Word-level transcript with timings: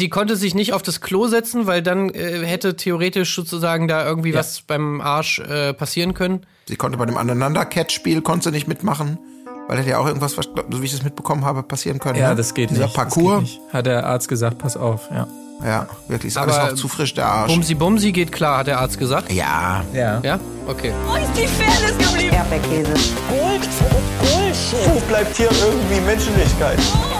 sie 0.00 0.08
konnte 0.08 0.34
sich 0.36 0.54
nicht 0.54 0.72
auf 0.72 0.82
das 0.82 1.00
Klo 1.00 1.28
setzen, 1.28 1.66
weil 1.66 1.82
dann 1.82 2.08
äh, 2.10 2.44
hätte 2.44 2.74
theoretisch 2.74 3.34
sozusagen 3.36 3.86
da 3.86 4.04
irgendwie 4.04 4.30
Ja. 4.30 4.38
was 4.40 4.62
beim 4.62 5.00
Arsch 5.00 5.38
äh, 5.40 5.72
passieren 5.74 6.14
können. 6.14 6.40
Sie 6.66 6.76
konnte 6.76 6.96
bei 6.98 7.04
dem 7.06 7.16
Aneinander-Catch-Spiel 7.16 8.22
konnte 8.22 8.44
sie 8.48 8.50
nicht 8.52 8.66
mitmachen, 8.66 9.18
weil 9.68 9.78
hätte 9.78 9.90
ja 9.90 9.98
auch 9.98 10.06
irgendwas, 10.06 10.38
was, 10.38 10.46
so 10.70 10.80
wie 10.80 10.86
ich 10.86 10.92
das 10.92 11.02
mitbekommen 11.02 11.44
habe, 11.44 11.62
passieren 11.62 11.98
können. 11.98 12.18
Ja, 12.18 12.30
ne? 12.30 12.36
das 12.36 12.54
geht 12.54 12.70
Dieser 12.70 12.84
nicht. 12.84 12.94
Parcours. 12.96 13.40
Das 13.42 13.50
geht 13.50 13.60
nicht. 13.62 13.72
Hat 13.74 13.86
der 13.86 14.06
Arzt 14.06 14.28
gesagt, 14.28 14.58
pass 14.58 14.76
auf, 14.76 15.08
ja. 15.12 15.26
Ja, 15.62 15.86
wirklich, 16.08 16.32
ist 16.32 16.38
alles 16.38 16.56
Aber 16.56 16.70
noch 16.70 16.74
zu 16.76 16.88
frisch, 16.88 17.12
der 17.12 17.26
Arsch. 17.26 17.52
Bumsi 17.52 17.74
Bumsi 17.74 18.12
geht 18.12 18.32
klar, 18.32 18.58
hat 18.58 18.66
der 18.68 18.80
Arzt 18.80 18.98
gesagt. 18.98 19.30
Ja, 19.30 19.84
Ja. 19.92 20.18
Ja? 20.22 20.40
Okay. 20.66 20.92
Wo 21.06 21.16
ist 21.16 21.30
die 21.36 21.46
Fairness 21.46 21.98
geblieben? 21.98 22.34
Erdbeerkäse. 22.34 22.94
Wo 24.86 25.00
bleibt 25.08 25.36
hier 25.36 25.50
irgendwie 25.50 26.00
Menschlichkeit? 26.06 26.78
Was 26.78 27.19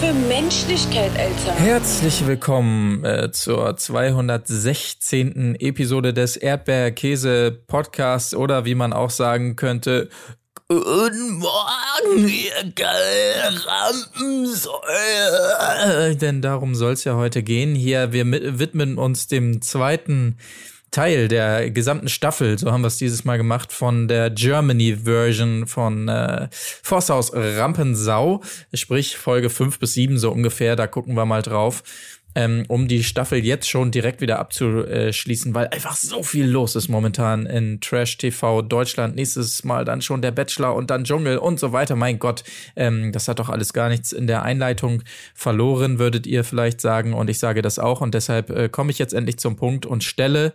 für 0.00 0.12
Menschlichkeit, 0.14 1.12
Alter. 1.18 1.52
Herzlich 1.56 2.26
willkommen 2.26 3.04
äh, 3.04 3.30
zur 3.32 3.76
216. 3.76 5.56
Episode 5.56 6.14
des 6.14 6.38
Erdbeerkäse-Podcasts 6.38 8.34
oder 8.34 8.64
wie 8.64 8.74
man 8.74 8.94
auch 8.94 9.10
sagen 9.10 9.56
könnte, 9.56 10.08
Guten 10.68 11.38
Morgen, 11.38 12.28
ihr 12.28 12.72
Rampensäue. 13.66 14.70
Denn 16.16 16.40
darum 16.40 16.74
soll 16.74 16.94
es 16.94 17.04
ja 17.04 17.16
heute 17.16 17.42
gehen. 17.42 17.74
Hier, 17.74 18.12
wir 18.12 18.58
widmen 18.58 18.96
uns 18.96 19.26
dem 19.26 19.60
zweiten 19.60 20.38
Teil 20.90 21.28
der 21.28 21.70
gesamten 21.70 22.08
Staffel, 22.08 22.58
so 22.58 22.72
haben 22.72 22.82
wir 22.82 22.88
es 22.88 22.98
dieses 22.98 23.24
Mal 23.24 23.36
gemacht, 23.36 23.72
von 23.72 24.08
der 24.08 24.30
Germany-Version 24.30 25.66
von 25.66 26.08
äh, 26.08 26.48
Forsthaus 26.50 27.32
Rampensau, 27.32 28.42
sprich 28.74 29.16
Folge 29.16 29.50
5 29.50 29.78
bis 29.78 29.94
7 29.94 30.18
so 30.18 30.30
ungefähr, 30.30 30.76
da 30.76 30.86
gucken 30.86 31.14
wir 31.14 31.26
mal 31.26 31.42
drauf, 31.42 31.82
ähm, 32.34 32.64
um 32.68 32.88
die 32.88 33.02
Staffel 33.02 33.44
jetzt 33.44 33.68
schon 33.68 33.90
direkt 33.90 34.20
wieder 34.20 34.38
abzuschließen, 34.38 35.54
weil 35.54 35.68
einfach 35.68 35.96
so 35.96 36.22
viel 36.22 36.46
los 36.46 36.76
ist 36.76 36.88
momentan 36.88 37.46
in 37.46 37.80
Trash 37.80 38.18
TV 38.18 38.62
Deutschland. 38.62 39.16
Nächstes 39.16 39.64
Mal 39.64 39.84
dann 39.84 40.02
schon 40.02 40.22
der 40.22 40.30
Bachelor 40.30 40.74
und 40.74 40.90
dann 40.90 41.04
Dschungel 41.04 41.38
und 41.38 41.58
so 41.58 41.72
weiter. 41.72 41.96
Mein 41.96 42.18
Gott, 42.18 42.44
ähm, 42.76 43.12
das 43.12 43.26
hat 43.26 43.40
doch 43.40 43.48
alles 43.48 43.72
gar 43.72 43.88
nichts 43.88 44.12
in 44.12 44.26
der 44.26 44.42
Einleitung 44.42 45.02
verloren, 45.34 45.98
würdet 45.98 46.26
ihr 46.26 46.44
vielleicht 46.44 46.80
sagen. 46.80 47.14
Und 47.14 47.30
ich 47.30 47.38
sage 47.38 47.62
das 47.62 47.78
auch. 47.78 48.00
Und 48.00 48.14
deshalb 48.14 48.50
äh, 48.50 48.68
komme 48.68 48.90
ich 48.90 48.98
jetzt 48.98 49.14
endlich 49.14 49.38
zum 49.38 49.56
Punkt 49.56 49.86
und 49.86 50.04
stelle 50.04 50.54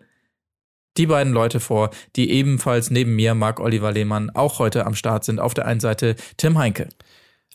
die 0.97 1.07
beiden 1.07 1.33
Leute 1.33 1.59
vor, 1.59 1.91
die 2.15 2.29
ebenfalls 2.31 2.91
neben 2.91 3.15
mir, 3.15 3.35
Marc 3.35 3.59
Oliver 3.59 3.91
Lehmann, 3.91 4.29
auch 4.29 4.59
heute 4.59 4.85
am 4.85 4.95
Start 4.95 5.23
sind. 5.23 5.39
Auf 5.39 5.53
der 5.53 5.65
einen 5.65 5.79
Seite 5.79 6.15
Tim 6.37 6.57
Heinke. 6.57 6.89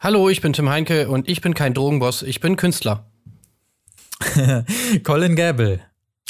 Hallo, 0.00 0.30
ich 0.30 0.40
bin 0.40 0.54
Tim 0.54 0.70
Heinke 0.70 1.10
und 1.10 1.28
ich 1.28 1.42
bin 1.42 1.52
kein 1.52 1.74
Drogenboss, 1.74 2.22
ich 2.22 2.40
bin 2.40 2.56
Künstler. 2.56 3.10
Colin 5.04 5.36
Gable. 5.36 5.80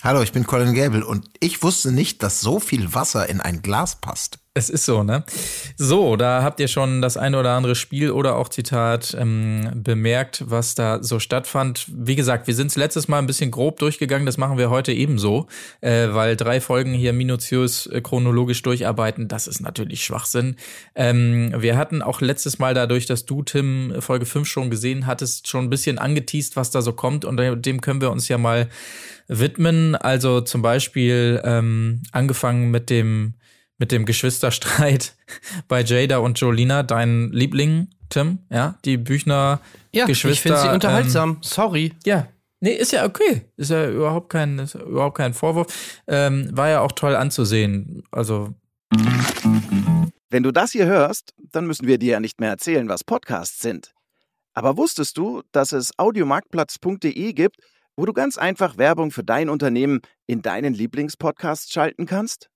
hallo, 0.02 0.22
ich 0.22 0.32
bin 0.32 0.44
Colin 0.44 0.74
Gable 0.74 1.06
und 1.06 1.26
ich 1.38 1.62
wusste 1.62 1.92
nicht, 1.92 2.24
dass 2.24 2.40
so 2.40 2.58
viel 2.58 2.94
Wasser 2.94 3.28
in 3.28 3.40
ein 3.40 3.62
Glas 3.62 4.00
passt. 4.00 4.39
Es 4.52 4.68
ist 4.68 4.84
so, 4.84 5.04
ne? 5.04 5.22
So, 5.76 6.16
da 6.16 6.42
habt 6.42 6.58
ihr 6.58 6.66
schon 6.66 7.00
das 7.02 7.16
eine 7.16 7.38
oder 7.38 7.52
andere 7.52 7.76
Spiel 7.76 8.10
oder 8.10 8.34
auch 8.34 8.48
Zitat 8.48 9.16
ähm, 9.16 9.70
bemerkt, 9.76 10.42
was 10.44 10.74
da 10.74 11.04
so 11.04 11.20
stattfand. 11.20 11.86
Wie 11.94 12.16
gesagt, 12.16 12.48
wir 12.48 12.54
sind 12.56 12.74
letztes 12.74 13.06
Mal 13.06 13.18
ein 13.18 13.28
bisschen 13.28 13.52
grob 13.52 13.78
durchgegangen, 13.78 14.26
das 14.26 14.38
machen 14.38 14.58
wir 14.58 14.68
heute 14.68 14.92
ebenso, 14.92 15.46
äh, 15.82 16.08
weil 16.10 16.34
drei 16.34 16.60
Folgen 16.60 16.94
hier 16.94 17.12
minutiös 17.12 17.86
äh, 17.86 18.00
chronologisch 18.00 18.60
durcharbeiten, 18.62 19.28
das 19.28 19.46
ist 19.46 19.60
natürlich 19.60 20.02
Schwachsinn. 20.02 20.56
Ähm, 20.96 21.54
wir 21.56 21.76
hatten 21.76 22.02
auch 22.02 22.20
letztes 22.20 22.58
Mal 22.58 22.74
dadurch, 22.74 23.06
dass 23.06 23.26
du, 23.26 23.44
Tim, 23.44 23.94
Folge 24.00 24.26
5 24.26 24.48
schon 24.48 24.68
gesehen 24.68 25.06
hattest, 25.06 25.46
schon 25.46 25.66
ein 25.66 25.70
bisschen 25.70 25.98
angeteased, 25.98 26.56
was 26.56 26.72
da 26.72 26.82
so 26.82 26.92
kommt 26.92 27.24
und 27.24 27.36
dem 27.36 27.80
können 27.80 28.00
wir 28.00 28.10
uns 28.10 28.26
ja 28.26 28.36
mal 28.36 28.68
widmen. 29.28 29.94
Also 29.94 30.40
zum 30.40 30.60
Beispiel 30.60 31.40
ähm, 31.44 32.02
angefangen 32.10 32.72
mit 32.72 32.90
dem 32.90 33.34
mit 33.80 33.90
dem 33.90 34.04
Geschwisterstreit 34.04 35.16
bei 35.68 35.82
Jada 35.82 36.18
und 36.18 36.38
Jolina, 36.38 36.84
dein 36.84 37.32
Liebling, 37.32 37.88
Tim, 38.10 38.38
ja, 38.50 38.78
die 38.84 38.98
Büchner 38.98 39.60
Ja, 39.92 40.04
Geschwister. 40.04 40.32
ich 40.32 40.40
finde 40.42 40.58
sie 40.60 40.68
ähm, 40.68 40.74
unterhaltsam. 40.74 41.38
Sorry. 41.40 41.92
ja. 42.04 42.28
Nee, 42.62 42.74
ist 42.74 42.92
ja 42.92 43.06
okay. 43.06 43.40
Ist 43.56 43.70
ja 43.70 43.88
überhaupt 43.88 44.28
kein, 44.28 44.58
ist 44.58 44.74
ja 44.74 44.82
überhaupt 44.82 45.16
kein 45.16 45.32
Vorwurf. 45.32 46.02
Ähm, 46.06 46.50
war 46.52 46.68
ja 46.68 46.80
auch 46.82 46.92
toll 46.92 47.16
anzusehen. 47.16 48.02
Also, 48.12 48.52
Wenn 50.28 50.42
du 50.42 50.52
das 50.52 50.72
hier 50.72 50.84
hörst, 50.84 51.32
dann 51.38 51.66
müssen 51.66 51.86
wir 51.86 51.96
dir 51.96 52.12
ja 52.12 52.20
nicht 52.20 52.38
mehr 52.38 52.50
erzählen, 52.50 52.86
was 52.86 53.02
Podcasts 53.02 53.60
sind. 53.60 53.94
Aber 54.52 54.76
wusstest 54.76 55.16
du, 55.16 55.42
dass 55.52 55.72
es 55.72 55.98
audiomarktplatz.de 55.98 57.32
gibt, 57.32 57.56
wo 57.96 58.04
du 58.04 58.12
ganz 58.12 58.36
einfach 58.36 58.76
Werbung 58.76 59.10
für 59.10 59.24
dein 59.24 59.48
Unternehmen 59.48 60.02
in 60.26 60.42
deinen 60.42 60.74
Lieblingspodcasts 60.74 61.72
schalten 61.72 62.04
kannst? 62.04 62.49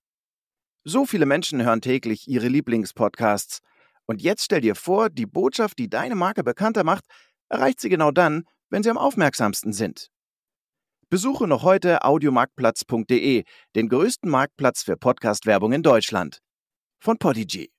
So 0.87 1.07
viele 1.07 1.25
Menschen 1.25 1.63
hören 1.63 1.81
täglich 1.81 2.27
ihre 2.27 2.47
Lieblingspodcasts. 2.47 3.61
Und 4.05 4.21
jetzt 4.21 4.43
stell 4.43 4.61
dir 4.61 4.75
vor, 4.75 5.09
die 5.09 5.25
Botschaft, 5.25 5.79
die 5.79 5.89
deine 5.89 6.13
Marke 6.13 6.43
bekannter 6.43 6.83
macht, 6.83 7.05
erreicht 7.49 7.79
sie 7.79 7.89
genau 7.89 8.11
dann, 8.11 8.43
wenn 8.69 8.83
sie 8.83 8.91
am 8.91 8.97
aufmerksamsten 8.99 9.73
sind. 9.73 10.11
Besuche 11.09 11.47
noch 11.47 11.63
heute 11.63 12.03
audiomarktplatz.de, 12.03 13.45
den 13.75 13.89
größten 13.89 14.29
Marktplatz 14.29 14.83
für 14.83 14.95
Podcast-Werbung 14.95 15.73
in 15.73 15.81
Deutschland 15.81 16.39
von 16.99 17.17
Podigy. 17.17 17.71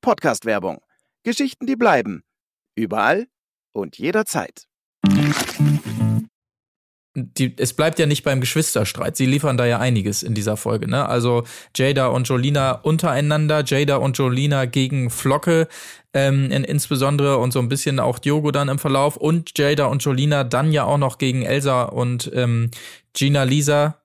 Podcast-Werbung. 0.00 0.80
Geschichten, 1.24 1.66
die 1.66 1.76
bleiben. 1.76 2.22
Überall 2.76 3.26
und 3.72 3.98
jederzeit. 3.98 4.68
Die, 7.24 7.54
es 7.56 7.72
bleibt 7.72 7.98
ja 7.98 8.06
nicht 8.06 8.22
beim 8.22 8.40
Geschwisterstreit. 8.40 9.16
Sie 9.16 9.26
liefern 9.26 9.56
da 9.56 9.66
ja 9.66 9.78
einiges 9.78 10.22
in 10.22 10.34
dieser 10.34 10.56
Folge, 10.56 10.88
ne? 10.88 11.08
Also 11.08 11.44
Jada 11.76 12.08
und 12.08 12.28
Jolina 12.28 12.72
untereinander, 12.72 13.62
Jada 13.64 13.96
und 13.96 14.16
Jolina 14.18 14.64
gegen 14.64 15.10
Flocke, 15.10 15.68
ähm, 16.14 16.50
in, 16.50 16.64
insbesondere 16.64 17.38
und 17.38 17.52
so 17.52 17.58
ein 17.58 17.68
bisschen 17.68 18.00
auch 18.00 18.18
Diogo 18.18 18.50
dann 18.50 18.68
im 18.68 18.78
Verlauf 18.78 19.16
und 19.16 19.52
Jada 19.56 19.86
und 19.86 20.02
Jolina 20.02 20.44
dann 20.44 20.72
ja 20.72 20.84
auch 20.84 20.98
noch 20.98 21.18
gegen 21.18 21.42
Elsa 21.42 21.84
und 21.84 22.30
ähm, 22.34 22.70
Gina 23.12 23.42
Lisa. 23.42 24.02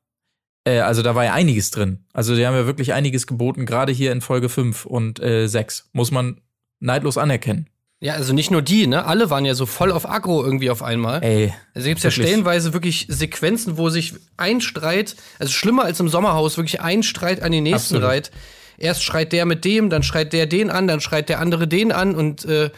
Äh, 0.65 0.79
also 0.79 1.01
da 1.01 1.15
war 1.15 1.25
ja 1.25 1.33
einiges 1.33 1.71
drin. 1.71 2.05
Also 2.13 2.35
die 2.35 2.45
haben 2.45 2.55
ja 2.55 2.65
wirklich 2.65 2.93
einiges 2.93 3.27
geboten, 3.27 3.65
gerade 3.65 3.91
hier 3.91 4.11
in 4.11 4.21
Folge 4.21 4.49
5 4.49 4.85
und 4.85 5.21
äh, 5.21 5.47
6. 5.47 5.89
Muss 5.93 6.11
man 6.11 6.41
neidlos 6.79 7.17
anerkennen. 7.17 7.69
Ja, 8.03 8.15
also 8.15 8.33
nicht 8.33 8.51
nur 8.51 8.61
die, 8.61 8.85
ne? 8.85 9.05
Alle 9.05 9.29
waren 9.29 9.45
ja 9.45 9.55
so 9.55 9.65
voll 9.65 9.89
auf 9.89 10.09
Aggro 10.09 10.43
irgendwie 10.43 10.69
auf 10.69 10.83
einmal. 10.83 11.23
Ey. 11.23 11.53
Also 11.73 11.87
gibt's 11.87 12.03
ja 12.03 12.09
wirklich. 12.09 12.27
stellenweise 12.27 12.73
wirklich 12.73 13.05
Sequenzen, 13.07 13.77
wo 13.77 13.87
sich 13.87 14.15
ein 14.35 14.59
Streit, 14.59 15.15
also 15.39 15.53
schlimmer 15.53 15.85
als 15.85 16.01
im 16.01 16.09
Sommerhaus, 16.09 16.57
wirklich 16.57 16.81
ein 16.81 17.03
Streit 17.03 17.41
an 17.41 17.53
den 17.53 17.63
nächsten 17.63 17.95
Absolut. 17.95 18.09
reiht. 18.09 18.31
Erst 18.77 19.05
schreit 19.05 19.31
der 19.31 19.45
mit 19.45 19.63
dem, 19.63 19.89
dann 19.89 20.03
schreit 20.03 20.33
der 20.33 20.47
den 20.47 20.69
an, 20.69 20.85
dann 20.85 20.99
schreit 20.99 21.29
der 21.29 21.39
andere 21.39 21.65
den 21.65 21.93
an 21.93 22.13
und 22.13 22.43
äh, 22.43 22.71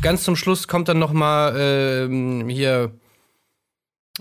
ganz 0.00 0.24
zum 0.24 0.34
Schluss 0.34 0.66
kommt 0.66 0.88
dann 0.88 0.98
noch 0.98 1.12
mal 1.12 1.54
ähm, 1.56 2.48
hier 2.48 2.90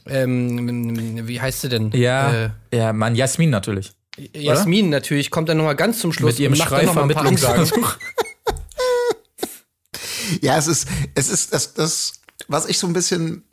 ähm, 0.08 1.28
wie 1.28 1.42
heißt 1.42 1.62
sie 1.62 1.70
denn? 1.70 1.90
Ja, 1.94 2.52
ja, 2.72 2.94
Mann, 2.94 3.16
Jasmin 3.16 3.50
natürlich. 3.50 3.94
Äh, 4.16 4.42
Jasmin 4.44 4.92
natürlich 4.92 5.32
kommt 5.32 5.50
dann 5.50 5.58
noch 5.58 5.66
mal 5.66 5.74
ganz 5.74 5.98
zum 5.98 6.14
Schluss 6.14 6.34
Mit 6.34 6.40
ihrem 6.40 6.56
macht 6.56 6.72
dann 6.72 6.86
noch 6.86 6.94
mal 6.94 7.02
ein 7.02 7.10
paar 7.10 7.26
Ansagen. 7.26 7.66
Schreivermittlungsversuch. 7.66 7.98
Ja, 10.42 10.58
es 10.58 10.68
ist, 10.68 10.88
es 11.16 11.30
ist 11.30 11.54
das, 11.54 11.74
das, 11.74 12.14
was 12.48 12.66
ich 12.66 12.78
so 12.78 12.88
ein 12.88 12.94
bisschen, 12.94 13.44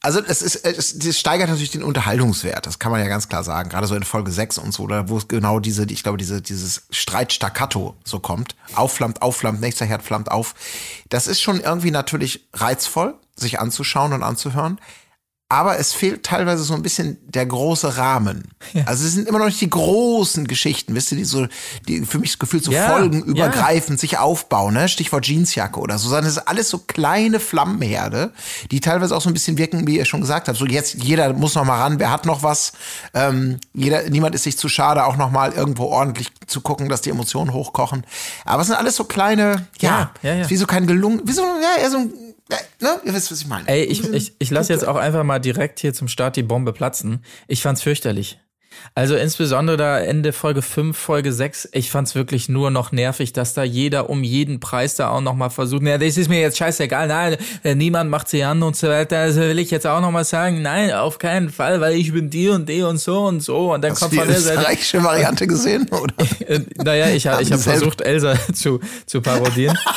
also 0.00 0.20
es 0.20 0.42
ist, 0.42 0.64
es, 0.64 0.98
das 0.98 1.18
steigert 1.18 1.48
natürlich 1.48 1.70
den 1.70 1.82
Unterhaltungswert, 1.82 2.66
das 2.66 2.78
kann 2.78 2.92
man 2.92 3.00
ja 3.00 3.08
ganz 3.08 3.28
klar 3.28 3.44
sagen, 3.44 3.68
gerade 3.68 3.86
so 3.86 3.94
in 3.94 4.04
Folge 4.04 4.30
6 4.30 4.58
und 4.58 4.72
so, 4.72 4.86
da 4.86 5.08
wo 5.08 5.18
es 5.18 5.28
genau 5.28 5.58
diese, 5.58 5.84
ich 5.84 6.02
glaube, 6.02 6.18
diese, 6.18 6.40
dieses 6.40 6.86
Streitstaccato 6.90 7.96
so 8.04 8.20
kommt, 8.20 8.54
aufflammt, 8.74 9.22
aufflammt, 9.22 9.60
nächster 9.60 9.86
Herd 9.86 10.02
flammt 10.02 10.30
auf. 10.30 10.54
Das 11.08 11.26
ist 11.26 11.40
schon 11.42 11.60
irgendwie 11.60 11.90
natürlich 11.90 12.46
reizvoll, 12.52 13.14
sich 13.36 13.58
anzuschauen 13.58 14.12
und 14.12 14.22
anzuhören. 14.22 14.78
Aber 15.48 15.78
es 15.78 15.92
fehlt 15.92 16.24
teilweise 16.24 16.64
so 16.64 16.74
ein 16.74 16.82
bisschen 16.82 17.18
der 17.22 17.46
große 17.46 17.96
Rahmen. 17.98 18.48
Also 18.84 19.04
es 19.06 19.12
sind 19.12 19.28
immer 19.28 19.38
noch 19.38 19.46
nicht 19.46 19.60
die 19.60 19.70
großen 19.70 20.48
Geschichten, 20.48 20.92
wisst 20.96 21.12
ihr, 21.12 21.18
die 21.18 21.24
so, 21.24 21.46
die 21.86 22.04
für 22.04 22.18
mich 22.18 22.30
das 22.32 22.38
Gefühl 22.40 22.60
so 22.60 22.72
Ja, 22.72 22.88
folgenübergreifend 22.90 24.00
sich 24.00 24.18
aufbauen, 24.18 24.74
ne? 24.74 24.88
Stichwort 24.88 25.24
Jeansjacke 25.24 25.78
oder 25.78 25.98
so, 25.98 26.08
sondern 26.08 26.26
es 26.26 26.32
ist 26.38 26.48
alles 26.48 26.68
so 26.68 26.78
kleine 26.78 27.38
Flammenherde, 27.38 28.32
die 28.72 28.80
teilweise 28.80 29.16
auch 29.16 29.20
so 29.20 29.30
ein 29.30 29.34
bisschen 29.34 29.56
wirken, 29.56 29.86
wie 29.86 29.96
ihr 29.98 30.04
schon 30.04 30.20
gesagt 30.20 30.48
habt. 30.48 30.58
So 30.58 30.66
jetzt 30.66 30.94
jeder 30.94 31.32
muss 31.32 31.54
noch 31.54 31.64
mal 31.64 31.78
ran, 31.80 32.00
wer 32.00 32.10
hat 32.10 32.26
noch 32.26 32.42
was? 32.42 32.72
Ähm, 33.14 33.58
jeder, 33.72 34.08
niemand 34.10 34.34
ist 34.34 34.42
sich 34.42 34.58
zu 34.58 34.68
schade, 34.68 35.04
auch 35.04 35.16
noch 35.16 35.30
mal 35.30 35.52
irgendwo 35.52 35.84
ordentlich 35.84 36.32
zu 36.48 36.60
gucken, 36.60 36.88
dass 36.88 37.02
die 37.02 37.10
Emotionen 37.10 37.52
hochkochen. 37.52 38.04
Aber 38.44 38.62
es 38.62 38.66
sind 38.68 38.76
alles 38.76 38.96
so 38.96 39.04
kleine, 39.04 39.68
ja, 39.78 40.10
Ja, 40.22 40.30
ja, 40.30 40.34
ja. 40.40 40.50
wie 40.50 40.56
so 40.56 40.66
kein 40.66 40.88
gelungen, 40.88 41.20
wie 41.24 41.32
so, 41.32 41.42
ja, 41.42 41.80
eher 41.80 41.90
so 41.90 41.98
ein, 41.98 42.12
ne? 42.80 43.00
Ihr 43.04 43.14
wisst, 43.14 43.30
was 43.30 43.40
ich 43.40 43.46
meine. 43.46 43.68
Ey, 43.68 43.84
ich, 43.84 44.04
ich, 44.12 44.34
ich 44.38 44.50
lasse 44.50 44.72
jetzt 44.72 44.86
auch 44.86 44.96
einfach 44.96 45.24
mal 45.24 45.38
direkt 45.38 45.80
hier 45.80 45.92
zum 45.94 46.08
Start 46.08 46.36
die 46.36 46.42
Bombe 46.42 46.72
platzen. 46.72 47.24
Ich 47.48 47.62
fand's 47.62 47.82
fürchterlich. 47.82 48.38
Also 48.94 49.16
insbesondere 49.16 49.78
da 49.78 49.98
Ende 49.98 50.34
Folge 50.34 50.60
5, 50.60 50.94
Folge 50.96 51.32
6, 51.32 51.70
ich 51.72 51.90
fand's 51.90 52.14
wirklich 52.14 52.50
nur 52.50 52.70
noch 52.70 52.92
nervig, 52.92 53.32
dass 53.32 53.54
da 53.54 53.62
jeder 53.62 54.10
um 54.10 54.22
jeden 54.22 54.60
Preis 54.60 54.96
da 54.96 55.08
auch 55.08 55.22
nochmal 55.22 55.48
versucht, 55.48 55.82
ja, 55.84 55.96
das 55.96 56.18
ist 56.18 56.28
mir 56.28 56.40
jetzt 56.40 56.58
scheißegal, 56.58 57.08
nein, 57.08 57.36
äh, 57.64 57.74
niemand 57.74 58.10
macht 58.10 58.28
sie 58.28 58.44
an 58.44 58.62
und 58.62 58.76
so 58.76 58.88
weiter, 58.88 59.16
also 59.18 59.40
will 59.40 59.58
ich 59.58 59.70
jetzt 59.70 59.86
auch 59.86 60.02
nochmal 60.02 60.26
sagen, 60.26 60.60
nein, 60.60 60.92
auf 60.92 61.16
keinen 61.18 61.48
Fall, 61.48 61.80
weil 61.80 61.94
ich 61.96 62.12
bin 62.12 62.28
die 62.28 62.50
und 62.50 62.68
die 62.68 62.82
und 62.82 62.98
so 62.98 63.24
und 63.24 63.40
so 63.40 63.72
und 63.72 63.80
dann 63.82 63.92
Hast 63.92 64.00
kommt 64.00 64.12
du 64.12 64.16
die 64.16 64.20
von 64.20 64.28
der 64.28 64.40
Seite, 64.40 64.58
österreichische 64.60 65.02
Variante 65.02 65.46
gesehen? 65.46 65.88
Oder? 65.90 66.14
Äh, 66.46 66.60
naja, 66.76 67.08
ich, 67.08 67.26
hab- 67.26 67.40
ich 67.40 67.50
habe 67.50 67.62
versucht, 67.62 68.02
Elsa 68.02 68.34
zu, 68.52 68.80
zu 69.06 69.22
parodieren. 69.22 69.76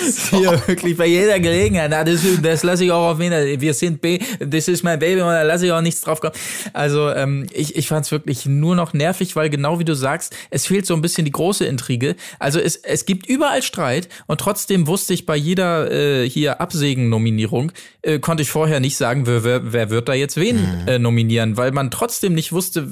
Hier 0.30 0.62
wirklich 0.66 0.96
bei 0.96 1.06
jeder 1.06 1.38
Gelegenheit. 1.40 1.90
Na, 1.90 2.04
das, 2.04 2.22
das 2.42 2.62
lasse 2.62 2.84
ich 2.84 2.92
auch 2.92 3.10
auf 3.10 3.18
mich. 3.18 3.30
Wir 3.30 3.74
sind 3.74 4.00
B, 4.00 4.18
das 4.38 4.68
ist 4.68 4.82
mein 4.82 4.98
Baby 4.98 5.20
und 5.20 5.28
da 5.28 5.42
lasse 5.42 5.66
ich 5.66 5.72
auch 5.72 5.80
nichts 5.80 6.00
drauf 6.00 6.20
kommen. 6.20 6.34
Also 6.72 7.10
ähm, 7.10 7.46
ich, 7.52 7.76
ich 7.76 7.88
fand 7.88 8.06
es 8.06 8.12
wirklich 8.12 8.46
nur 8.46 8.76
noch 8.76 8.92
nervig, 8.92 9.36
weil 9.36 9.50
genau 9.50 9.78
wie 9.78 9.84
du 9.84 9.94
sagst, 9.94 10.34
es 10.50 10.66
fehlt 10.66 10.86
so 10.86 10.94
ein 10.94 11.02
bisschen 11.02 11.24
die 11.24 11.30
große 11.30 11.64
Intrige. 11.64 12.16
Also 12.38 12.60
es, 12.60 12.76
es 12.76 13.04
gibt 13.04 13.26
überall 13.26 13.62
Streit 13.62 14.08
und 14.26 14.40
trotzdem 14.40 14.86
wusste 14.86 15.14
ich 15.14 15.26
bei 15.26 15.36
jeder 15.36 15.90
äh, 15.90 16.28
hier 16.28 16.60
Absägen-Nominierung, 16.60 17.72
äh, 18.02 18.18
konnte 18.18 18.42
ich 18.42 18.50
vorher 18.50 18.80
nicht 18.80 18.96
sagen, 18.96 19.26
wer, 19.26 19.44
wer, 19.44 19.72
wer 19.72 19.90
wird 19.90 20.08
da 20.08 20.14
jetzt 20.14 20.36
wen 20.36 20.86
äh, 20.86 20.98
nominieren, 20.98 21.56
weil 21.56 21.72
man 21.72 21.90
trotzdem 21.90 22.34
nicht 22.34 22.52
wusste, 22.52 22.88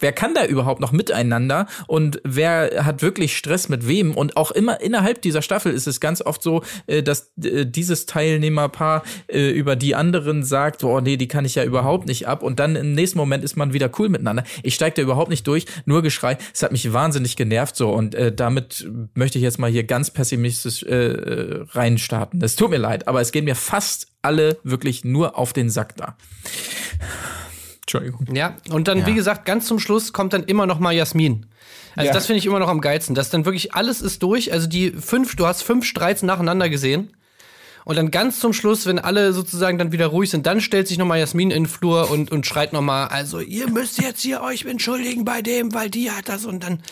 wer 0.00 0.12
kann 0.12 0.34
da 0.34 0.44
überhaupt 0.44 0.80
noch 0.80 0.92
miteinander 0.92 1.66
und 1.86 2.20
wer 2.24 2.84
hat 2.84 3.02
wirklich 3.02 3.36
Stress 3.36 3.68
mit 3.68 3.86
wem 3.86 4.14
und 4.14 4.36
auch 4.36 4.50
immer 4.50 4.80
innerhalb 4.80 5.22
dieser 5.22 5.42
Staffel 5.42 5.72
ist 5.72 5.86
es 5.86 6.00
ganz 6.00 6.22
oft 6.22 6.42
so, 6.42 6.62
äh, 6.86 7.02
dass 7.02 7.32
äh, 7.42 7.66
dieses 7.66 8.06
Teilnehmerpaar 8.06 9.02
äh, 9.28 9.50
über 9.50 9.76
die 9.76 9.94
anderen 9.94 10.44
sagt, 10.44 10.84
oh 10.84 11.00
nee, 11.00 11.16
die 11.16 11.28
kann 11.28 11.44
ich 11.44 11.54
ja 11.54 11.64
überhaupt 11.64 12.06
nicht 12.06 12.28
ab 12.28 12.42
und 12.42 12.58
dann 12.58 12.76
im 12.76 12.94
nächsten 12.94 13.18
Moment 13.18 13.44
ist 13.44 13.56
man 13.56 13.72
wieder 13.72 13.90
cool 13.98 14.08
miteinander. 14.08 14.44
Ich 14.62 14.74
steige 14.74 14.96
da 14.96 15.02
überhaupt 15.02 15.30
nicht 15.30 15.46
durch, 15.46 15.66
nur 15.84 16.02
Geschrei. 16.02 16.38
Es 16.54 16.62
hat 16.62 16.72
mich 16.72 16.92
wahnsinnig 16.92 17.36
genervt 17.36 17.76
so 17.76 17.90
und 17.90 18.16
damit 18.36 18.88
möchte 19.14 19.38
ich 19.38 19.44
jetzt 19.44 19.58
mal 19.58 19.70
hier 19.70 19.84
ganz 19.84 20.10
pessimistisch 20.10 20.84
reinstarten. 20.88 22.42
Es 22.42 22.56
tut 22.56 22.70
mir 22.70 22.78
leid, 22.78 23.08
aber 23.08 23.20
es 23.20 23.32
gehen 23.32 23.44
mir 23.44 23.54
fast 23.54 24.08
alle 24.22 24.58
wirklich 24.62 25.04
nur 25.04 25.38
auf 25.38 25.52
den 25.52 25.70
Sack 25.70 25.96
da. 25.96 26.16
Entschuldigung. 27.88 28.26
Ja, 28.34 28.54
und 28.70 28.86
dann, 28.86 29.06
wie 29.06 29.14
gesagt, 29.14 29.46
ganz 29.46 29.66
zum 29.66 29.78
Schluss 29.78 30.12
kommt 30.12 30.34
dann 30.34 30.44
immer 30.44 30.66
noch 30.66 30.78
mal 30.78 30.92
Jasmin. 30.92 31.46
Also 31.96 32.08
Ja. 32.08 32.12
das 32.12 32.26
finde 32.26 32.38
ich 32.38 32.44
immer 32.46 32.58
noch 32.58 32.68
am 32.68 32.82
geilsten, 32.82 33.14
dass 33.14 33.30
dann 33.30 33.46
wirklich 33.46 33.74
alles 33.74 34.02
ist 34.02 34.22
durch. 34.22 34.52
Also 34.52 34.66
die 34.66 34.90
fünf, 34.90 35.36
du 35.36 35.46
hast 35.46 35.62
fünf 35.62 35.86
Streits 35.86 36.22
nacheinander 36.22 36.68
gesehen. 36.68 37.14
Und 37.86 37.96
dann 37.96 38.10
ganz 38.10 38.40
zum 38.40 38.52
Schluss, 38.52 38.84
wenn 38.84 38.98
alle 38.98 39.32
sozusagen 39.32 39.78
dann 39.78 39.90
wieder 39.92 40.08
ruhig 40.08 40.28
sind, 40.28 40.44
dann 40.44 40.60
stellt 40.60 40.86
sich 40.86 40.98
nochmal 40.98 41.18
Jasmin 41.20 41.50
in 41.50 41.62
den 41.62 41.68
Flur 41.70 42.10
und, 42.10 42.30
und 42.30 42.44
schreit 42.46 42.74
nochmal, 42.74 43.08
also 43.08 43.40
ihr 43.40 43.70
müsst 43.70 44.02
jetzt 44.02 44.20
hier 44.20 44.42
euch 44.42 44.66
entschuldigen 44.66 45.24
bei 45.24 45.40
dem, 45.40 45.72
weil 45.72 45.88
die 45.88 46.10
hat 46.10 46.28
das 46.28 46.44
und 46.44 46.62
dann, 46.62 46.82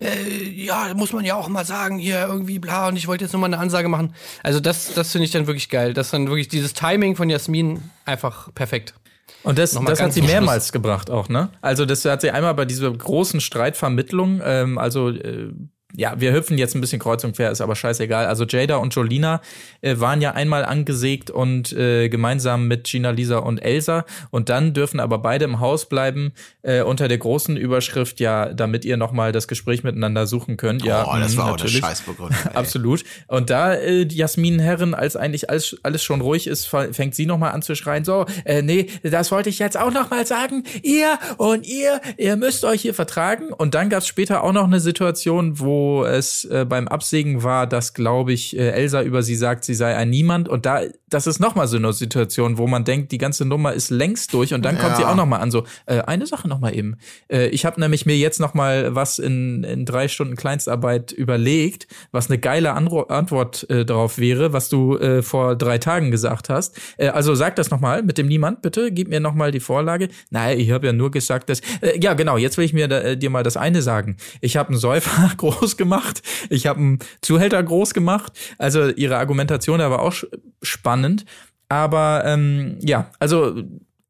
äh, 0.00 0.48
ja, 0.48 0.94
muss 0.94 1.12
man 1.12 1.24
ja 1.24 1.34
auch 1.34 1.48
mal 1.48 1.64
sagen, 1.64 1.98
hier 1.98 2.24
irgendwie 2.28 2.60
bla 2.60 2.86
und 2.86 2.94
ich 2.96 3.08
wollte 3.08 3.24
jetzt 3.24 3.32
nochmal 3.32 3.52
eine 3.52 3.58
Ansage 3.60 3.88
machen. 3.88 4.14
Also 4.44 4.60
das, 4.60 4.94
das 4.94 5.10
finde 5.10 5.24
ich 5.24 5.32
dann 5.32 5.48
wirklich 5.48 5.68
geil. 5.70 5.92
Das 5.92 6.10
dann 6.12 6.28
wirklich 6.28 6.46
dieses 6.46 6.72
Timing 6.72 7.16
von 7.16 7.28
Jasmin 7.28 7.82
einfach 8.04 8.54
perfekt. 8.54 8.94
Und 9.42 9.58
das, 9.58 9.72
das 9.72 10.00
hat 10.00 10.12
sie 10.12 10.22
mehrmals 10.22 10.72
gebracht 10.72 11.10
auch, 11.10 11.28
ne? 11.28 11.50
Also 11.60 11.84
das 11.84 12.04
hat 12.04 12.22
sie 12.22 12.30
einmal 12.30 12.54
bei 12.54 12.64
dieser 12.64 12.90
großen 12.90 13.40
Streitvermittlung, 13.40 14.40
ähm, 14.42 14.78
also 14.78 15.10
äh, 15.10 15.52
ja, 15.96 16.20
wir 16.20 16.32
hüpfen 16.32 16.58
jetzt 16.58 16.74
ein 16.74 16.80
bisschen 16.80 16.98
kreuz 16.98 17.22
und 17.24 17.36
quer, 17.36 17.50
ist 17.50 17.60
aber 17.60 17.76
scheißegal. 17.76 18.26
Also 18.26 18.44
Jada 18.44 18.76
und 18.76 18.94
Jolina 18.94 19.40
äh, 19.80 19.98
waren 19.98 20.20
ja 20.20 20.32
einmal 20.32 20.64
angesägt 20.64 21.30
und 21.30 21.72
äh, 21.72 22.08
gemeinsam 22.08 22.66
mit 22.66 22.84
Gina, 22.84 23.10
Lisa 23.10 23.38
und 23.38 23.58
Elsa. 23.58 24.04
Und 24.30 24.48
dann 24.48 24.74
dürfen 24.74 24.98
aber 24.98 25.18
beide 25.18 25.44
im 25.44 25.60
Haus 25.60 25.88
bleiben 25.88 26.32
äh, 26.62 26.82
unter 26.82 27.06
der 27.06 27.18
großen 27.18 27.56
Überschrift, 27.56 28.18
ja, 28.18 28.52
damit 28.52 28.84
ihr 28.84 28.96
nochmal 28.96 29.30
das 29.30 29.46
Gespräch 29.46 29.84
miteinander 29.84 30.26
suchen 30.26 30.56
könnt. 30.56 30.84
Ja, 30.84 31.06
oh, 31.06 31.16
das 31.18 31.36
mh, 31.36 31.38
war 31.38 31.46
auch 31.46 31.56
natürlich. 31.56 31.82
eine 31.82 31.90
Scheißbegründung. 31.90 32.36
Absolut. 32.54 33.04
Und 33.28 33.50
da 33.50 33.74
äh, 33.74 34.06
Jasmin 34.10 34.58
Herren, 34.58 34.94
als 34.94 35.14
eigentlich 35.16 35.48
alles, 35.48 35.76
alles 35.82 36.02
schon 36.02 36.20
ruhig 36.20 36.48
ist, 36.48 36.66
fängt 36.66 37.14
sie 37.14 37.26
nochmal 37.26 37.52
an 37.52 37.62
zu 37.62 37.76
schreien, 37.76 38.04
so, 38.04 38.26
äh, 38.44 38.62
nee, 38.62 38.88
das 39.02 39.30
wollte 39.30 39.48
ich 39.48 39.60
jetzt 39.60 39.78
auch 39.78 39.92
nochmal 39.92 40.26
sagen, 40.26 40.64
ihr 40.82 41.18
und 41.36 41.66
ihr, 41.66 42.00
ihr 42.16 42.36
müsst 42.36 42.64
euch 42.64 42.82
hier 42.82 42.94
vertragen. 42.94 43.52
Und 43.52 43.74
dann 43.74 43.90
gab 43.90 44.00
es 44.00 44.08
später 44.08 44.42
auch 44.42 44.52
noch 44.52 44.64
eine 44.64 44.80
Situation, 44.80 45.60
wo 45.60 45.83
es 46.04 46.44
äh, 46.44 46.64
beim 46.68 46.88
Absägen 46.88 47.42
war, 47.42 47.66
dass, 47.66 47.94
glaube 47.94 48.32
ich, 48.32 48.56
äh, 48.56 48.70
Elsa 48.70 49.02
über 49.02 49.22
sie 49.22 49.34
sagt, 49.36 49.64
sie 49.64 49.74
sei 49.74 49.96
ein 49.96 50.10
Niemand. 50.10 50.48
Und 50.48 50.66
da, 50.66 50.80
das 51.08 51.26
ist 51.26 51.40
nochmal 51.40 51.68
so 51.68 51.76
eine 51.76 51.92
Situation, 51.92 52.58
wo 52.58 52.66
man 52.66 52.84
denkt, 52.84 53.12
die 53.12 53.18
ganze 53.18 53.44
Nummer 53.44 53.72
ist 53.72 53.90
längst 53.90 54.32
durch. 54.34 54.54
Und 54.54 54.64
dann 54.64 54.78
kommt 54.78 54.92
Ja. 54.92 54.96
sie 54.96 55.04
auch 55.04 55.14
nochmal 55.16 55.40
an, 55.40 55.50
so, 55.50 55.64
äh, 55.86 56.00
eine 56.00 56.26
Sache 56.26 56.48
nochmal 56.48 56.76
eben. 56.76 56.96
Äh, 57.28 57.46
ich 57.48 57.64
habe 57.64 57.80
nämlich 57.80 58.06
mir 58.06 58.16
jetzt 58.16 58.40
nochmal 58.40 58.94
was 58.94 59.18
in, 59.18 59.64
in 59.64 59.84
drei 59.84 60.08
Stunden 60.08 60.36
Kleinstarbeit 60.36 61.12
überlegt, 61.12 61.86
was 62.12 62.28
eine 62.30 62.38
geile 62.38 62.72
Anro 62.72 63.02
Antwort 63.04 63.68
äh, 63.70 63.84
darauf 63.84 64.18
wäre, 64.18 64.52
was 64.52 64.68
du 64.68 64.96
äh, 64.98 65.22
vor 65.22 65.56
drei 65.56 65.78
Tagen 65.78 66.10
gesagt 66.10 66.48
hast. 66.48 66.76
Äh, 66.96 67.08
also 67.08 67.34
sag 67.34 67.56
das 67.56 67.70
nochmal 67.70 68.02
mit 68.02 68.18
dem 68.18 68.26
Niemand, 68.26 68.62
bitte. 68.62 68.90
Gib 68.92 69.08
mir 69.08 69.20
nochmal 69.20 69.50
die 69.50 69.60
Vorlage. 69.60 70.08
Nein, 70.30 70.58
ich 70.58 70.70
habe 70.70 70.86
ja 70.86 70.92
nur 70.92 71.10
gesagt, 71.10 71.48
dass. 71.48 71.60
Äh, 71.80 71.98
ja, 72.00 72.14
genau, 72.14 72.36
jetzt 72.36 72.56
will 72.58 72.64
ich 72.64 72.72
mir 72.72 72.88
da, 72.88 73.00
äh, 73.00 73.16
dir 73.16 73.30
mal 73.30 73.42
das 73.42 73.56
eine 73.56 73.82
sagen. 73.82 74.16
Ich 74.40 74.56
habe 74.56 74.70
einen 74.70 74.78
Säufer 74.78 75.30
groß 75.36 75.73
gemacht, 75.76 76.22
ich 76.50 76.66
habe 76.66 76.80
einen 76.80 76.98
Zuhälter 77.20 77.62
groß 77.62 77.94
gemacht. 77.94 78.32
Also 78.58 78.88
ihre 78.88 79.18
Argumentation 79.18 79.78
da 79.78 79.90
war 79.90 80.00
auch 80.00 80.14
spannend. 80.62 81.24
Aber 81.68 82.22
ähm, 82.24 82.78
ja, 82.80 83.10
also 83.18 83.62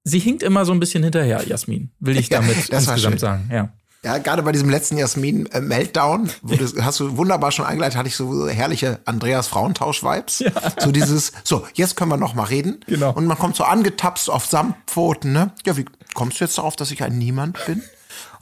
sie 0.05 0.19
hinkt 0.19 0.43
immer 0.43 0.64
so 0.64 0.72
ein 0.72 0.81
bisschen 0.81 1.02
hinterher, 1.02 1.46
Jasmin, 1.46 1.90
will 2.00 2.19
ich 2.19 2.28
Ja, 2.28 2.40
damit 2.40 2.70
war 2.70 2.78
insgesamt 2.78 3.20
sagen. 3.20 3.50
Ja. 3.52 3.72
Ja, 4.05 4.19
gerade 4.19 4.43
bei 4.43 4.52
diesem 4.52 4.69
letzten 4.69 4.99
Jasmin-Meltdown, 4.99 6.31
du, 6.43 6.82
hast 6.82 7.00
du 7.00 7.16
wunderbar 7.16 7.52
schon 7.52 7.64
eingeleitet, 7.64 7.96
hatte 7.96 8.08
ich 8.08 8.16
so 8.16 8.46
herrliche 8.46 9.00
Andreas 9.06 9.49
Frauentausch-Vibes. 9.49 10.44
So 10.78 10.93
dieses, 10.93 11.32
so, 11.43 11.66
jetzt 11.72 11.96
können 11.96 12.11
wir 12.11 12.19
noch 12.19 12.34
mal 12.34 12.44
reden. 12.44 12.81
Genau. 12.87 13.14
Und 13.14 13.25
man 13.25 13.38
kommt 13.38 13.56
so 13.56 13.64
angetapst 13.64 14.28
auf 14.28 14.44
Samtpfoten, 14.44 15.32
ne? 15.32 15.52
Ja, 15.64 15.78
wie 15.78 15.87
kommst 16.12 16.38
du 16.38 16.44
jetzt 16.44 16.58
darauf, 16.58 16.76
dass 16.76 16.90
ich 16.90 17.02
ein 17.02 17.16
Niemand 17.16 17.58
bin? 17.64 17.82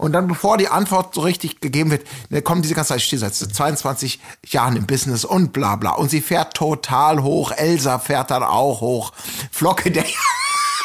Und 0.02 0.14
dann, 0.14 0.26
bevor 0.26 0.58
die 0.58 0.66
Antwort 0.66 1.14
so 1.14 1.20
richtig 1.20 1.60
gegeben 1.60 1.92
wird, 1.92 2.04
ne, 2.28 2.42
kommen 2.42 2.60
diese 2.60 2.74
ganze 2.74 2.96
Zeit, 2.96 3.20
seit 3.20 3.54
22 3.54 4.18
Jahren 4.48 4.74
im 4.74 4.84
Business 4.84 5.24
und 5.24 5.52
bla 5.52 5.76
bla. 5.76 5.92
Und 5.92 6.10
sie 6.10 6.20
fährt 6.20 6.54
total 6.54 7.22
hoch. 7.22 7.52
Elsa 7.52 8.00
fährt 8.00 8.32
dann 8.32 8.42
auch 8.42 8.80
hoch. 8.80 9.12
Flocke, 9.52 9.92
der 9.92 10.04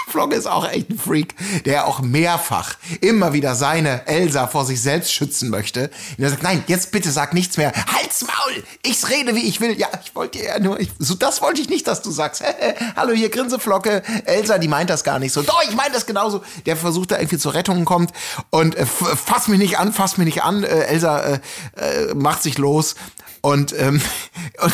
Flocke 0.07 0.35
ist 0.35 0.47
auch 0.47 0.67
echt 0.67 0.89
ein 0.89 0.97
Freak, 0.97 1.35
der 1.65 1.85
auch 1.87 1.99
mehrfach 1.99 2.75
immer 3.01 3.33
wieder 3.33 3.55
seine 3.55 4.07
Elsa 4.07 4.47
vor 4.47 4.65
sich 4.65 4.81
selbst 4.81 5.13
schützen 5.13 5.49
möchte. 5.49 5.91
Und 6.17 6.23
er 6.23 6.29
sagt, 6.29 6.43
nein, 6.43 6.63
jetzt 6.67 6.91
bitte 6.91 7.11
sag 7.11 7.33
nichts 7.33 7.57
mehr. 7.57 7.73
Halt's 7.93 8.21
Maul! 8.21 8.63
Ich 8.83 9.07
rede, 9.09 9.35
wie 9.35 9.41
ich 9.41 9.59
will. 9.59 9.77
Ja, 9.77 9.89
ich 10.03 10.15
wollte 10.15 10.43
ja 10.43 10.59
nur, 10.59 10.79
ich, 10.79 10.91
so, 10.97 11.15
das 11.15 11.41
wollte 11.41 11.61
ich 11.61 11.69
nicht, 11.69 11.87
dass 11.87 12.01
du 12.01 12.11
sagst. 12.11 12.41
Hallo, 12.95 13.13
hier 13.13 13.29
Grinseflocke. 13.29 14.01
Elsa, 14.25 14.57
die 14.57 14.69
meint 14.69 14.89
das 14.89 15.03
gar 15.03 15.19
nicht 15.19 15.33
so. 15.33 15.41
Doch, 15.41 15.61
ich 15.67 15.75
meine 15.75 15.93
das 15.93 16.05
genauso. 16.05 16.41
Der 16.65 16.77
versucht 16.77 17.11
da 17.11 17.17
irgendwie 17.17 17.37
zur 17.37 17.53
Rettung 17.53 17.83
kommt 17.83 18.11
und 18.49 18.75
äh, 18.75 18.85
fass 18.85 19.49
mich 19.49 19.59
nicht 19.59 19.77
an, 19.77 19.91
fass 19.91 20.17
mich 20.17 20.25
nicht 20.25 20.43
an. 20.43 20.63
Äh, 20.63 20.85
Elsa 20.85 21.19
äh, 21.19 21.39
äh, 21.75 22.13
macht 22.13 22.43
sich 22.43 22.57
los. 22.57 22.95
Und, 23.41 23.73
ähm, 23.77 24.01
und 24.61 24.73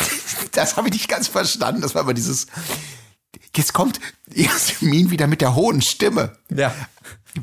das 0.52 0.76
habe 0.76 0.88
ich 0.88 0.94
nicht 0.94 1.08
ganz 1.08 1.26
verstanden. 1.26 1.82
Das 1.82 1.94
war 1.94 2.02
aber 2.02 2.14
dieses, 2.14 2.46
Jetzt 3.56 3.72
kommt 3.72 4.00
Jasmin 4.34 5.10
wieder 5.10 5.26
mit 5.26 5.40
der 5.40 5.54
hohen 5.54 5.80
Stimme. 5.82 6.36
Ja. 6.50 6.74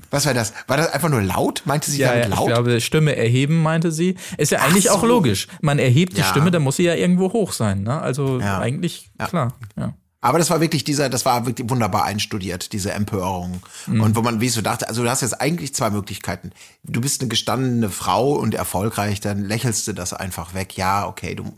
Was 0.10 0.26
war 0.26 0.34
das? 0.34 0.54
War 0.68 0.78
das 0.78 0.92
einfach 0.94 1.10
nur 1.10 1.22
laut? 1.22 1.64
Meinte 1.66 1.92
sie 1.92 2.00
Ja, 2.00 2.10
damit 2.10 2.24
ja, 2.26 2.30
ich 2.30 2.36
laut? 2.36 2.48
glaube, 2.48 2.80
Stimme 2.82 3.16
erheben, 3.16 3.62
meinte 3.62 3.92
sie. 3.92 4.16
Ist 4.38 4.52
ja 4.52 4.60
eigentlich 4.60 4.86
so. 4.86 4.92
auch 4.92 5.04
logisch. 5.04 5.48
Man 5.62 5.80
erhebt 5.80 6.14
die 6.16 6.22
Ja. 6.22 6.28
Stimme, 6.28 6.50
dann 6.52 6.62
muss 6.62 6.78
sie 6.78 6.84
ja 6.84 6.96
irgendwo 6.96 7.34
hoch 7.34 7.52
sein. 7.52 7.84
Ne? 7.84 8.00
Also 8.02 8.40
Ja. 8.40 8.60
eigentlich 8.60 9.10
klar. 9.28 9.54
Ja. 9.78 9.94
Aber 10.24 10.38
das 10.38 10.50
war 10.52 10.62
wirklich 10.62 10.84
dieser, 10.84 11.10
das 11.10 11.26
war 11.26 11.46
wirklich 11.48 11.68
wunderbar 11.70 12.06
einstudiert, 12.06 12.74
diese 12.74 12.92
Empörung. 12.94 13.62
Mhm. 13.88 14.02
Und 14.02 14.16
wo 14.16 14.22
man 14.22 14.40
wie 14.40 14.50
so 14.50 14.62
dachte, 14.62 14.88
also 14.88 15.04
du 15.04 15.10
hast 15.10 15.22
jetzt 15.22 15.42
eigentlich 15.42 15.74
zwei 15.74 15.90
Möglichkeiten. 15.90 16.52
Du 16.84 17.02
bist 17.02 17.22
eine 17.22 17.28
gestandene 17.30 17.90
Frau 17.90 18.34
und 18.34 18.54
erfolgreich, 18.54 19.20
dann 19.20 19.44
lächelst 19.44 19.88
du 19.88 19.94
das 19.94 20.14
einfach 20.14 20.54
weg. 20.54 20.78
Ja, 20.78 21.08
okay, 21.08 21.34
du. 21.36 21.52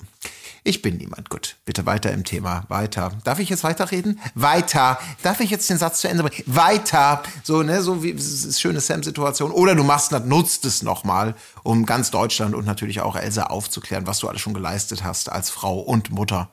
Ich 0.63 0.82
bin 0.82 0.98
niemand. 0.98 1.29
Gut, 1.29 1.58
bitte 1.65 1.86
weiter 1.86 2.12
im 2.12 2.24
Thema. 2.24 2.63
Weiter. 2.70 3.12
Darf 3.24 3.39
ich 3.39 3.50
jetzt 3.50 3.63
weiterreden? 3.63 4.20
Weiter. 4.34 4.98
Darf 5.22 5.39
ich 5.39 5.50
jetzt 5.50 5.70
den 5.70 5.77
Satz 5.77 6.00
zu 6.00 6.08
Ende 6.08 6.24
bringen? 6.24 6.43
Weiter. 6.46 7.22
So, 7.43 7.63
ne, 7.63 7.82
so 7.82 8.01
wie, 8.01 8.13
das 8.13 8.60
schöne 8.60 8.79
Sam-Situation. 8.79 9.51
Oder 9.51 9.75
du 9.75 9.84
machst, 9.84 10.12
nutzt 10.12 10.65
es 10.65 10.82
nochmal, 10.82 11.36
um 11.63 11.86
ganz 11.86 12.12
Deutschland 12.12 12.55
und 12.55 12.65
natürlich 12.65 13.01
auch 13.01 13.15
Elsa 13.15 13.43
aufzuklären, 13.48 14.08
was 14.08 14.20
du 14.20 14.29
alles 14.29 14.41
schon 14.41 14.53
geleistet 14.53 15.03
hast 15.03 15.29
als 15.29 15.50
Frau 15.50 15.79
und 15.79 16.12
Mutter 16.12 16.50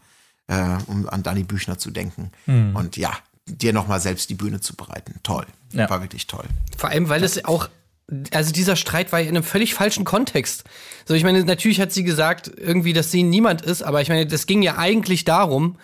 äh, 0.50 0.78
um 0.86 1.08
an 1.08 1.22
Danny 1.22 1.44
Büchner 1.44 1.78
zu 1.78 1.90
denken. 1.90 2.32
Und 2.74 2.96
ja, 2.96 3.12
dir 3.46 3.72
nochmal 3.72 4.00
selbst 4.00 4.28
die 4.30 4.34
Bühne 4.34 4.60
zu 4.60 4.74
bereiten. 4.74 5.20
Toll. 5.22 5.46
Ja. 5.72 5.88
War 5.88 6.02
wirklich 6.02 6.26
toll. 6.26 6.44
Vor 6.76 6.90
allem, 6.90 7.08
weil 7.08 7.22
es 7.22 7.44
auch, 7.44 7.68
also 8.32 8.52
dieser 8.52 8.76
Streit 8.76 9.12
war 9.12 9.20
ja 9.20 9.28
in 9.28 9.36
einem 9.36 9.44
völlig 9.44 9.74
falschen 9.74 10.04
Kontext. 10.04 10.64
So, 11.10 11.16
ich 11.16 11.24
meine, 11.24 11.42
natürlich 11.42 11.80
hat 11.80 11.90
sie 11.90 12.04
gesagt, 12.04 12.52
irgendwie, 12.56 12.92
dass 12.92 13.10
sie 13.10 13.24
niemand 13.24 13.62
ist, 13.62 13.82
aber 13.82 14.00
ich 14.00 14.08
meine, 14.08 14.28
das 14.28 14.46
ging 14.46 14.62
ja 14.62 14.78
eigentlich 14.78 15.24
darum, 15.24 15.74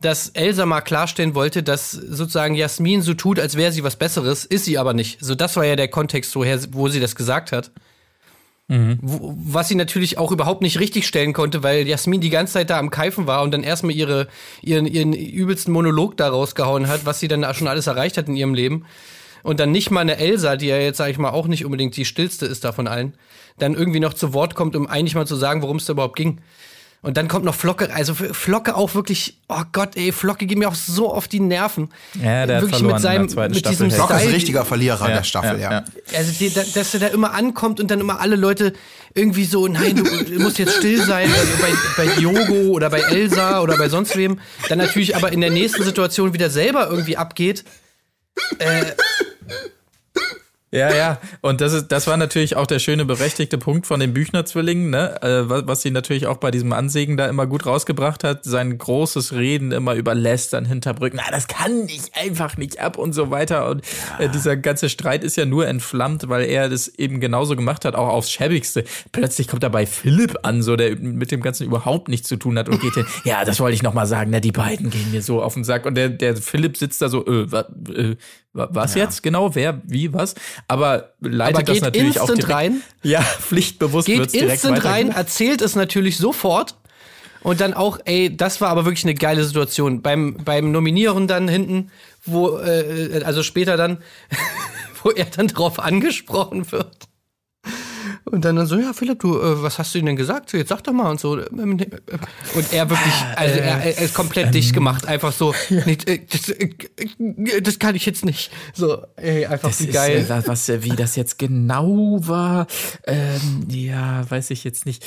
dass 0.00 0.30
Elsa 0.30 0.64
mal 0.64 0.80
klarstellen 0.80 1.34
wollte, 1.34 1.62
dass 1.62 1.90
sozusagen 1.90 2.54
Jasmin 2.54 3.02
so 3.02 3.12
tut, 3.12 3.38
als 3.38 3.56
wäre 3.56 3.72
sie 3.72 3.84
was 3.84 3.96
Besseres, 3.96 4.46
ist 4.46 4.64
sie 4.64 4.78
aber 4.78 4.94
nicht. 4.94 5.18
So, 5.20 5.34
das 5.34 5.56
war 5.56 5.66
ja 5.66 5.76
der 5.76 5.88
Kontext, 5.88 6.34
woher, 6.34 6.58
wo 6.72 6.88
sie 6.88 6.98
das 6.98 7.14
gesagt 7.14 7.52
hat. 7.52 7.72
Wo, 9.02 9.34
was 9.36 9.68
sie 9.68 9.74
natürlich 9.74 10.16
auch 10.16 10.32
überhaupt 10.32 10.62
nicht 10.62 10.80
richtig 10.80 11.06
stellen 11.06 11.34
konnte, 11.34 11.62
weil 11.62 11.86
Jasmin 11.86 12.22
die 12.22 12.30
ganze 12.30 12.54
Zeit 12.54 12.70
da 12.70 12.78
am 12.78 12.88
Keifen 12.88 13.26
war 13.26 13.42
und 13.42 13.50
dann 13.50 13.64
erstmal 13.64 13.94
ihre, 13.94 14.28
ihren, 14.62 14.86
ihren 14.86 15.12
übelsten 15.12 15.74
Monolog 15.74 16.16
da 16.16 16.30
rausgehauen 16.30 16.88
hat, 16.88 17.04
was 17.04 17.20
sie 17.20 17.28
dann 17.28 17.44
schon 17.52 17.68
alles 17.68 17.86
erreicht 17.86 18.16
hat 18.16 18.28
in 18.28 18.36
ihrem 18.36 18.54
Leben. 18.54 18.86
Und 19.44 19.60
dann 19.60 19.70
nicht 19.70 19.92
mal 19.92 20.00
eine 20.00 20.16
Elsa, 20.16 20.56
die 20.56 20.66
ja 20.66 20.78
jetzt, 20.78 20.96
sag 20.96 21.10
ich 21.10 21.18
mal, 21.18 21.30
auch 21.30 21.46
nicht 21.46 21.64
unbedingt 21.64 21.96
die 21.96 22.04
stillste 22.04 22.46
ist 22.46 22.64
da 22.64 22.72
von 22.72 22.88
allen, 22.88 23.14
dann 23.58 23.74
irgendwie 23.74 24.00
noch 24.00 24.14
zu 24.14 24.32
Wort 24.34 24.56
kommt, 24.56 24.74
um 24.74 24.88
eigentlich 24.88 25.14
mal 25.14 25.26
zu 25.26 25.36
sagen, 25.36 25.62
worum 25.62 25.76
es 25.76 25.84
da 25.84 25.92
überhaupt 25.92 26.16
ging. 26.16 26.40
Und 27.02 27.18
dann 27.18 27.28
kommt 27.28 27.44
noch 27.44 27.54
Flocke, 27.54 27.94
also 27.94 28.14
Flocke 28.14 28.74
auch 28.74 28.94
wirklich, 28.94 29.36
oh 29.50 29.60
Gott, 29.72 29.90
ey, 29.96 30.10
Flocke 30.10 30.46
geht 30.46 30.56
mir 30.56 30.66
auch 30.68 30.74
so 30.74 31.12
auf 31.12 31.28
die 31.28 31.38
Nerven. 31.40 31.90
Ja, 32.14 32.46
der 32.46 32.56
hat 32.56 32.62
wirklich 32.62 32.78
verloren 32.78 32.86
mit 32.86 32.94
in 32.96 33.02
seinem, 33.02 33.26
der 33.26 33.28
zweiten 33.34 33.50
mit 33.52 33.58
Staffel. 33.60 33.72
diesem 33.76 33.90
Hey. 33.90 33.96
Flock 33.98 34.10
ist 34.18 34.26
ein 34.26 34.32
richtiger 34.32 34.64
Verlierer 34.64 35.08
der 35.08 35.22
Staffel, 35.22 35.60
ja. 35.60 35.84
also 36.16 36.32
die, 36.38 36.48
da- 36.54 36.64
dass 36.74 36.94
er 36.94 37.00
da 37.00 37.06
immer 37.08 37.34
ankommt 37.34 37.78
und 37.78 37.90
dann 37.90 38.00
immer 38.00 38.20
alle 38.20 38.36
Leute 38.36 38.72
irgendwie 39.14 39.44
so, 39.44 39.68
nein, 39.68 39.96
du, 39.96 40.04
musst 40.42 40.58
jetzt 40.58 40.76
still 40.78 40.96
sein, 41.04 41.28
also 41.30 41.52
bei, 41.60 42.04
bei 42.06 42.14
Diogo 42.14 42.70
oder 42.72 42.88
bei 42.88 43.00
Elsa 43.00 43.60
oder 43.60 43.76
bei 43.76 43.90
sonst 43.90 44.16
wem, 44.16 44.40
dann 44.70 44.78
natürlich 44.78 45.14
aber 45.14 45.30
in 45.30 45.42
der 45.42 45.50
nächsten 45.50 45.82
Situation 45.84 46.32
wieder 46.32 46.48
selber 46.48 46.88
irgendwie 46.88 47.18
abgeht. 47.18 47.64
Ja, 50.74 50.92
ja. 50.92 51.20
Und 51.40 51.60
das 51.60 51.72
ist, 51.72 51.88
das 51.92 52.08
war 52.08 52.16
natürlich 52.16 52.56
auch 52.56 52.66
der 52.66 52.80
schöne 52.80 53.04
berechtigte 53.04 53.58
Punkt 53.58 53.86
von 53.86 54.00
den 54.00 54.12
Büchner-Zwillingen, 54.12 54.90
ne? 54.90 55.22
Äh, 55.22 55.48
was, 55.48 55.68
was 55.68 55.82
sie 55.82 55.92
natürlich 55.92 56.26
auch 56.26 56.38
bei 56.38 56.50
diesem 56.50 56.72
Ansägen 56.72 57.16
da 57.16 57.26
immer 57.26 57.46
gut 57.46 57.64
rausgebracht 57.64 58.24
hat. 58.24 58.42
Sein 58.42 58.76
großes 58.76 59.34
Reden 59.34 59.70
immer 59.70 59.94
über 59.94 60.16
Lästern, 60.16 60.64
Hinterbrücken. 60.64 61.20
Na, 61.22 61.30
das 61.30 61.46
kann 61.46 61.86
ich 61.86 62.16
einfach 62.16 62.56
nicht 62.56 62.80
ab 62.80 62.98
und 62.98 63.12
so 63.12 63.30
weiter. 63.30 63.70
Und 63.70 63.82
äh, 64.18 64.28
dieser 64.28 64.56
ganze 64.56 64.88
Streit 64.88 65.22
ist 65.22 65.36
ja 65.36 65.44
nur 65.44 65.68
entflammt, 65.68 66.28
weil 66.28 66.46
er 66.46 66.68
das 66.68 66.88
eben 66.88 67.20
genauso 67.20 67.54
gemacht 67.54 67.84
hat, 67.84 67.94
auch 67.94 68.08
aufs 68.08 68.32
Schäbigste. 68.32 68.82
Plötzlich 69.12 69.46
kommt 69.46 69.62
dabei 69.62 69.86
Philipp 69.86 70.40
an, 70.42 70.60
so 70.60 70.74
der 70.74 70.96
mit 70.96 71.30
dem 71.30 71.40
Ganzen 71.40 71.66
überhaupt 71.66 72.08
nichts 72.08 72.28
zu 72.28 72.34
tun 72.34 72.58
hat 72.58 72.68
und 72.68 72.80
geht 72.80 72.94
hin. 72.94 73.06
Ja, 73.24 73.44
das 73.44 73.60
wollte 73.60 73.76
ich 73.76 73.82
noch 73.84 73.94
mal 73.94 74.06
sagen. 74.06 74.30
Na, 74.32 74.40
die 74.40 74.50
beiden 74.50 74.90
gehen 74.90 75.12
mir 75.12 75.22
so 75.22 75.40
auf 75.40 75.54
den 75.54 75.62
Sack. 75.62 75.86
Und 75.86 75.94
der, 75.94 76.08
der 76.08 76.36
Philipp 76.36 76.76
sitzt 76.76 77.00
da 77.00 77.08
so, 77.08 77.24
äh, 77.24 77.46
äh, 77.92 78.16
wa- 78.54 78.68
was 78.70 78.94
jetzt 78.94 79.22
genau? 79.22 79.54
Wer, 79.54 79.80
wie, 79.84 80.12
was? 80.14 80.34
Aber 80.68 81.10
leitet 81.20 81.56
Aber 81.56 81.62
das 81.64 81.74
geht 81.74 81.82
natürlich 81.82 82.20
auch 82.20 82.26
direkt, 82.30 82.50
rein. 82.50 82.82
Ja, 83.02 83.20
pflichtbewusst 83.20 84.06
Geht 84.06 84.18
wird's 84.20 84.32
direkt 84.32 84.52
instant 84.64 84.84
rein, 84.84 85.10
erzählt 85.10 85.60
es 85.60 85.76
natürlich 85.76 86.16
sofort. 86.16 86.76
Und 87.42 87.60
dann 87.60 87.74
auch, 87.74 87.98
ey, 88.06 88.34
das 88.34 88.62
war 88.62 88.70
aber 88.70 88.86
wirklich 88.86 89.04
eine 89.04 89.12
geile 89.14 89.44
Situation. 89.44 90.00
Beim, 90.00 90.38
beim 90.42 90.72
Nominieren 90.72 91.28
dann 91.28 91.46
hinten, 91.46 91.90
wo, 92.24 92.56
äh, 92.56 93.20
also 93.22 93.42
später 93.42 93.76
dann, 93.76 93.98
wo 95.02 95.10
er 95.10 95.26
dann 95.26 95.48
drauf 95.48 95.78
angesprochen 95.78 96.72
wird. 96.72 96.96
Und 98.24 98.44
dann, 98.44 98.56
dann 98.56 98.66
so, 98.66 98.76
ja, 98.76 98.92
Philipp, 98.94 99.20
du, 99.20 99.38
äh, 99.38 99.62
was 99.62 99.78
hast 99.78 99.94
du 99.94 99.98
ihm 99.98 100.06
denn 100.06 100.16
gesagt? 100.16 100.50
So, 100.50 100.56
Jetzt 100.56 100.70
sag 100.70 100.82
doch 100.82 100.92
mal 100.92 101.10
und 101.10 101.20
so. 101.20 101.32
Und 101.32 102.72
er 102.72 102.88
wirklich, 102.88 103.14
also 103.36 103.58
er, 103.60 103.82
er 103.82 103.98
ist 103.98 104.14
komplett 104.14 104.54
dicht 104.54 104.72
gemacht. 104.72 105.06
Einfach 105.06 105.32
so, 105.32 105.54
nicht, 105.84 106.08
äh, 106.08 106.20
das, 106.30 106.48
äh, 106.48 107.60
das 107.62 107.78
kann 107.78 107.94
ich 107.94 108.06
jetzt 108.06 108.24
nicht. 108.24 108.50
So, 108.72 109.02
ey, 109.16 109.44
einfach 109.46 109.68
Das 109.68 109.80
wie 109.80 109.88
ist, 109.88 109.92
geil. 109.94 110.26
äh, 110.28 110.46
was, 110.48 110.68
äh, 110.68 110.82
wie 110.82 110.96
das 110.96 111.16
jetzt 111.16 111.38
genau 111.38 112.18
war, 112.22 112.66
ähm, 113.06 113.66
ja, 113.68 114.28
weiß 114.30 114.50
ich 114.50 114.64
jetzt 114.64 114.86
nicht. 114.86 115.04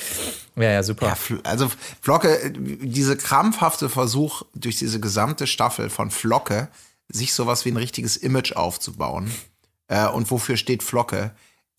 Ja, 0.55 0.71
ja, 0.71 0.83
super. 0.83 1.07
Ja, 1.07 1.37
also 1.43 1.71
Flocke, 2.01 2.39
äh, 2.39 2.51
diese 2.55 3.17
krampfhafte 3.17 3.89
Versuch 3.89 4.43
durch 4.53 4.77
diese 4.77 4.99
gesamte 4.99 5.47
Staffel 5.47 5.89
von 5.89 6.11
Flocke, 6.11 6.69
sich 7.09 7.33
sowas 7.33 7.65
wie 7.65 7.71
ein 7.71 7.77
richtiges 7.77 8.17
Image 8.17 8.51
aufzubauen. 8.53 9.31
Äh, 9.87 10.07
und 10.07 10.29
wofür 10.29 10.57
steht 10.57 10.83
Flocke? 10.83 11.31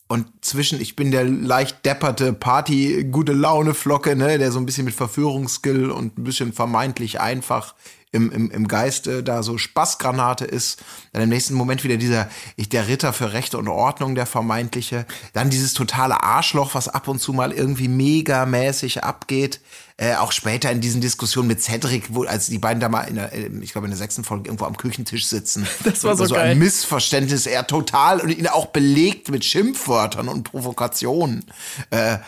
Und 0.09 0.27
zwischen, 0.41 0.81
ich 0.81 0.97
bin 0.97 1.11
der 1.11 1.25
leicht 1.25 1.85
depperte 1.85 2.33
Party, 2.33 3.07
gute 3.11 3.35
Laune 3.35 3.75
Flocke, 3.75 4.17
ne, 4.17 4.39
der 4.39 4.51
so 4.51 4.59
ein 4.59 4.65
bisschen 4.65 4.87
mit 4.87 4.95
Verführungsskill 4.95 5.91
und 5.91 6.19
ein 6.19 6.25
bisschen 6.25 6.55
vermeintlich 6.55 7.21
einfach 7.21 7.75
im, 8.13 8.31
im, 8.33 8.51
im 8.51 8.69
Geiste 8.69 9.23
da 9.23 9.43
so 9.43 9.59
Spaßgranate 9.59 10.45
ist. 10.45 10.83
Dann 11.13 11.23
im 11.23 11.29
nächsten 11.29 11.55
Moment 11.55 11.85
wieder 11.85 11.97
dieser, 11.97 12.29
ich, 12.57 12.69
der 12.69 12.89
Ritter 12.89 13.13
für 13.13 13.33
Rechte 13.33 13.59
und 13.59 13.69
Ordnung, 13.69 14.15
der 14.15 14.27
vermeintliche. 14.27 15.07
Dann 15.33 15.51
dieses 15.51 15.75
totale 15.75 16.23
Arschloch, 16.23 16.75
was 16.75 16.89
ab 16.89 17.09
und 17.09 17.21
zu 17.21 17.33
mal 17.33 17.53
irgendwie 17.53 17.89
megamäßig 17.89 19.05
abgeht. 19.05 19.61
Äh, 20.01 20.15
auch 20.15 20.31
später 20.31 20.71
in 20.71 20.81
diesen 20.81 21.01
Diskussionen 21.01 21.49
mit 21.49 21.61
Cedric, 21.61 22.15
wo, 22.15 22.23
als 22.23 22.47
die 22.47 22.59
beiden 22.59 22.79
da 22.79 22.89
mal 22.89 23.03
in 23.03 23.17
der, 23.17 23.33
äh, 23.33 23.51
ich 23.61 23.73
glaube 23.73 23.87
in 23.87 23.91
der 23.91 23.99
sechsten 23.99 24.23
Folge 24.23 24.45
irgendwo 24.49 24.65
am 24.65 24.77
Küchentisch 24.77 25.27
sitzen. 25.27 25.67
Das 25.85 26.05
war 26.05 26.17
so 26.17 26.27
so 26.27 26.35
geil. 26.37 26.53
ein 26.53 26.59
Missverständnis, 26.59 27.47
er 27.47 27.67
total 27.67 28.21
und 28.21 28.31
ihn 28.31 28.47
auch 28.47 28.67
belegt 28.67 29.29
mit 29.29 29.45
Schimpfwörtern 29.45 30.29
und 30.29 30.45
Provokationen. 30.45 31.45
Äh, 31.91 32.19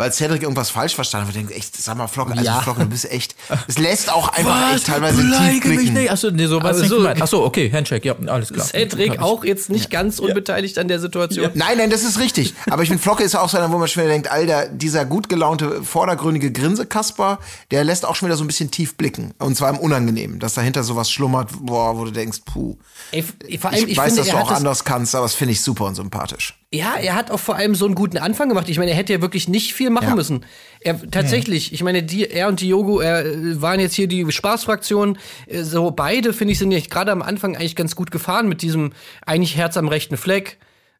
weil 0.00 0.12
Cedric 0.12 0.42
irgendwas 0.42 0.70
falsch 0.70 0.94
verstanden 0.94 1.28
hat. 1.28 1.34
Ich 1.34 1.40
denke, 1.40 1.54
echt, 1.54 1.76
sag 1.76 1.96
mal, 1.96 2.06
Flocke, 2.06 2.32
also 2.32 2.42
Ja. 2.42 2.60
Flocke, 2.62 2.80
du 2.80 2.86
bist 2.86 3.10
echt, 3.10 3.36
es 3.68 3.78
lässt 3.78 4.10
auch 4.10 4.28
einfach 4.28 4.74
echt 4.74 4.86
teilweise 4.86 5.20
tief 5.22 5.60
blicken. 5.62 6.08
Achso, 6.08 6.30
nee, 6.30 6.46
so 6.46 6.56
war 6.62 6.70
Aber 6.70 6.78
nicht 6.78 6.88
so- 6.88 6.96
gemeint. 6.96 7.20
Achso, 7.20 7.44
okay, 7.44 7.70
Handshake, 7.70 8.06
ja, 8.08 8.14
alles 8.26 8.52
klar. 8.52 8.66
Cedric 8.66 9.20
auch 9.20 9.44
jetzt 9.44 9.68
nicht 9.68 9.90
ganz 9.90 10.18
unbeteiligt 10.18 10.78
an 10.78 10.88
der 10.88 10.98
Situation. 11.00 11.50
Nein, 11.54 11.76
nein, 11.78 11.90
das 11.90 12.02
ist 12.02 12.18
richtig. 12.18 12.54
Aber 12.70 12.82
ich 12.82 12.88
finde, 12.88 13.02
Flocke 13.02 13.22
ist 13.22 13.34
auch 13.36 13.48
so 13.48 13.58
einer, 13.58 13.70
wo 13.70 13.76
man 13.78 13.88
schon 13.88 14.02
wieder 14.02 14.12
denkt, 14.12 14.30
Alter, 14.30 14.68
dieser 14.68 15.04
gut 15.04 15.28
gelaunte, 15.28 15.82
vordergründige 15.82 16.50
Grinsekasper, 16.50 17.38
der 17.70 17.84
lässt 17.84 18.06
auch 18.06 18.14
schon 18.16 18.28
wieder 18.28 18.36
so 18.36 18.44
ein 18.44 18.46
bisschen 18.46 18.70
tief 18.70 18.96
blicken. 18.96 19.34
Und 19.38 19.56
zwar 19.56 19.68
im 19.70 19.78
Unangenehmen, 19.78 20.38
dass 20.38 20.54
dahinter 20.54 20.82
sowas 20.82 21.10
schlummert, 21.10 21.50
boah, 21.60 21.98
wo 21.98 22.04
du 22.06 22.10
denkst, 22.10 22.38
puh. 22.46 22.76
Ey, 23.12 23.22
vor 23.58 23.70
allem, 23.70 23.84
Ich, 23.84 23.90
ich, 23.92 23.96
weiß, 23.98 24.14
finde, 24.14 24.22
dass 24.22 24.30
du 24.30 24.36
auch 24.38 24.50
anders 24.50 24.84
kannst, 24.84 25.14
aber 25.14 25.24
das 25.26 25.34
finde 25.34 25.52
ich 25.52 25.60
super 25.60 25.84
und 25.84 25.94
sympathisch. 25.94 26.56
Ja, 26.72 26.94
er 27.02 27.16
hat 27.16 27.32
auch 27.32 27.40
vor 27.40 27.56
allem 27.56 27.74
so 27.74 27.84
einen 27.84 27.96
guten 27.96 28.16
Anfang 28.16 28.48
gemacht. 28.48 28.68
Ich 28.68 28.78
meine, 28.78 28.92
er 28.92 28.96
hätte 28.96 29.12
ja 29.12 29.20
wirklich 29.20 29.48
nicht 29.48 29.74
viel 29.74 29.90
machen 29.90 30.10
Ja. 30.10 30.14
müssen. 30.14 30.44
Er 30.80 31.00
tatsächlich, 31.10 31.72
ich 31.72 31.82
meine, 31.82 32.02
die, 32.04 32.30
er 32.30 32.46
und 32.46 32.60
Diogo 32.60 33.00
er, 33.00 33.24
äh, 33.26 33.60
waren 33.60 33.80
jetzt 33.80 33.94
hier 33.94 34.06
die 34.06 34.30
Spaßfraktion. 34.30 35.18
Äh, 35.46 35.62
So 35.64 35.90
beide 35.90 36.32
finde 36.32 36.52
ich 36.52 36.58
sind 36.60 36.70
ja 36.70 36.78
gerade 36.78 37.10
am 37.10 37.22
Anfang 37.22 37.56
eigentlich 37.56 37.74
ganz 37.74 37.96
gut 37.96 38.12
gefahren 38.12 38.48
mit 38.48 38.62
diesem 38.62 38.92
eigentlich 39.26 39.56
Herz 39.56 39.76
am 39.76 39.88
rechten 39.88 40.16
Fleck. 40.16 40.58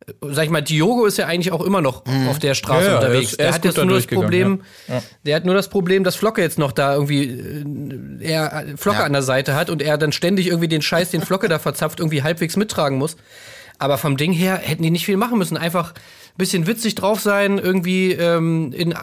Äh, 0.09 0.13
Sag 0.33 0.45
ich 0.47 0.51
mal, 0.51 0.61
Diogo 0.61 1.07
ist 1.07 1.19
ja 1.19 1.27
eigentlich 1.27 1.53
auch 1.53 1.63
immer 1.65 1.81
noch 1.81 2.03
auf 2.29 2.41
der 2.41 2.55
Straße 2.55 2.87
Ja, 2.87 2.95
ja, 2.95 2.99
er 2.99 3.03
unterwegs. 3.07 3.33
ist- 3.33 3.39
er 3.39 3.55
hat 3.55 3.65
jetzt 3.65 3.77
nur 3.77 3.95
das 3.95 4.07
Problem, 4.09 4.63
der 5.25 5.37
hat 5.37 5.45
nur 5.45 5.55
das 5.55 5.69
Problem, 5.69 6.03
dass 6.03 6.17
Flocke 6.17 6.43
jetzt 6.43 6.59
noch 6.59 6.73
da 6.73 6.95
irgendwie 6.95 8.19
er 8.21 8.65
Flocke 8.77 9.05
an 9.05 9.13
der 9.13 9.23
Seite 9.23 9.55
hat 9.55 9.71
und 9.71 9.83
er 9.83 9.99
dann 9.99 10.11
ständig 10.11 10.49
irgendwie 10.49 10.67
den 10.69 10.83
Scheiß, 10.83 11.11
den 11.13 11.21
Flocke 11.23 11.49
da 11.49 11.61
verzapft, 11.61 12.01
irgendwie 12.01 12.25
halbwegs 12.25 12.57
mittragen 12.57 12.99
muss. 12.99 13.17
Aber 13.81 13.97
vom 13.97 14.19
Ding 14.19 14.33
her 14.33 14.61
hätten 14.63 14.83
die 14.83 14.91
nicht 14.91 15.07
viel 15.07 15.17
machen 15.17 15.39
müssen. 15.39 15.57
Einfach 15.57 15.93
ein 15.95 16.37
bisschen 16.37 16.67
witzig 16.67 16.97
drauf 16.97 17.19
sein, 17.19 17.59
irgendwie 17.59 18.13
ähm, 18.13 18.73
in 18.75 18.93
äh, 18.93 18.97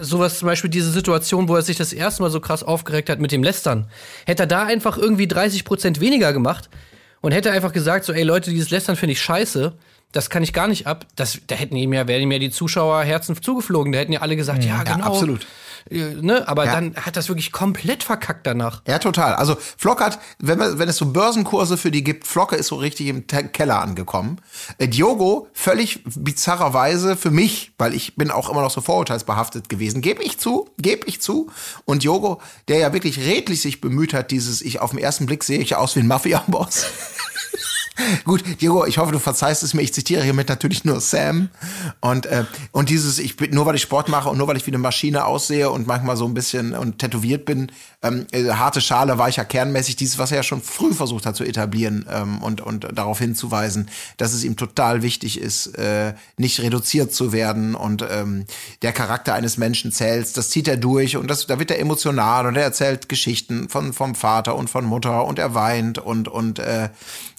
sowas 0.00 0.40
zum 0.40 0.46
Beispiel 0.46 0.70
diese 0.70 0.90
Situation, 0.90 1.48
wo 1.48 1.54
er 1.54 1.62
sich 1.62 1.76
das 1.76 1.92
erste 1.92 2.22
Mal 2.22 2.30
so 2.30 2.40
krass 2.40 2.64
aufgeregt 2.64 3.08
hat 3.08 3.20
mit 3.20 3.30
dem 3.30 3.44
Lästern. 3.44 3.86
Hätte 4.26 4.42
er 4.42 4.46
da 4.48 4.64
einfach 4.64 4.98
irgendwie 4.98 5.28
30 5.28 5.64
Prozent 5.64 6.00
weniger 6.00 6.32
gemacht 6.32 6.68
und 7.20 7.30
hätte 7.30 7.52
einfach 7.52 7.72
gesagt, 7.72 8.04
so, 8.04 8.12
ey 8.12 8.24
Leute, 8.24 8.50
dieses 8.50 8.70
Lästern 8.70 8.96
finde 8.96 9.12
ich 9.12 9.22
scheiße. 9.22 9.72
Das 10.14 10.30
kann 10.30 10.42
ich 10.42 10.52
gar 10.52 10.68
nicht 10.68 10.86
ab. 10.86 11.06
Das, 11.16 11.38
da 11.46 11.54
hätten 11.56 11.76
ihm 11.76 11.92
ja, 11.92 12.06
wären 12.08 12.22
ihm 12.22 12.32
ja 12.32 12.38
die 12.38 12.50
Zuschauerherzen 12.50 13.40
zugeflogen. 13.42 13.92
Da 13.92 13.98
hätten 13.98 14.12
ja 14.12 14.20
alle 14.20 14.36
gesagt, 14.36 14.64
ja, 14.64 14.82
genau. 14.82 15.04
absolut. 15.04 15.42
Äh, 15.42 16.14
Ne? 16.22 16.48
Aber 16.48 16.64
Ja. 16.64 16.72
dann 16.72 16.96
hat 16.96 17.14
das 17.16 17.28
wirklich 17.28 17.52
komplett 17.52 18.02
verkackt 18.04 18.46
danach. 18.46 18.80
Ja, 18.88 18.98
total. 18.98 19.34
Also 19.34 19.54
Flocke 19.76 20.02
hat, 20.02 20.18
wenn, 20.38 20.56
man, 20.58 20.78
wenn 20.78 20.88
es 20.88 20.96
so 20.96 21.04
Börsenkurse 21.12 21.76
für 21.76 21.90
die 21.90 22.02
gibt, 22.02 22.26
Flocke 22.26 22.56
ist 22.56 22.68
so 22.68 22.76
richtig 22.76 23.08
im 23.08 23.26
Te 23.26 23.44
Keller 23.48 23.82
angekommen. 23.82 24.38
Äh, 24.78 24.88
Diogo, 24.88 25.48
völlig 25.52 26.02
bizarrerweise 26.04 27.16
für 27.16 27.30
mich, 27.30 27.72
weil 27.76 27.92
ich 27.94 28.16
bin 28.16 28.30
auch 28.30 28.48
immer 28.48 28.62
noch 28.62 28.70
so 28.70 28.80
vorurteilsbehaftet 28.80 29.68
gewesen, 29.68 30.00
gebe 30.00 30.22
ich 30.22 30.38
zu, 30.38 30.70
gebe 30.78 31.06
ich 31.06 31.20
zu. 31.20 31.50
Und 31.84 32.02
Diogo, 32.02 32.40
der 32.68 32.78
ja 32.78 32.92
wirklich 32.94 33.18
redlich 33.18 33.60
sich 33.60 33.82
bemüht 33.82 34.14
hat, 34.14 34.30
dieses, 34.30 34.62
ich 34.62 34.80
auf 34.80 34.90
den 34.92 35.00
ersten 35.00 35.26
Blick 35.26 35.44
sehe 35.44 35.58
ich 35.58 35.70
ja 35.70 35.78
aus 35.78 35.96
wie 35.96 36.00
ein 36.00 36.06
Mafia-Boss. 36.06 36.86
Gut, 38.24 38.42
Diego, 38.60 38.84
ich 38.86 38.98
hoffe, 38.98 39.12
du 39.12 39.18
verzeihst 39.18 39.62
es 39.62 39.72
mir. 39.72 39.82
Ich 39.82 39.94
zitiere 39.94 40.22
hiermit 40.22 40.48
natürlich 40.48 40.84
nur 40.84 41.00
Sam. 41.00 41.48
Und, 42.00 42.26
äh, 42.26 42.44
und 42.72 42.88
dieses, 42.88 43.18
ich 43.18 43.36
bin, 43.36 43.52
nur 43.52 43.66
weil 43.66 43.76
ich 43.76 43.82
Sport 43.82 44.08
mache 44.08 44.28
und 44.28 44.38
nur 44.38 44.48
weil 44.48 44.56
ich 44.56 44.66
wie 44.66 44.72
eine 44.72 44.78
Maschine 44.78 45.24
aussehe 45.24 45.70
und 45.70 45.86
manchmal 45.86 46.16
so 46.16 46.26
ein 46.26 46.34
bisschen 46.34 46.74
und 46.74 46.98
tätowiert 46.98 47.44
bin, 47.44 47.70
ähm, 48.02 48.26
äh, 48.32 48.50
harte 48.50 48.80
Schale, 48.80 49.18
weicher 49.18 49.44
Kernmäßig, 49.44 49.96
dieses, 49.96 50.18
was 50.18 50.32
er 50.32 50.38
ja 50.38 50.42
schon 50.42 50.60
früh 50.60 50.92
versucht 50.92 51.24
hat 51.24 51.36
zu 51.36 51.44
etablieren 51.44 52.04
ähm, 52.10 52.42
und, 52.42 52.60
und 52.60 52.88
darauf 52.92 53.20
hinzuweisen, 53.20 53.88
dass 54.16 54.32
es 54.32 54.42
ihm 54.42 54.56
total 54.56 55.02
wichtig 55.02 55.40
ist, 55.40 55.78
äh, 55.78 56.14
nicht 56.36 56.60
reduziert 56.60 57.14
zu 57.14 57.32
werden 57.32 57.76
und 57.76 58.04
ähm, 58.08 58.44
der 58.82 58.92
Charakter 58.92 59.34
eines 59.34 59.56
Menschen 59.56 59.92
zählt. 59.92 60.36
Das 60.36 60.50
zieht 60.50 60.66
er 60.66 60.76
durch 60.76 61.16
und 61.16 61.28
das, 61.28 61.46
da 61.46 61.60
wird 61.60 61.70
er 61.70 61.78
emotional 61.78 62.46
und 62.46 62.56
er 62.56 62.64
erzählt 62.64 63.08
Geschichten 63.08 63.68
von, 63.68 63.92
vom 63.92 64.16
Vater 64.16 64.56
und 64.56 64.68
von 64.68 64.84
Mutter 64.84 65.24
und 65.24 65.38
er 65.38 65.54
weint 65.54 65.98
und, 65.98 66.26
und 66.26 66.58
äh, 66.58 66.88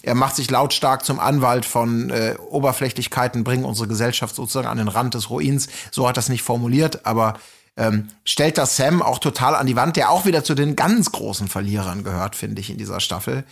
er 0.02 0.14
macht 0.14 0.36
sich 0.36 0.45
lautstark 0.50 1.04
zum 1.04 1.18
Anwalt 1.20 1.64
von 1.66 2.10
äh, 2.10 2.34
Oberflächlichkeiten, 2.50 3.44
bringen 3.44 3.64
unsere 3.64 3.88
Gesellschaft 3.88 4.34
sozusagen 4.34 4.68
an 4.68 4.78
den 4.78 4.88
Rand 4.88 5.14
des 5.14 5.30
Ruins. 5.30 5.68
So 5.90 6.08
hat 6.08 6.16
es 6.18 6.28
nicht 6.28 6.42
formuliert, 6.42 7.06
aber 7.06 7.38
ähm, 7.76 8.08
stellt 8.24 8.56
das 8.58 8.76
Sam 8.76 9.02
auch 9.02 9.18
total 9.18 9.54
an 9.54 9.66
die 9.66 9.76
Wand, 9.76 9.96
der 9.96 10.10
auch 10.10 10.24
wieder 10.24 10.42
zu 10.44 10.54
den 10.54 10.76
ganz 10.76 11.12
großen 11.12 11.48
Verlierern 11.48 12.04
gehört, 12.04 12.34
finde 12.34 12.60
ich, 12.60 12.70
in 12.70 12.78
dieser 12.78 13.00
Staffel. 13.00 13.44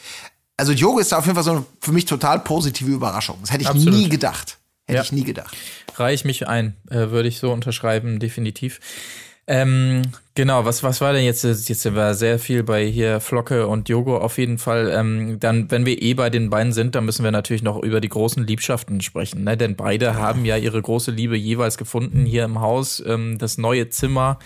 Also 0.56 0.72
Diogo 0.72 0.98
ist 0.98 1.12
da 1.12 1.18
auf 1.18 1.24
jeden 1.26 1.34
Fall 1.34 1.44
so 1.44 1.50
eine 1.50 1.64
für 1.80 1.92
mich 1.92 2.04
total 2.06 2.38
positive 2.40 2.90
Überraschung. 2.90 3.38
Das 3.40 3.50
hätte 3.52 3.62
ich 3.62 3.68
Absolut. 3.68 3.94
nie 3.98 4.08
gedacht. 4.08 4.58
Hätte 4.86 4.96
Ja. 4.98 5.02
ich 5.02 5.12
nie 5.12 5.24
gedacht. 5.24 5.54
Reihe 5.96 6.14
ich 6.14 6.24
mich 6.24 6.46
ein, 6.46 6.76
äh, 6.90 7.10
würde 7.10 7.28
ich 7.28 7.38
so 7.38 7.52
unterschreiben, 7.52 8.18
definitiv. 8.18 8.80
Ähm, 9.46 10.02
genau, 10.34 10.64
was, 10.64 10.82
was 10.82 11.00
war 11.02 11.12
denn 11.12 11.24
jetzt? 11.24 11.44
Jetzt 11.44 11.84
wir 11.84 12.14
sehr 12.14 12.38
viel 12.38 12.62
bei 12.62 12.86
hier 12.86 13.20
Flocke 13.20 13.66
und 13.66 13.88
Jogo 13.88 14.16
auf 14.16 14.38
jeden 14.38 14.56
Fall. 14.56 14.90
Ähm, 14.90 15.38
dann, 15.38 15.70
wenn 15.70 15.84
wir 15.84 16.00
eh 16.00 16.14
bei 16.14 16.30
den 16.30 16.48
beiden 16.48 16.72
sind, 16.72 16.94
dann 16.94 17.04
müssen 17.04 17.24
wir 17.24 17.30
natürlich 17.30 17.62
noch 17.62 17.82
über 17.82 18.00
die 18.00 18.08
großen 18.08 18.46
Liebschaften 18.46 19.02
sprechen, 19.02 19.44
ne? 19.44 19.56
Denn 19.56 19.76
beide 19.76 20.14
haben 20.14 20.46
ja 20.46 20.56
ihre 20.56 20.80
große 20.80 21.10
Liebe 21.10 21.36
jeweils 21.36 21.76
gefunden 21.76 22.24
hier 22.24 22.44
im 22.44 22.60
Haus. 22.60 23.02
Ähm, 23.06 23.36
das 23.38 23.58
neue 23.58 23.90
Zimmer 23.90 24.38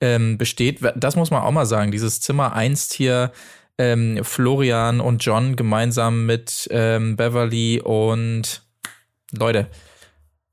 ähm, 0.00 0.38
besteht. 0.38 0.80
Das 0.96 1.16
muss 1.16 1.30
man 1.30 1.42
auch 1.42 1.50
mal 1.52 1.66
sagen. 1.66 1.90
Dieses 1.90 2.20
Zimmer 2.20 2.54
einst 2.54 2.94
hier 2.94 3.32
ähm, 3.76 4.20
Florian 4.22 5.00
und 5.00 5.24
John 5.24 5.56
gemeinsam 5.56 6.24
mit 6.24 6.68
ähm, 6.70 7.16
Beverly 7.16 7.80
und 7.82 8.62
Leute. 9.30 9.68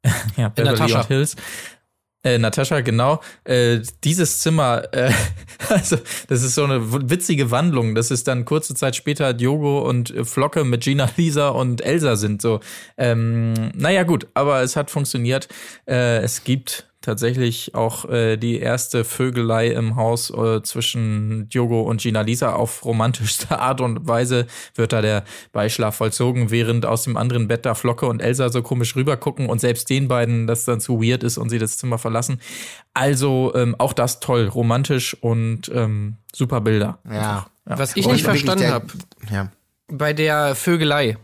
ja, 0.37 0.49
Beverly 0.49 0.93
und 0.93 1.07
Hills. 1.07 1.35
Äh, 2.25 2.39
Natascha, 2.39 2.81
genau. 2.81 3.21
Äh, 3.43 3.81
dieses 4.03 4.39
Zimmer, 4.39 4.91
äh, 4.93 5.11
also 5.69 5.97
das 6.27 6.41
ist 6.41 6.55
so 6.55 6.63
eine 6.63 7.09
witzige 7.09 7.51
Wandlung. 7.51 7.93
Das 7.93 8.09
ist 8.09 8.27
dann 8.27 8.45
kurze 8.45 8.73
Zeit 8.73 8.95
später 8.95 9.33
Diogo 9.33 9.87
und 9.87 10.09
äh, 10.09 10.25
Flocke 10.25 10.63
mit 10.63 10.81
Gina, 10.83 11.07
Lisa 11.17 11.49
und 11.49 11.81
Elsa 11.85 12.15
sind 12.15 12.41
so. 12.41 12.61
Ähm, 12.97 13.53
naja, 13.75 14.01
gut, 14.03 14.25
aber 14.33 14.63
es 14.63 14.75
hat 14.75 14.89
funktioniert. 14.89 15.47
Äh, 15.87 16.17
es 16.23 16.43
gibt 16.43 16.87
tatsächlich 17.05 17.73
auch 17.75 18.05
äh, 18.09 18.37
die 18.37 18.59
erste 18.59 19.05
Vögelei 19.05 19.67
im 19.69 19.95
Haus 19.95 20.29
äh, 20.29 20.61
zwischen 20.63 21.47
Diogo 21.49 21.81
und 21.81 22.01
Gina 22.01 22.21
Lisa 22.21 22.53
auf 22.53 22.83
romantischste 22.83 23.57
Art 23.59 23.79
und 23.81 24.07
Weise 24.07 24.47
wird 24.75 24.91
da 24.93 25.01
der 25.01 25.23
Beischlaf 25.51 25.95
vollzogen, 25.95 26.51
während 26.51 26.85
aus 26.85 27.03
dem 27.03 27.15
anderen 27.17 27.47
Bett 27.47 27.65
da 27.65 27.75
Flocke 27.75 28.05
und 28.07 28.21
Elsa 28.21 28.49
so 28.49 28.61
komisch 28.61 28.95
rübergucken 28.95 29.47
und 29.49 29.59
selbst 29.61 29.89
den 29.89 30.07
beiden 30.07 30.47
das 30.47 30.65
dann 30.65 30.79
zu 30.81 31.01
weird 31.01 31.23
ist 31.23 31.37
und 31.37 31.49
sie 31.49 31.59
das 31.59 31.77
Zimmer 31.77 31.97
verlassen. 31.97 32.41
Also 32.93 33.53
ähm, 33.55 33.75
auch 33.77 33.93
das 33.93 34.19
toll, 34.19 34.47
romantisch 34.47 35.15
und 35.21 35.69
ähm, 35.73 36.17
super 36.33 36.61
Bilder. 36.61 36.99
Ja. 37.09 37.47
Was 37.65 37.95
ich 37.95 38.07
nicht 38.07 38.23
verstanden 38.23 38.67
habe 38.69 38.87
Ja. 39.31 39.51
bei 39.87 40.13
der 40.13 40.55
Vögelei, 40.55 41.17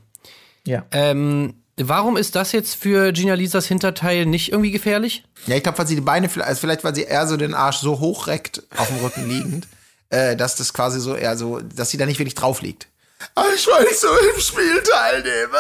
Ja. 0.65 0.85
ähm, 0.91 1.53
warum 1.88 2.17
ist 2.17 2.35
das 2.35 2.51
jetzt 2.51 2.75
für 2.75 3.11
Gina 3.11 3.33
Lisas 3.33 3.65
Hinterteil 3.65 4.25
nicht 4.25 4.51
irgendwie 4.51 4.71
gefährlich? 4.71 5.23
Ja, 5.47 5.55
ich 5.55 5.63
glaube, 5.63 5.77
weil 5.77 5.88
sie 5.88 5.95
die 5.95 6.01
Beine, 6.01 6.29
vielleicht- 6.29 6.47
also 6.50 6.59
vielleicht 6.61 6.83
weil 6.83 6.95
sie 6.95 7.03
eher 7.03 7.27
so 7.27 7.38
den 7.38 7.53
Arsch 7.53 7.77
so 7.77 8.00
hoch 8.00 8.27
reckt, 8.27 8.63
auf 8.77 8.88
dem 8.88 8.97
Rücken 8.97 9.27
liegend, 9.29 9.67
äh, 10.09 10.35
dass 10.35 10.55
das 10.55 10.73
quasi 10.73 11.00
so 11.00 11.15
eher 11.15 11.38
so, 11.38 11.59
dass 11.59 11.89
sie 11.89 11.97
da 11.97 12.05
nicht 12.05 12.19
wirklich 12.19 12.35
drauf 12.35 12.61
liegt. 12.61 12.88
Ah, 13.35 13.43
Ich 13.55 13.67
nicht 13.67 14.00
so 14.00 14.07
im 14.35 14.41
Spiel 14.41 14.81
teilnehmen, 14.83 15.53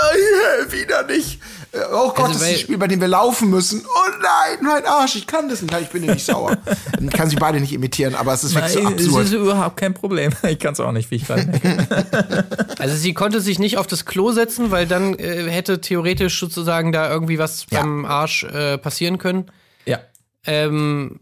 wieder 0.71 1.03
nicht. 1.03 1.39
Oh 1.73 2.09
Gott, 2.09 2.19
Also, 2.19 2.33
das 2.33 2.41
ist 2.41 2.47
ein 2.49 2.57
Spiel, 2.57 2.77
bei 2.77 2.87
dem 2.87 2.99
wir 2.99 3.07
laufen 3.07 3.49
müssen. 3.49 3.81
Oh 3.85 4.11
nein, 4.21 4.59
mein 4.61 4.85
Arsch, 4.85 5.15
ich 5.15 5.25
kann 5.25 5.47
das 5.47 5.61
nicht. 5.61 5.71
Nein, 5.71 5.83
Ich 5.83 5.89
bin 5.89 6.01
dir 6.01 6.13
nicht 6.13 6.25
sauer. 6.25 6.57
Ich 7.01 7.09
kann 7.11 7.29
sie 7.29 7.37
beide 7.37 7.59
nicht 7.61 7.71
imitieren, 7.73 8.13
aber 8.15 8.33
es 8.33 8.43
ist 8.43 8.53
wirklich 8.55 8.73
so 8.73 8.81
Nein, 8.83 8.93
es 8.95 9.01
ist 9.03 9.07
absurd. 9.15 9.31
überhaupt 9.33 9.77
kein 9.77 9.93
Problem. 9.93 10.31
Ich 10.43 10.59
kann 10.59 10.73
es 10.73 10.79
auch 10.81 10.91
nicht, 10.91 11.09
wie 11.11 11.15
ich 11.15 11.29
merke. 11.29 12.45
Also 12.79 12.95
sie 12.95 13.13
konnte 13.13 13.39
sich 13.41 13.57
nicht 13.59 13.77
auf 13.77 13.87
das 13.87 14.05
Klo 14.05 14.31
setzen, 14.31 14.71
weil 14.71 14.85
dann 14.87 15.13
äh, 15.17 15.49
hätte 15.49 15.79
theoretisch 15.81 16.39
sozusagen 16.39 16.91
da 16.91 17.09
irgendwie 17.09 17.39
was 17.39 17.65
Ja. 17.69 17.79
beim 17.81 18.05
Arsch 18.05 18.43
äh, 18.43 18.77
passieren 18.77 19.17
können. 19.17 19.45
ja. 19.85 19.99
Ähm, 20.45 21.19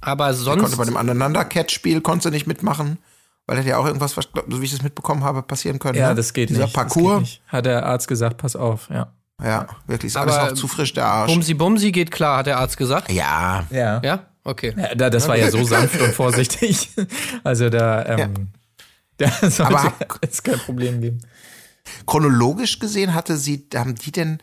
aber 0.00 0.34
sonst. 0.34 0.60
Konnte 0.62 0.76
bei 0.76 0.84
dem 0.84 0.96
Aneinander-Cat-Spiel 0.96 2.00
konnte 2.00 2.24
sie 2.28 2.30
nicht 2.34 2.46
mitmachen, 2.46 2.98
weil 3.46 3.56
hätte 3.58 3.68
ja 3.70 3.78
auch 3.78 3.86
irgendwas, 3.86 4.16
was, 4.16 4.28
so 4.48 4.60
wie 4.60 4.64
ich 4.64 4.72
das 4.72 4.82
mitbekommen 4.82 5.24
habe, 5.24 5.42
passieren 5.42 5.78
können. 5.78 5.96
Ja, 5.98 6.10
ne? 6.10 6.14
das 6.16 6.32
geht 6.32 6.50
Dieser 6.50 6.64
nicht. 6.64 6.76
Das 6.76 6.82
Parcours. 6.84 7.12
geht 7.14 7.20
nicht. 7.20 7.42
Hat 7.48 7.64
der 7.66 7.86
Arzt 7.86 8.08
gesagt, 8.08 8.36
pass 8.38 8.56
auf, 8.56 8.88
ja. 8.90 9.12
Ja, 9.42 9.66
wirklich, 9.86 10.10
ist 10.12 10.16
Aber 10.16 10.36
alles 10.38 10.52
noch 10.52 10.58
zu 10.58 10.68
frisch, 10.68 10.94
der 10.94 11.04
Arsch. 11.06 11.32
Bumsi 11.32 11.54
Bumsi 11.54 11.92
geht 11.92 12.10
klar, 12.10 12.38
hat 12.38 12.46
der 12.46 12.58
Arzt 12.58 12.76
gesagt. 12.76 13.10
Ja, 13.12 13.66
Ja. 13.70 14.00
Ja? 14.02 14.26
Okay. 14.44 14.74
Ja, 14.76 14.94
da, 14.94 15.10
das 15.10 15.26
war 15.28 15.36
ja 15.36 15.50
so 15.50 15.62
sanft 15.64 16.00
und 16.00 16.12
vorsichtig. 16.14 16.90
Also 17.44 17.68
da, 17.68 18.04
ähm, 18.06 18.48
da 19.18 19.28
sollte 19.50 19.66
Aber- 19.66 19.92
es 20.20 20.42
kein 20.42 20.58
Problem 20.60 21.00
geben. 21.00 21.20
chronologisch 22.06 22.78
gesehen 22.78 23.12
hatte 23.14 23.36
sie, 23.36 23.66
haben 23.74 23.94
die 23.96 24.12
denn, 24.12 24.38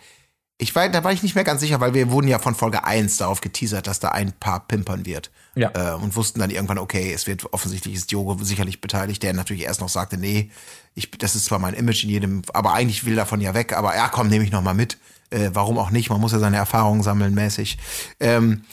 ich 0.57 0.75
war, 0.75 0.87
da 0.89 1.03
war 1.03 1.11
ich 1.11 1.23
nicht 1.23 1.35
mehr 1.35 1.43
ganz 1.43 1.61
sicher, 1.61 1.79
weil 1.79 1.93
wir 1.93 2.11
wurden 2.11 2.27
ja 2.27 2.37
von 2.39 2.53
Folge 2.53 2.83
1 2.83 3.17
darauf 3.17 3.41
geteasert, 3.41 3.87
dass 3.87 3.99
da 3.99 4.09
ein 4.09 4.33
Paar 4.33 4.67
pimpern 4.67 5.05
wird. 5.05 5.31
Ja. 5.55 5.71
Äh, 5.75 5.95
und 5.95 6.15
wussten 6.15 6.39
dann 6.39 6.49
irgendwann, 6.49 6.79
okay, 6.79 7.13
es 7.13 7.27
wird 7.27 7.53
offensichtlich 7.53 7.93
ist 7.93 8.11
Diogo 8.11 8.37
sicherlich 8.41 8.81
beteiligt, 8.81 9.21
der 9.21 9.33
natürlich 9.33 9.63
erst 9.63 9.81
noch 9.81 9.89
sagte, 9.89 10.17
nee, 10.17 10.49
ich, 10.95 11.11
das 11.11 11.35
ist 11.35 11.45
zwar 11.45 11.59
mein 11.59 11.75
Image 11.75 12.03
in 12.03 12.09
jedem, 12.09 12.41
aber 12.53 12.73
eigentlich 12.73 13.05
will 13.05 13.15
davon 13.15 13.39
ja 13.39 13.53
weg, 13.53 13.73
aber 13.73 13.95
ja, 13.95 14.07
komm, 14.07 14.29
nehme 14.29 14.43
ich 14.43 14.51
noch 14.51 14.63
mal 14.63 14.73
mit. 14.73 14.97
Äh, 15.29 15.51
warum 15.53 15.77
auch 15.77 15.91
nicht? 15.91 16.09
Man 16.09 16.21
muss 16.21 16.31
ja 16.31 16.39
seine 16.39 16.57
Erfahrungen 16.57 17.03
sammeln 17.03 17.33
mäßig. 17.33 17.77
Ähm, 18.19 18.63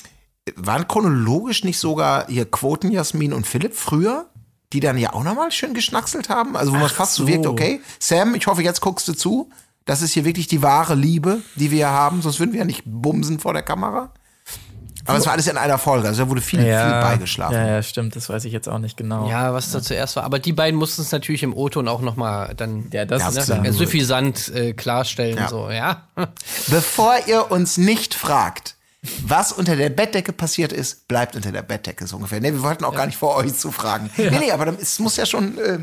waren 0.56 0.88
chronologisch 0.88 1.64
nicht 1.64 1.78
sogar 1.78 2.26
hier 2.28 2.50
Quoten 2.50 2.90
Jasmin 2.90 3.32
und 3.32 3.46
Philipp 3.46 3.74
früher, 3.74 4.26
die 4.72 4.80
dann 4.80 4.98
ja 4.98 5.12
auch 5.12 5.24
nochmal 5.24 5.50
schön 5.52 5.74
geschnackselt 5.74 6.28
haben? 6.28 6.56
Also 6.56 6.72
wo 6.72 6.76
man 6.76 6.88
fast 6.88 7.14
so 7.14 7.26
wirkt, 7.26 7.46
okay, 7.46 7.80
Sam, 7.98 8.34
ich 8.34 8.46
hoffe, 8.46 8.62
jetzt 8.62 8.80
guckst 8.80 9.06
du 9.08 9.12
zu. 9.12 9.50
Das 9.84 10.02
ist 10.02 10.12
hier 10.12 10.24
wirklich 10.24 10.46
die 10.46 10.62
wahre 10.62 10.94
Liebe, 10.94 11.42
die 11.56 11.70
wir 11.70 11.88
haben, 11.88 12.22
sonst 12.22 12.38
würden 12.38 12.52
wir 12.52 12.60
ja 12.60 12.64
nicht 12.64 12.82
bumsen 12.84 13.40
vor 13.40 13.52
der 13.52 13.62
Kamera. 13.62 14.12
Aber 15.06 15.18
es 15.18 15.26
war 15.26 15.32
alles 15.32 15.46
in 15.46 15.56
einer 15.56 15.78
Folge, 15.78 16.08
also 16.08 16.24
da 16.24 16.28
wurde 16.28 16.40
viel, 16.40 16.60
viel 16.60 16.68
beigeschlafen. 16.70 17.54
ja, 17.56 17.66
ja, 17.66 17.82
stimmt, 17.82 18.16
das 18.16 18.28
weiß 18.28 18.44
ich 18.44 18.52
jetzt 18.52 18.68
auch 18.68 18.78
nicht 18.78 18.96
genau. 18.96 19.28
Ja, 19.28 19.52
was 19.54 19.70
da 19.72 19.80
zuerst 19.82 20.16
war. 20.16 20.24
Aber 20.24 20.38
die 20.38 20.52
beiden 20.52 20.78
mussten 20.78 21.02
es 21.02 21.10
natürlich 21.12 21.42
im 21.42 21.54
O-Ton 21.54 21.88
auch 21.88 22.00
noch 22.00 22.16
mal 22.16 22.54
dann 22.54 22.86
Ja, 22.92 23.04
das 23.04 23.22
Ja, 23.22 23.28
ist 23.28 23.34
klar. 23.46 23.58
klar. 23.60 23.64
äh, 23.66 23.72
suffisant 23.72 24.48
äh, 24.54 24.72
klarstellen. 24.72 25.36
Ja. 25.38 25.48
So, 25.48 25.70
ja. 25.70 26.08
Bevor 26.68 27.14
ihr 27.26 27.50
uns 27.50 27.76
nicht 27.78 28.14
fragt, 28.14 28.76
was 29.22 29.52
unter 29.52 29.76
der 29.76 29.88
Bettdecke 29.88 30.32
passiert 30.32 30.72
ist, 30.72 31.08
bleibt 31.08 31.34
unter 31.34 31.52
der 31.52 31.62
Bettdecke 31.62 32.06
so 32.06 32.16
ungefähr. 32.16 32.40
Nee, 32.40 32.52
wir 32.52 32.62
wollten 32.62 32.84
auch 32.84 32.94
gar 32.94 33.06
nicht 33.06 33.16
vor 33.18 33.36
euch 33.36 33.54
zu 33.54 33.72
fragen. 33.72 34.10
Nee, 34.16 34.30
nee, 34.38 34.52
aber 34.52 34.66
es 34.78 34.98
muss 34.98 35.16
ja 35.16 35.24
schon, 35.24 35.56
äh, 35.58 35.78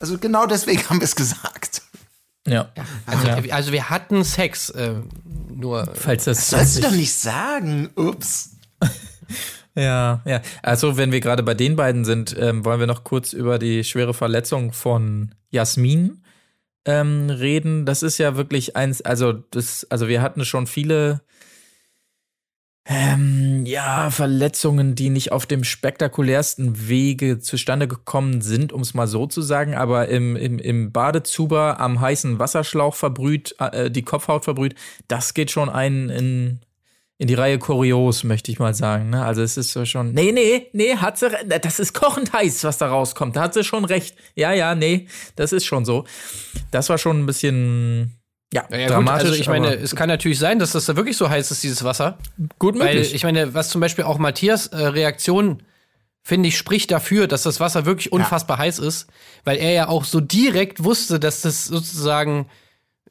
also 0.00 0.16
genau 0.18 0.46
deswegen 0.46 0.82
haben 0.88 1.00
wir 1.00 1.04
es 1.04 1.14
gesagt. 1.16 1.82
Ja. 2.46 2.68
Also, 3.06 3.26
ja. 3.26 3.54
also 3.54 3.72
wir 3.72 3.88
hatten 3.90 4.22
Sex, 4.24 4.70
äh, 4.70 4.94
nur 5.48 5.88
Falls 5.94 6.24
das 6.24 6.50
Sollst 6.50 6.76
du 6.78 6.82
doch 6.82 6.90
nicht 6.90 7.14
sagen. 7.14 7.90
Ups. 7.96 8.50
Ja, 9.76 10.22
ja. 10.24 10.40
Also, 10.62 10.96
wenn 10.96 11.10
wir 11.10 11.18
gerade 11.18 11.42
bei 11.42 11.54
den 11.54 11.74
beiden 11.74 12.04
sind, 12.04 12.36
ähm, 12.38 12.64
wollen 12.64 12.78
wir 12.78 12.86
noch 12.86 13.02
kurz 13.02 13.32
über 13.32 13.58
die 13.58 13.82
schwere 13.82 14.14
Verletzung 14.14 14.72
von 14.72 15.34
Jasmin 15.50 16.22
ähm, 16.84 17.28
reden. 17.28 17.86
Das 17.86 18.02
ist 18.02 18.18
ja 18.18 18.36
wirklich 18.36 18.76
eins, 18.76 19.02
also 19.02 19.32
das, 19.32 19.84
also 19.90 20.06
wir 20.06 20.22
hatten 20.22 20.44
schon 20.44 20.66
viele 20.66 21.22
ähm, 22.86 23.64
ja, 23.64 24.10
Verletzungen, 24.10 24.94
die 24.94 25.08
nicht 25.08 25.32
auf 25.32 25.46
dem 25.46 25.64
spektakulärsten 25.64 26.88
Wege 26.88 27.38
zustande 27.38 27.88
gekommen 27.88 28.42
sind, 28.42 28.74
um 28.74 28.82
es 28.82 28.92
mal 28.92 29.06
so 29.06 29.26
zu 29.26 29.40
sagen, 29.40 29.74
aber 29.74 30.08
im, 30.08 30.36
im, 30.36 30.58
im 30.58 30.92
Badezuber 30.92 31.80
am 31.80 32.00
heißen 32.00 32.38
Wasserschlauch 32.38 32.94
verbrüht, 32.94 33.56
äh, 33.58 33.90
die 33.90 34.02
Kopfhaut 34.02 34.44
verbrüht, 34.44 34.74
das 35.08 35.32
geht 35.32 35.50
schon 35.50 35.70
einen 35.70 36.10
in, 36.10 36.60
in 37.18 37.28
die 37.28 37.34
Reihe 37.34 37.58
kurios, 37.58 38.24
möchte 38.24 38.50
ich 38.50 38.58
mal 38.58 38.74
sagen. 38.74 39.10
Ne? 39.10 39.24
Also 39.24 39.42
es 39.42 39.56
ist 39.56 39.88
schon. 39.88 40.12
Nee, 40.12 40.32
nee, 40.32 40.68
nee, 40.72 40.96
hat 40.96 41.18
sie. 41.18 41.30
Das 41.60 41.78
ist 41.78 41.94
kochend 41.94 42.32
heiß, 42.32 42.64
was 42.64 42.78
da 42.78 42.88
rauskommt. 42.88 43.36
Da 43.36 43.42
hat 43.42 43.54
sie 43.54 43.62
schon 43.62 43.84
recht. 43.84 44.16
Ja, 44.34 44.52
ja, 44.52 44.74
nee, 44.74 45.06
das 45.36 45.52
ist 45.52 45.64
schon 45.64 45.84
so. 45.84 46.04
Das 46.70 46.88
war 46.88 46.98
schon 46.98 47.20
ein 47.20 47.26
bisschen. 47.26 48.18
Ja, 48.52 48.64
Ja, 48.70 48.86
gut, 48.86 48.90
dramatisch. 48.90 49.28
also 49.28 49.40
ich 49.40 49.48
meine, 49.48 49.74
es 49.74 49.96
kann 49.96 50.08
natürlich 50.08 50.38
sein, 50.38 50.58
dass 50.58 50.72
das 50.72 50.86
da 50.86 50.96
wirklich 50.96 51.16
so 51.16 51.28
heiß 51.28 51.50
ist, 51.50 51.62
dieses 51.62 51.82
Wasser. 51.82 52.18
gut 52.58 52.78
Weil 52.78 52.94
möglich. 52.96 53.14
ich 53.14 53.24
meine, 53.24 53.54
was 53.54 53.68
zum 53.68 53.80
Beispiel 53.80 54.04
auch 54.04 54.18
Matthias 54.18 54.68
äh, 54.68 54.76
Reaktion, 54.76 55.62
finde 56.22 56.48
ich, 56.48 56.58
spricht 56.58 56.90
dafür, 56.90 57.26
dass 57.26 57.42
das 57.42 57.58
Wasser 57.58 57.84
wirklich 57.84 58.12
unfassbar 58.12 58.58
heiß 58.58 58.78
ist, 58.78 59.08
weil 59.44 59.56
er 59.58 59.72
ja 59.72 59.88
auch 59.88 60.04
so 60.04 60.20
direkt 60.20 60.84
wusste, 60.84 61.18
dass 61.18 61.40
das 61.42 61.64
sozusagen 61.66 62.46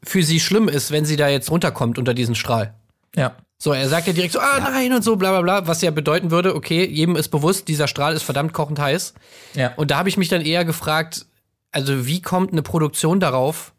für 0.02 0.24
sie 0.24 0.40
schlimm 0.40 0.68
ist, 0.70 0.92
wenn 0.92 1.06
sie 1.06 1.16
da 1.16 1.28
jetzt 1.30 1.50
runterkommt 1.52 1.98
unter 1.98 2.14
diesen 2.14 2.36
Strahl. 2.36 2.74
ja. 3.16 3.36
So, 3.58 3.72
er 3.72 3.88
sagt 3.88 4.08
ja 4.08 4.14
direkt 4.14 4.34
so, 4.34 4.40
ah 4.40 4.60
nein 4.60 4.92
und 4.94 5.04
so, 5.04 5.16
bla 5.16 5.30
bla 5.32 5.42
bla, 5.42 5.68
was 5.68 5.82
ja 5.82 5.92
bedeuten 5.92 6.32
würde, 6.32 6.54
okay, 6.56 6.86
jedem 6.86 7.16
ist 7.16 7.30
bewusst, 7.30 7.68
dieser 7.70 7.88
Strahl 7.88 8.14
ist 8.14 8.24
verdammt 8.24 8.52
kochend 8.54 8.78
heiß. 8.80 9.14
Ja. 9.54 9.74
Und 9.76 9.90
da 9.92 9.98
habe 9.98 10.10
ich 10.10 10.18
mich 10.18 10.28
dann 10.28 10.42
eher 10.42 10.66
gefragt, 10.66 11.26
also 11.72 12.06
wie 12.06 12.22
kommt 12.22 12.52
eine 12.52 12.62
Produktion 12.62 13.20
darauf, 13.22 13.74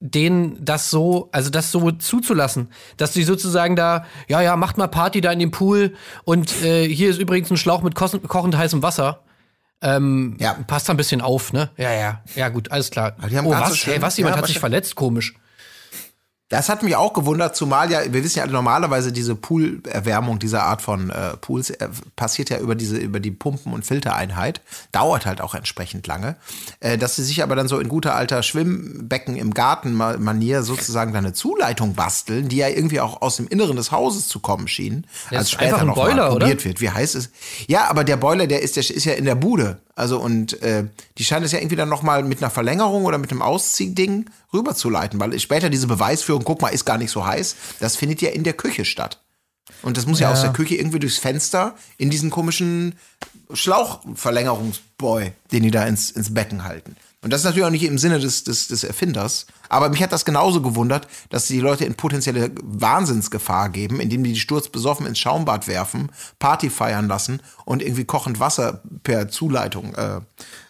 denen 0.00 0.62
das 0.64 0.90
so, 0.90 1.28
also 1.32 1.50
das 1.50 1.70
so 1.72 1.90
zuzulassen, 1.92 2.68
dass 2.98 3.12
die 3.12 3.22
sozusagen 3.24 3.74
da, 3.76 4.04
ja, 4.28 4.40
ja, 4.42 4.56
macht 4.56 4.76
mal 4.78 4.88
Party 4.88 5.20
da 5.20 5.32
in 5.32 5.38
dem 5.38 5.50
Pool 5.50 5.94
und 6.24 6.62
äh, 6.62 6.86
hier 6.86 7.10
ist 7.10 7.18
übrigens 7.18 7.50
ein 7.50 7.56
Schlauch 7.56 7.82
mit 7.82 7.94
kochend, 7.94 8.56
heißem 8.56 8.82
Wasser. 8.82 9.22
Ähm, 9.82 10.36
Ja. 10.38 10.54
Passt 10.66 10.88
da 10.88 10.94
ein 10.94 10.98
bisschen 10.98 11.20
auf, 11.22 11.52
ne? 11.54 11.70
Ja, 11.78 11.90
ja, 11.92 12.22
ja, 12.34 12.48
gut, 12.50 12.70
alles 12.70 12.90
klar. 12.90 13.14
Aber 13.18 13.28
die 13.28 13.36
haben 13.38 13.46
oh, 13.46 13.50
ganz 13.50 13.66
so 13.66 13.72
was? 13.72 13.78
schön- 13.78 13.92
hey, 13.94 14.02
was? 14.02 14.16
Jemand 14.18 14.36
Ja, 14.36 14.42
hat 14.42 14.46
sich 14.48 14.58
verletzt? 14.58 14.94
Komisch. 14.94 15.34
Das 16.50 16.68
hat 16.68 16.82
mich 16.82 16.96
auch 16.96 17.12
gewundert, 17.12 17.54
zumal 17.54 17.92
ja, 17.92 18.00
wir 18.12 18.24
wissen 18.24 18.38
ja 18.38 18.42
alle, 18.42 18.52
normalerweise 18.52 19.12
diese 19.12 19.36
Poolerwärmung 19.36 20.40
dieser 20.40 20.64
Art 20.64 20.82
von 20.82 21.08
äh, 21.10 21.36
Pools 21.36 21.70
äh, 21.70 21.88
passiert 22.16 22.50
ja 22.50 22.58
über 22.58 22.74
diese, 22.74 22.96
über 22.96 23.20
die 23.20 23.30
Pumpen- 23.30 23.72
und 23.72 23.86
Filtereinheit. 23.86 24.60
Dauert 24.90 25.26
halt 25.26 25.40
auch 25.40 25.54
entsprechend 25.54 26.08
lange. 26.08 26.34
Äh, 26.80 26.98
dass 26.98 27.14
sie 27.14 27.22
sich 27.22 27.44
aber 27.44 27.54
dann 27.54 27.68
so 27.68 27.78
in 27.78 27.88
guter 27.88 28.16
alter 28.16 28.42
Schwimmbecken 28.42 29.36
im 29.36 29.54
Garten-Manier 29.54 30.64
sozusagen 30.64 31.12
dann 31.12 31.24
eine 31.24 31.34
Zuleitung 31.34 31.94
basteln, 31.94 32.48
die 32.48 32.56
ja 32.56 32.66
irgendwie 32.66 32.98
auch 32.98 33.22
aus 33.22 33.36
dem 33.36 33.46
Inneren 33.46 33.76
des 33.76 33.92
Hauses 33.92 34.26
zu 34.26 34.40
kommen 34.40 34.66
schien. 34.66 35.06
Das 35.30 35.38
als 35.38 35.50
später 35.52 35.84
noch 35.84 35.94
Boiler, 35.94 36.32
oder? 36.34 36.46
probiert 36.46 36.64
wird. 36.64 36.80
Wie 36.80 36.90
heißt 36.90 37.14
es? 37.14 37.30
Ja, 37.68 37.88
aber 37.88 38.02
der 38.02 38.16
Boiler, 38.16 38.48
der 38.48 38.60
ist, 38.62 38.74
der 38.74 38.90
ist 38.90 39.04
ja 39.04 39.12
in 39.12 39.24
der 39.24 39.36
Bude. 39.36 39.78
Also 40.00 40.18
und 40.18 40.60
äh, 40.62 40.84
die 41.18 41.24
scheint 41.24 41.44
es 41.44 41.52
ja 41.52 41.58
irgendwie 41.58 41.76
dann 41.76 41.90
noch 41.90 42.02
mal 42.02 42.22
mit 42.24 42.38
einer 42.42 42.50
Verlängerung 42.50 43.04
oder 43.04 43.18
mit 43.18 43.30
einem 43.30 43.42
Ausziehding 43.42 44.30
rüberzuleiten, 44.54 45.20
weil 45.20 45.38
später 45.38 45.68
diese 45.68 45.86
Beweisführung, 45.86 46.42
guck 46.42 46.62
mal, 46.62 46.70
ist 46.70 46.86
gar 46.86 46.96
nicht 46.96 47.10
so 47.10 47.26
heiß, 47.26 47.54
das 47.80 47.96
findet 47.96 48.22
ja 48.22 48.30
in 48.30 48.42
der 48.42 48.54
Küche 48.54 48.86
statt. 48.86 49.20
Und 49.82 49.96
das 49.98 50.06
muss 50.06 50.18
ja, 50.18 50.28
Ja. 50.28 50.32
aus 50.32 50.40
der 50.40 50.52
Küche 50.52 50.74
irgendwie 50.76 50.98
durchs 50.98 51.18
Fenster 51.18 51.74
in 51.98 52.08
diesen 52.10 52.30
komischen 52.30 52.94
Schlauchverlängerungsboy, 53.52 55.32
den 55.52 55.62
die 55.62 55.70
da 55.70 55.84
ins, 55.86 56.10
ins 56.10 56.32
Becken 56.32 56.64
halten. 56.64 56.96
Und 57.22 57.32
das 57.32 57.40
ist 57.40 57.44
natürlich 57.44 57.66
auch 57.66 57.70
nicht 57.70 57.84
im 57.84 57.98
Sinne 57.98 58.18
des, 58.18 58.44
des, 58.44 58.68
des 58.68 58.82
Erfinders. 58.82 59.46
Aber 59.68 59.90
mich 59.90 60.02
hat 60.02 60.12
das 60.12 60.24
genauso 60.24 60.62
gewundert, 60.62 61.06
dass 61.28 61.46
die 61.46 61.60
Leute 61.60 61.84
in 61.84 61.94
potenzielle 61.94 62.50
Wahnsinnsgefahr 62.62 63.68
geben, 63.68 64.00
indem 64.00 64.24
die 64.24 64.32
die 64.32 64.40
sturzbesoffen 64.40 65.06
ins 65.06 65.18
Schaumbad 65.18 65.68
werfen, 65.68 66.10
Party 66.38 66.70
feiern 66.70 67.08
lassen 67.08 67.42
und 67.66 67.82
irgendwie 67.82 68.04
kochend 68.04 68.40
Wasser 68.40 68.82
per 69.02 69.28
Zuleitung 69.28 69.94
äh, 69.94 70.20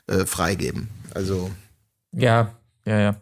äh, 0.08 0.26
freigeben. 0.26 0.88
Also 1.14 1.50
Ja, 2.12 2.54
ja, 2.84 2.98
ja. 2.98 3.16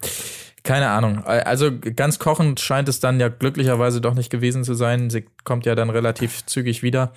Keine 0.62 0.90
Ahnung. 0.90 1.24
Also 1.24 1.70
ganz 1.96 2.18
kochend 2.18 2.60
scheint 2.60 2.88
es 2.88 3.00
dann 3.00 3.20
ja 3.20 3.28
glücklicherweise 3.28 4.00
doch 4.00 4.14
nicht 4.14 4.28
gewesen 4.28 4.64
zu 4.64 4.74
sein. 4.74 5.08
Sie 5.08 5.24
kommt 5.44 5.64
ja 5.64 5.74
dann 5.74 5.88
relativ 5.88 6.44
zügig 6.44 6.82
wieder. 6.82 7.12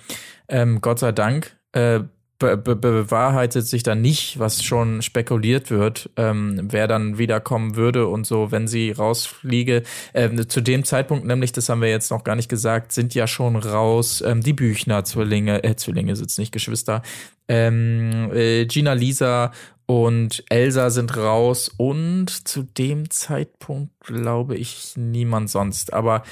Ähm, 0.48 0.80
Gott 0.80 0.98
sei 0.98 1.12
Dank. 1.12 1.54
Äh, 1.72 2.00
be 2.42 2.56
be 2.56 2.76
bewahrheitet 2.76 3.66
sich 3.66 3.82
dann 3.82 4.00
nicht, 4.00 4.38
was 4.38 4.62
schon 4.64 5.00
spekuliert 5.00 5.70
wird, 5.70 6.10
ähm, 6.16 6.68
wer 6.70 6.88
dann 6.88 7.18
wiederkommen 7.18 7.76
würde 7.76 8.08
und 8.08 8.26
so, 8.26 8.50
wenn 8.50 8.66
sie 8.66 8.90
rausfliege. 8.90 9.84
Ähm, 10.12 10.48
zu 10.48 10.60
dem 10.60 10.84
Zeitpunkt, 10.84 11.24
nämlich, 11.24 11.52
das 11.52 11.68
haben 11.68 11.80
wir 11.80 11.88
jetzt 11.88 12.10
noch 12.10 12.24
gar 12.24 12.34
nicht 12.34 12.48
gesagt, 12.48 12.92
sind 12.92 13.14
ja 13.14 13.26
schon 13.26 13.56
raus 13.56 14.22
ähm, 14.26 14.42
die 14.42 14.52
Büchner-Zwillinge, 14.52 15.62
äh, 15.62 15.76
Zwillinge 15.76 16.16
sitzen 16.16 16.40
nicht 16.40 16.52
Geschwister, 16.52 17.02
ähm, 17.48 18.30
äh, 18.32 18.66
Gina 18.66 18.94
Lisa 18.94 19.52
und 19.86 20.44
Elsa 20.48 20.90
sind 20.90 21.16
raus 21.16 21.70
und 21.76 22.48
zu 22.48 22.62
dem 22.62 23.10
Zeitpunkt 23.10 23.92
glaube 24.00 24.56
ich 24.56 24.94
niemand 24.96 25.50
sonst. 25.50 25.92
Aber 25.92 26.22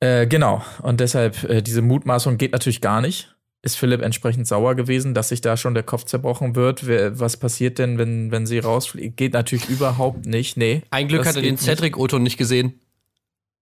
äh, 0.00 0.26
genau, 0.26 0.62
und 0.82 1.00
deshalb 1.00 1.44
äh, 1.44 1.62
diese 1.62 1.82
Mutmaßung 1.82 2.38
geht 2.38 2.52
natürlich 2.52 2.80
gar 2.80 3.00
nicht. 3.00 3.35
Ist 3.66 3.76
Philipp 3.78 4.00
entsprechend 4.00 4.46
sauer 4.46 4.76
gewesen, 4.76 5.12
dass 5.12 5.30
sich 5.30 5.40
da 5.40 5.56
schon 5.56 5.74
der 5.74 5.82
Kopf 5.82 6.04
zerbrochen 6.04 6.54
wird? 6.54 6.86
Wer, 6.86 7.18
was 7.18 7.36
passiert 7.36 7.80
denn, 7.80 7.98
wenn, 7.98 8.30
wenn 8.30 8.46
sie 8.46 8.60
rausfliegt? 8.60 9.16
Geht 9.16 9.32
natürlich 9.32 9.68
überhaupt 9.68 10.24
nicht. 10.24 10.56
Nee. 10.56 10.82
Ein 10.90 11.08
Glück 11.08 11.26
hat 11.26 11.34
er 11.34 11.42
den 11.42 11.54
nicht. 11.54 11.64
Cedric-Otto 11.64 12.20
nicht 12.20 12.36
gesehen. 12.36 12.78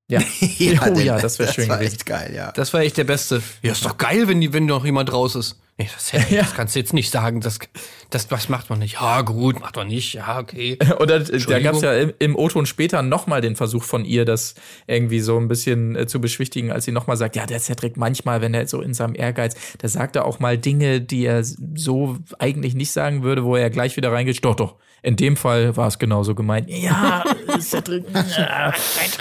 Ja. 0.07 0.21
oh 0.41 0.85
denn- 0.85 1.07
ja, 1.07 1.19
das 1.19 1.39
wäre 1.39 1.51
schön 1.51 1.71
war 1.71 1.79
gewesen. 1.79 1.95
echt 1.95 2.05
geil, 2.05 2.35
ja. 2.37 2.53
Das 2.53 2.75
war 2.75 2.83
echt 2.83 2.99
der 2.99 3.05
Beste. 3.05 3.43
Ja, 3.63 3.73
ist 3.73 3.83
doch 3.87 3.97
geil, 3.97 4.29
wenn, 4.29 4.43
die, 4.43 4.53
wenn 4.53 4.67
noch 4.67 4.85
jemand 4.85 5.11
raus 5.11 5.37
ist. 5.37 5.59
Nee, 5.77 5.89
das, 5.93 6.13
hätte- 6.13 6.37
das 6.37 6.55
kannst 6.55 6.77
du 6.77 6.79
jetzt 6.79 6.93
nicht 6.93 7.11
sagen. 7.11 7.41
Das, 7.41 7.59
das, 8.11 8.29
das 8.29 8.49
macht 8.49 8.71
man 8.71 8.79
nicht. 8.79 8.95
Ja, 8.95 9.23
gut, 9.23 9.59
macht 9.59 9.75
man 9.75 9.89
nicht. 9.89 10.15
Ja, 10.15 10.39
okay. 10.39 10.79
Oder 11.01 11.17
äh, 11.17 11.39
da 11.49 11.59
gab 11.59 11.75
es 11.75 11.83
ja 11.83 11.93
im, 11.95 12.13
im 12.21 12.37
O-Ton 12.37 12.65
später 12.67 13.03
nochmal 13.03 13.41
den 13.41 13.57
Versuch 13.57 13.83
von 13.83 14.05
ihr, 14.05 14.25
das 14.25 14.55
irgendwie 14.87 15.19
so 15.19 15.37
ein 15.37 15.49
bisschen 15.49 15.97
äh, 15.97 16.07
zu 16.07 16.21
beschwichtigen, 16.21 16.71
als 16.71 16.85
sie 16.85 16.93
nochmal 16.93 17.17
sagt, 17.17 17.35
ja, 17.35 17.45
der 17.45 17.59
Cedric 17.59 17.97
manchmal, 17.97 18.41
wenn 18.41 18.55
er 18.55 18.69
so 18.69 18.83
in 18.83 18.95
seinem 18.95 19.17
Ehrgeiz, 19.17 19.57
da 19.79 19.89
sagt 19.89 20.15
er 20.15 20.27
auch 20.27 20.39
mal 20.39 20.57
Dinge, 20.57 21.01
die 21.01 21.25
er 21.25 21.43
so 21.43 22.19
eigentlich 22.39 22.75
nicht 22.77 22.93
sagen 22.93 23.25
würde, 23.25 23.43
wo 23.43 23.57
er 23.57 23.69
gleich 23.69 23.97
wieder 23.97 24.13
reingeht. 24.13 24.45
Doch, 24.45 24.55
doch. 24.55 24.77
In 25.03 25.17
dem 25.17 25.37
Fall 25.37 25.77
war 25.77 25.89
es 25.89 25.99
genauso 25.99 26.37
gemeint. 26.37 26.71
Ja, 26.71 27.25
Cedric. 27.61 28.05
ja. 28.39 28.73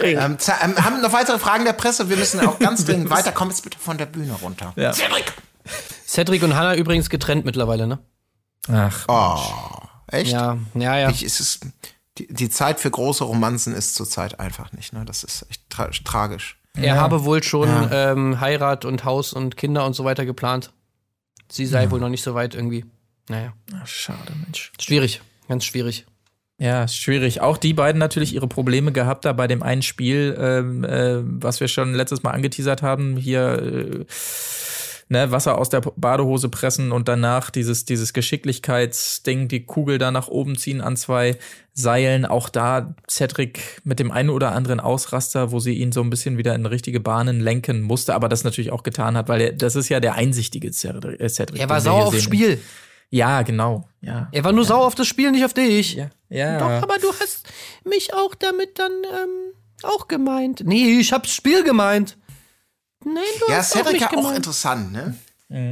Ähm, 0.01 0.37
ähm, 0.63 0.85
haben 0.85 1.01
noch 1.01 1.13
weitere 1.13 1.39
Fragen 1.39 1.65
der 1.65 1.73
Presse? 1.73 2.09
Wir 2.09 2.17
müssen 2.17 2.39
auch 2.41 2.59
ganz 2.59 2.85
dringend 2.85 3.09
weiter. 3.09 3.31
Komm 3.31 3.49
jetzt 3.49 3.63
bitte 3.63 3.77
von 3.79 3.97
der 3.97 4.05
Bühne 4.05 4.33
runter. 4.41 4.71
Ja. 4.75 4.93
Cedric 4.93 5.33
und 6.43 6.55
Hannah 6.55 6.75
übrigens 6.75 7.09
getrennt 7.09 7.45
mittlerweile, 7.45 7.87
ne? 7.87 7.99
Ach, 8.71 9.05
Oh, 9.07 9.87
echt? 10.07 10.31
Ja, 10.31 10.57
ja, 10.75 10.97
ja. 10.97 11.09
Ich, 11.09 11.23
es 11.23 11.39
ist, 11.39 11.65
die, 12.17 12.27
die 12.31 12.49
Zeit 12.49 12.79
für 12.79 12.91
große 12.91 13.23
Romanzen 13.23 13.73
ist 13.73 13.95
zurzeit 13.95 14.39
einfach 14.39 14.71
nicht. 14.73 14.93
Ne? 14.93 15.05
Das 15.05 15.23
ist 15.23 15.45
echt 15.49 15.69
tra 15.69 15.89
tragisch. 16.03 16.59
Er 16.75 16.99
habe 16.99 17.23
wohl 17.23 17.43
schon 17.43 17.69
ähm, 17.91 18.39
Heirat 18.39 18.85
und 18.85 19.03
Haus 19.05 19.33
und 19.33 19.57
Kinder 19.57 19.85
und 19.85 19.93
so 19.93 20.05
weiter 20.05 20.25
geplant. 20.25 20.71
Sie 21.51 21.65
sei 21.67 21.91
wohl 21.91 21.99
noch 21.99 22.09
nicht 22.09 22.23
so 22.23 22.33
weit 22.33 22.55
irgendwie. 22.55 22.85
Naja, 23.29 23.53
ach, 23.75 23.85
schade, 23.87 24.33
Mensch. 24.43 24.71
schwierig. 24.79 25.21
Ganz 25.47 25.65
schwierig. 25.65 26.05
Ja, 26.57 26.83
ist 26.83 26.97
schwierig. 26.97 27.41
Auch 27.41 27.57
die 27.57 27.73
beiden 27.73 27.99
natürlich 27.99 28.33
ihre 28.33 28.47
Probleme 28.47 28.91
gehabt 28.91 29.25
da 29.25 29.33
bei 29.33 29.47
dem 29.47 29.61
einen 29.61 29.81
Spiel, 29.81 30.35
ähm, 30.39 30.83
äh, 30.83 31.21
was 31.23 31.59
wir 31.59 31.67
schon 31.67 31.93
letztes 31.93 32.23
Mal 32.23 32.31
angeteasert 32.31 32.81
haben. 32.81 33.17
Hier 33.17 33.61
äh, 33.61 34.05
ne, 35.09 35.31
Wasser 35.31 35.57
aus 35.57 35.69
der 35.69 35.81
Badehose 35.81 36.49
pressen 36.49 36.91
und 36.91 37.07
danach 37.07 37.49
dieses, 37.49 37.85
dieses 37.85 38.13
Geschicklichkeitsding, 38.13 39.47
die 39.47 39.65
Kugel 39.65 39.97
da 39.97 40.11
nach 40.11 40.27
oben 40.27 40.57
ziehen 40.57 40.81
an 40.81 40.97
zwei 40.97 41.37
Seilen. 41.73 42.25
Auch 42.25 42.49
da 42.49 42.95
Cedric 43.09 43.81
mit 43.83 43.99
dem 43.99 44.11
einen 44.11 44.29
oder 44.29 44.51
anderen 44.53 44.79
Ausraster, 44.79 45.51
wo 45.51 45.59
sie 45.59 45.73
ihn 45.73 45.91
so 45.91 46.01
ein 46.01 46.09
bisschen 46.09 46.37
wieder 46.37 46.55
in 46.55 46.65
richtige 46.65 46.99
Bahnen 46.99 47.39
lenken 47.39 47.81
musste, 47.81 48.15
aber 48.15 48.29
das 48.29 48.43
natürlich 48.43 48.71
auch 48.71 48.83
getan 48.83 49.17
hat, 49.17 49.27
weil 49.27 49.41
er, 49.41 49.53
das 49.53 49.75
ist 49.75 49.89
ja 49.89 49.99
der 49.99 50.15
einsichtige 50.15 50.71
Cedric. 50.71 51.19
äh, 51.19 51.59
Er 51.59 51.69
war 51.69 51.81
sauer 51.81 52.05
aufs. 52.07 52.23
Spiel. 52.23 52.59
Ja, 53.09 53.43
genau. 53.43 53.87
Ja. 54.01 54.27
Er 54.31 54.43
war 54.43 54.53
nur 54.53 54.65
sauer 54.65 54.87
auf 54.87 54.95
das 54.95 55.05
Spiel, 55.05 55.29
nicht 55.31 55.45
auf 55.45 55.53
dich. 55.53 55.93
Ja. 55.93 56.09
ja. 56.29 56.57
Doch, 56.57 56.83
aber 56.89 56.97
du 56.97 57.09
hast 57.19 57.47
mich 57.87 58.13
auch 58.13 58.33
damit 58.33 58.79
dann 58.79 58.91
ähm, 58.91 59.53
auch 59.83 60.07
gemeint. 60.07 60.63
Nee, 60.65 60.99
ich 60.99 61.13
hab's 61.13 61.33
Spiel 61.33 61.63
gemeint. 61.63 62.17
Nein, 63.05 63.23
du 63.39 63.51
Ja, 63.51 63.57
hast 63.57 63.75
auch 63.75 63.85
Cedric 63.85 64.01
ja 64.01 64.11
auch 64.11 64.31
interessant, 64.31 64.91
ne? 64.91 65.17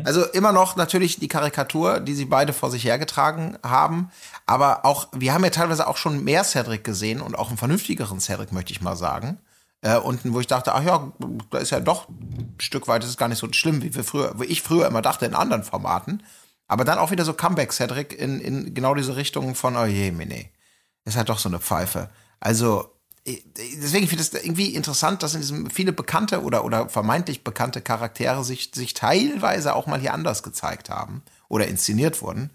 Also 0.06 0.26
immer 0.26 0.52
noch 0.52 0.76
natürlich 0.76 1.18
die 1.18 1.28
Karikatur, 1.28 2.02
die 2.02 2.14
sie 2.14 2.26
beide 2.26 2.54
vor 2.54 2.70
sich 2.70 2.84
hergetragen 2.84 3.58
haben. 3.64 4.12
Aber 4.46 4.86
auch, 4.86 5.08
wir 5.12 5.34
haben 5.34 5.44
ja 5.44 5.50
teilweise 5.50 5.88
auch 5.88 5.98
schon 5.98 6.24
mehr 6.24 6.44
Cedric 6.44 6.84
gesehen 6.84 7.20
und 7.20 7.36
auch 7.36 7.48
einen 7.48 7.58
vernünftigeren 7.58 8.20
Cedric, 8.20 8.52
möchte 8.52 8.74
ich 8.74 8.82
mal 8.82 8.96
sagen. 8.96 9.40
Äh, 9.82 9.98
und 9.98 10.20
wo 10.32 10.40
ich 10.40 10.46
dachte, 10.46 10.76
ach 10.76 10.84
ja, 10.84 11.12
da 11.50 11.58
ist 11.58 11.72
ja 11.72 11.80
doch 11.80 12.10
ein 12.10 12.54
Stück 12.60 12.88
weit, 12.88 13.02
das 13.02 13.10
ist 13.10 13.18
gar 13.18 13.28
nicht 13.28 13.40
so 13.40 13.52
schlimm, 13.52 13.82
wie 13.82 13.96
wir 13.96 14.04
früher, 14.04 14.40
wie 14.40 14.46
ich 14.46 14.62
früher 14.62 14.86
immer 14.86 15.02
dachte 15.02 15.26
in 15.26 15.34
anderen 15.34 15.64
Formaten. 15.64 16.22
Aber 16.68 16.86
dann 16.86 17.00
auch 17.00 17.10
wieder 17.10 17.26
so 17.26 17.34
Comeback 17.34 17.74
Cedric 17.74 18.14
in, 18.14 18.40
in 18.40 18.76
genau 18.76 18.94
diese 18.94 19.16
Richtung 19.16 19.56
von, 19.56 19.76
oh 19.76 19.86
je, 19.86 20.12
Mene. 20.12 20.46
Ist 21.06 21.18
halt 21.18 21.30
doch 21.30 21.40
so 21.40 21.50
eine 21.50 21.60
Pfeife. 21.60 22.10
Also, 22.40 22.94
deswegen 23.26 24.08
finde 24.08 24.24
ich 24.24 24.34
es 24.34 24.44
irgendwie 24.44 24.74
interessant, 24.74 25.22
dass 25.22 25.36
in 25.36 25.42
diesem 25.42 25.70
viele 25.70 25.94
bekannte 25.94 26.42
oder, 26.42 26.66
oder 26.66 26.90
vermeintlich 26.90 27.44
bekannte 27.44 27.82
Charaktere 27.82 28.44
sich, 28.44 28.72
sich 28.74 28.94
teilweise 28.94 29.76
auch 29.76 29.88
mal 29.88 30.00
hier 30.00 30.14
anders 30.14 30.42
gezeigt 30.44 30.90
haben 30.90 31.22
oder 31.48 31.68
inszeniert 31.68 32.22
wurden. 32.22 32.52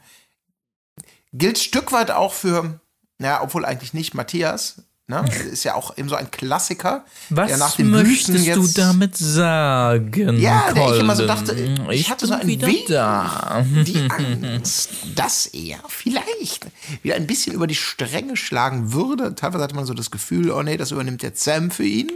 Gilt 1.32 1.58
Stück 1.58 1.92
weit 1.92 2.10
auch 2.10 2.32
für, 2.32 2.80
naja, 3.18 3.42
obwohl 3.42 3.64
eigentlich 3.64 3.94
nicht 3.94 4.14
Matthias, 4.14 4.82
ne? 5.08 5.24
Ist 5.52 5.64
ja 5.64 5.74
auch 5.74 5.96
eben 5.96 6.08
so 6.08 6.14
ein 6.16 6.30
Klassiker. 6.30 7.04
Was 7.30 7.76
der 7.76 7.84
möchtest 7.84 8.28
Wüsten 8.28 8.34
du 8.36 8.40
jetzt- 8.62 8.78
damit 8.78 9.16
sagen? 9.16 10.40
Ja, 10.40 10.72
der 10.72 10.94
ich 10.94 11.00
immer 11.00 11.14
so 11.16 11.26
Colin? 11.26 11.44
dachte, 11.46 11.54
ich, 11.90 12.00
ich 12.00 12.10
hatte 12.10 12.26
so 12.26 12.34
ein 12.34 12.46
wenig 12.46 12.86
da. 12.88 13.64
die 13.86 14.08
Angst, 14.10 14.90
dass 15.14 15.46
er 15.46 15.78
vielleicht 15.88 16.66
wieder 17.02 17.14
ein 17.14 17.26
bisschen 17.26 17.54
über 17.54 17.66
die 17.66 17.74
Stränge 17.74 18.36
schlagen 18.36 18.92
würde. 18.92 19.34
Teilweise 19.34 19.62
hatte 19.64 19.74
man 19.74 19.86
so 19.86 19.94
das 19.94 20.10
Gefühl, 20.10 20.50
oh 20.50 20.62
nee, 20.62 20.76
das 20.76 20.90
übernimmt 20.90 21.22
jetzt 21.22 21.42
Sam 21.44 21.70
für 21.70 21.84
ihn. 21.84 22.10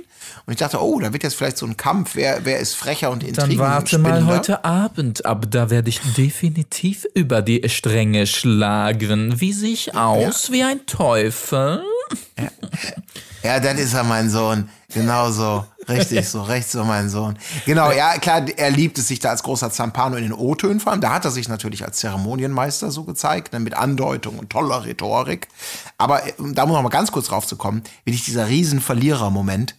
Und 0.46 0.52
ich 0.52 0.58
dachte, 0.58 0.80
oh, 0.82 1.00
da 1.00 1.12
wird 1.12 1.22
jetzt 1.22 1.34
vielleicht 1.34 1.56
so 1.58 1.66
ein 1.66 1.76
Kampf, 1.76 2.14
wer, 2.14 2.44
wer 2.44 2.58
ist 2.60 2.74
frecher 2.74 3.10
und 3.10 3.22
Dann 3.22 3.28
intrigen 3.30 3.58
warte 3.58 3.98
mal 3.98 4.26
heute 4.26 4.64
Abend 4.64 5.24
ab, 5.24 5.46
da 5.50 5.70
werde 5.70 5.88
ich 5.88 6.00
definitiv 6.16 7.06
über 7.14 7.40
die 7.42 7.62
Stränge 7.68 8.26
schlagen. 8.26 9.40
Wie 9.40 9.52
sehe 9.52 9.72
ich 9.72 9.94
aus? 9.94 10.50
Wie 10.52 10.62
ein 10.62 10.84
Teufel? 10.86 11.82
Ja, 13.42 13.58
das 13.58 13.78
ist 13.78 13.94
ja 13.94 14.02
mein 14.02 14.28
Sohn. 14.28 14.68
Genau 14.92 15.30
so. 15.30 15.64
Richtig, 15.88 16.28
so 16.28 16.42
recht 16.42 16.70
so 16.70 16.84
mein 16.84 17.08
Sohn. 17.08 17.38
Genau, 17.64 17.90
ja, 17.90 18.18
klar, 18.18 18.42
er 18.56 18.70
liebt 18.70 18.98
es 18.98 19.08
sich 19.08 19.18
da 19.18 19.30
als 19.30 19.42
großer 19.42 19.70
Zampano 19.70 20.16
in 20.16 20.24
den 20.24 20.32
O-Tönen 20.32 20.86
allem. 20.86 21.00
Da 21.00 21.12
hat 21.12 21.24
er 21.24 21.30
sich 21.30 21.48
natürlich 21.48 21.84
als 21.84 21.98
Zeremonienmeister 21.98 22.90
so 22.90 23.04
gezeigt, 23.04 23.52
ne, 23.52 23.60
mit 23.60 23.74
Andeutung 23.74 24.38
und 24.38 24.50
toller 24.50 24.84
Rhetorik. 24.84 25.48
Aber 25.96 26.26
äh, 26.26 26.32
da 26.38 26.66
muss 26.66 26.74
man 26.74 26.84
mal 26.84 26.90
ganz 26.90 27.12
kurz 27.12 27.28
drauf 27.28 27.46
zu 27.46 27.56
kommen, 27.56 27.82
wirklich 28.04 28.24
dieser 28.24 28.48
riesen 28.48 28.80
Verlierer-Moment. 28.80 29.74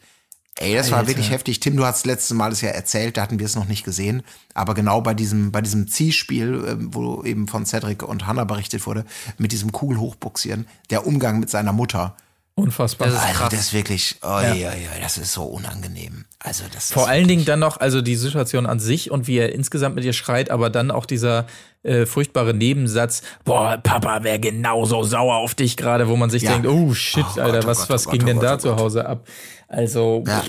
Ey, 0.61 0.75
das 0.75 0.91
war 0.91 1.07
wirklich 1.07 1.31
heftig. 1.31 1.59
Tim, 1.59 1.75
du 1.75 1.85
hast 1.85 2.05
letztes 2.05 2.37
Mal 2.37 2.51
es 2.51 2.61
ja 2.61 2.69
erzählt, 2.69 3.17
da 3.17 3.23
hatten 3.23 3.39
wir 3.39 3.45
es 3.47 3.55
noch 3.55 3.67
nicht 3.67 3.83
gesehen. 3.83 4.21
Aber 4.53 4.75
genau 4.75 5.01
bei 5.01 5.15
diesem, 5.15 5.51
bei 5.51 5.61
diesem 5.61 5.87
Ziehspiel, 5.87 6.63
ähm, 6.67 6.93
wo 6.93 7.23
eben 7.23 7.47
von 7.47 7.65
Cedric 7.65 8.03
und 8.03 8.27
Hannah 8.27 8.43
berichtet 8.43 8.85
wurde, 8.85 9.05
mit 9.39 9.51
diesem 9.53 9.71
Kugelhochbuxieren, 9.71 10.67
der 10.91 11.07
Umgang 11.07 11.39
mit 11.39 11.49
seiner 11.49 11.73
Mutter. 11.73 12.15
Unfassbar. 12.61 13.07
Das 13.07 13.17
ist 13.17 13.23
Also 13.23 13.37
krass. 13.39 13.49
das 13.49 13.59
ist 13.59 13.73
wirklich, 13.73 14.15
oh, 14.21 14.27
ja. 14.27 14.53
Ja, 14.53 14.71
das 15.01 15.17
ist 15.17 15.33
so 15.33 15.43
unangenehm. 15.43 16.25
Also 16.39 16.63
das 16.73 16.91
Vor 16.91 17.03
ist 17.03 17.09
allen 17.09 17.27
Dingen 17.27 17.45
dann 17.45 17.59
noch, 17.59 17.77
also 17.79 18.01
die 18.01 18.15
Situation 18.15 18.65
an 18.65 18.79
sich 18.79 19.11
und 19.11 19.27
wie 19.27 19.37
er 19.37 19.53
insgesamt 19.53 19.95
mit 19.95 20.03
ihr 20.05 20.13
schreit, 20.13 20.49
aber 20.51 20.69
dann 20.69 20.91
auch 20.91 21.05
dieser 21.05 21.45
äh, 21.83 22.05
furchtbare 22.05 22.53
Nebensatz, 22.53 23.21
boah, 23.45 23.77
Papa 23.81 24.23
wäre 24.23 24.39
genauso 24.39 25.03
sauer 25.03 25.35
auf 25.37 25.55
dich 25.55 25.77
gerade, 25.77 26.07
wo 26.07 26.15
man 26.15 26.29
sich 26.29 26.43
Ja. 26.43 26.51
denkt, 26.53 26.67
oh 26.67 26.93
shit, 26.93 27.23
Oh 27.23 27.33
Gott, 27.35 27.39
Alter, 27.45 27.59
oh 27.63 27.67
was, 27.67 27.79
Gott, 27.79 27.89
was 27.89 28.07
oh 28.07 28.11
ging 28.11 28.19
Gott, 28.21 28.29
denn 28.29 28.37
oh 28.37 28.41
da 28.41 28.51
Gott, 28.55 28.65
oh 28.65 28.75
zu. 28.75 28.75
Hause 28.77 29.05
ab? 29.05 29.27
Also, 29.67 30.23
Ja. 30.27 30.43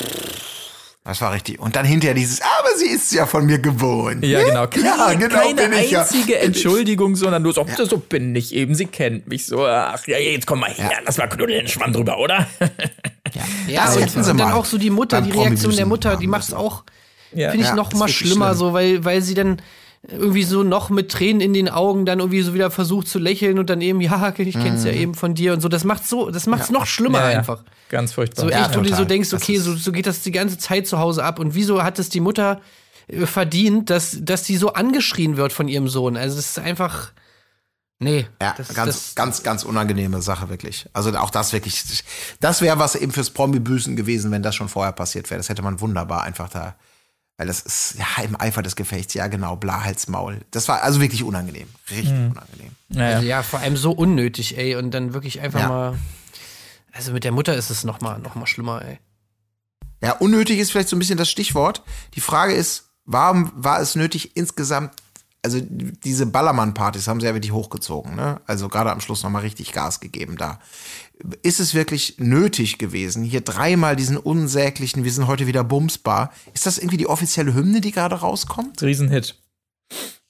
Das 1.05 1.21
war 1.21 1.33
richtig. 1.33 1.59
Und 1.59 1.75
dann 1.75 1.85
hinterher 1.85 2.15
dieses, 2.15 2.41
aber 2.41 2.77
sie 2.77 2.87
ist 2.87 3.13
ja 3.13 3.27
von 3.27 3.45
mir 3.45 3.59
gewohnt. 3.59 4.25
Ja, 4.25 4.45
genau. 4.45 4.69
Keine, 4.69 4.85
Ja, 4.87 5.13
genau, 5.15 5.35
keine 5.41 5.55
bin 5.71 5.73
ich 5.81 5.91
ja. 5.91 6.03
einzige 6.03 6.39
Entschuldigung, 6.39 7.17
sondern 7.17 7.43
nur 7.43 7.53
so, 7.53 7.67
so 7.77 7.97
bin 7.99 8.37
ich 8.37 8.55
eben, 8.55 8.77
sie 8.77 8.87
kennt 8.87 9.27
mich 9.27 9.47
so. 9.47 9.67
Ach 9.67 10.07
ja, 10.07 10.19
jetzt 10.19 10.47
komm 10.47 10.61
mal 10.61 10.71
her, 10.73 10.93
lass 11.05 11.19
mal 11.19 11.27
knuddeln, 11.27 11.67
Schwamm 11.67 11.93
drüber, 11.93 12.19
oder? 12.19 12.47
Ja, 13.67 13.87
Das 13.87 13.97
und, 13.97 14.03
hätten 14.03 14.23
sie 14.23 14.31
und 14.31 14.39
dann 14.39 14.53
auch 14.53 14.65
so 14.65 14.79
die 14.79 14.91
Mutter, 14.91 15.21
die 15.21 15.33
Reaktion 15.33 15.75
der 15.75 15.87
Mutter, 15.87 16.17
die 16.17 16.29
macht's 16.29 16.51
müssen. 16.51 16.61
auch, 16.61 16.85
Ja. 17.33 17.51
finde 17.51 17.65
ich, 17.65 17.71
Ja, 17.71 17.75
noch 17.77 17.93
mal 17.95 18.09
schlimmer, 18.09 18.49
schlimm. 18.51 18.59
so, 18.59 18.73
weil, 18.73 19.05
weil 19.05 19.23
sie 19.23 19.35
dann 19.35 19.61
irgendwie 20.09 20.43
so 20.43 20.65
noch 20.65 20.91
mit 20.91 21.11
Tränen 21.13 21.41
in 21.41 21.55
den 21.55 21.69
Augen 21.69 22.05
dann 22.07 22.19
irgendwie 22.19 22.43
so 22.43 22.55
wieder 22.55 22.71
versucht 22.73 23.07
zu 23.07 23.21
lächeln 23.21 23.59
und 23.59 23.71
dann 23.71 23.81
eben, 23.81 24.01
ja, 24.01 24.35
ich 24.37 24.55
kenn's 24.55 24.81
Mhm. 24.83 24.87
ja 24.87 24.93
eben 24.93 25.15
von 25.15 25.35
dir 25.35 25.53
und 25.53 25.61
so. 25.61 25.69
Das 25.69 25.85
macht's 25.85 26.09
so, 26.11 26.31
das 26.31 26.47
macht's 26.47 26.71
noch 26.71 26.87
schlimmer 26.87 27.21
Ja, 27.21 27.31
ja. 27.31 27.39
einfach. 27.39 27.63
Ganz 27.89 28.13
furchtbar. 28.13 28.43
So 28.43 28.51
Ja, 28.51 28.67
echt, 28.67 28.77
wo 28.77 28.81
du 28.81 28.95
so 28.95 29.05
denkst, 29.05 29.33
okay, 29.33 29.59
so, 29.59 29.77
so 29.77 29.93
geht 29.93 30.07
das 30.07 30.23
die 30.23 30.33
ganze 30.33 30.59
Zeit 30.59 30.87
zu 30.89 30.99
Hause 30.99 31.23
ab. 31.25 31.39
Und 31.39 31.55
wieso 31.55 31.85
hat 31.85 31.99
es 32.01 32.09
die 32.09 32.21
Mutter 32.21 32.61
äh, 33.07 33.27
verdient, 33.27 33.91
dass, 33.91 34.17
dass 34.21 34.43
die 34.43 34.57
so 34.57 34.73
angeschrien 34.73 35.37
wird 35.37 35.53
von 35.53 35.69
ihrem 35.69 35.89
Sohn? 35.89 36.17
Also 36.17 36.35
das 36.37 36.47
ist 36.51 36.59
einfach. 36.59 37.13
Nee. 38.01 38.27
Ja, 38.41 38.55
das, 38.57 38.75
ganz, 38.75 38.87
das, 38.97 39.15
ganz, 39.15 39.43
ganz 39.45 39.63
unangenehme 39.63 40.21
Sache, 40.23 40.49
wirklich. 40.49 40.87
Also 40.93 41.17
auch 41.17 41.31
das 41.31 41.53
wirklich, 41.53 41.85
das 42.41 42.61
wäre 42.61 42.81
was 42.81 42.97
eben 42.97 43.13
fürs 43.13 43.31
Promi-Büßen 43.31 43.95
gewesen, 43.95 44.33
wenn 44.33 44.43
das 44.43 44.57
schon 44.57 44.69
vorher 44.69 44.91
passiert 44.93 45.31
wäre. 45.31 45.39
Das 45.39 45.49
hätte 45.49 45.63
man 45.63 45.81
wunderbar 45.81 46.25
einfach 46.25 46.49
da, 46.49 46.75
weil 47.43 47.49
das 47.49 47.61
ist, 47.63 47.97
ja, 47.99 48.23
im 48.23 48.41
Eifer 48.41 48.63
des 48.63 48.77
Gefechts, 48.77 49.15
ja 49.15 49.27
genau, 49.27 49.57
bla, 49.57 49.83
Hals, 49.83 50.07
Maul. 50.07 50.43
Das 50.53 50.69
war 50.69 50.83
also 50.85 51.01
wirklich 51.01 51.25
unangenehm, 51.25 51.67
richtig 51.91 52.13
unangenehm. 52.13 52.71
Naja. 52.89 53.17
also 53.17 53.27
ja, 53.27 53.43
vor 53.43 53.59
allem 53.59 53.77
so 53.77 53.91
unnötig, 53.91 54.57
ey. 54.57 54.77
Und 54.77 54.93
dann 54.93 55.13
wirklich 55.13 55.41
einfach 55.41 55.59
Ja. 55.59 55.69
mal. 55.69 55.99
Also 56.93 57.11
mit 57.11 57.25
der 57.25 57.33
Mutter 57.33 57.57
ist 57.57 57.71
es 57.71 57.83
noch 57.83 58.01
mal, 58.01 58.21
noch 58.21 58.37
mal 58.37 58.47
schlimmer, 58.47 58.83
ey. 58.85 59.01
Ja, 60.01 60.13
unnötig 60.13 60.61
ist 60.61 60.71
vielleicht 60.71 60.89
so 60.89 60.95
ein 60.95 61.01
bisschen 61.01 61.19
das 61.19 61.29
Stichwort. 61.31 61.83
Die 62.15 62.21
Frage 62.21 62.53
ist, 62.53 62.91
warum 63.07 63.51
war 63.57 63.81
es 63.81 63.97
nötig 63.97 64.37
insgesamt, 64.37 64.93
also 65.43 65.59
diese 65.61 66.27
Ballermann-Partys 66.27 67.09
haben 67.09 67.19
sie 67.19 67.27
ja 67.27 67.35
wirklich 67.35 67.51
hochgezogen, 67.51 68.15
ne? 68.15 68.41
Also 68.47 68.69
gerade 68.69 68.93
am 68.93 69.01
Schluss 69.01 69.25
nochmal 69.25 69.43
richtig 69.43 69.73
Gas 69.73 69.99
gegeben 69.99 70.37
da. 70.37 70.61
Ist 71.43 71.61
es 71.61 71.75
wirklich 71.75 72.17
nötig 72.19 72.79
gewesen, 72.79 73.23
hier 73.23 73.43
dreimal 73.43 73.95
diesen 73.95 74.17
unsäglichen, 74.17 75.05
wir 75.05 75.13
sind 75.13 75.27
heute 75.29 75.47
wieder 75.47 75.63
bumsbar? 75.63 76.33
Ist 76.53 76.67
das 76.67 76.79
irgendwie 76.79 76.97
die 76.97 77.07
offizielle 77.07 77.55
Hymne, 77.55 77.81
die 77.81 77.93
gerade 77.93 78.17
rauskommt? 78.17 78.83
Riesenhit. 78.83 79.37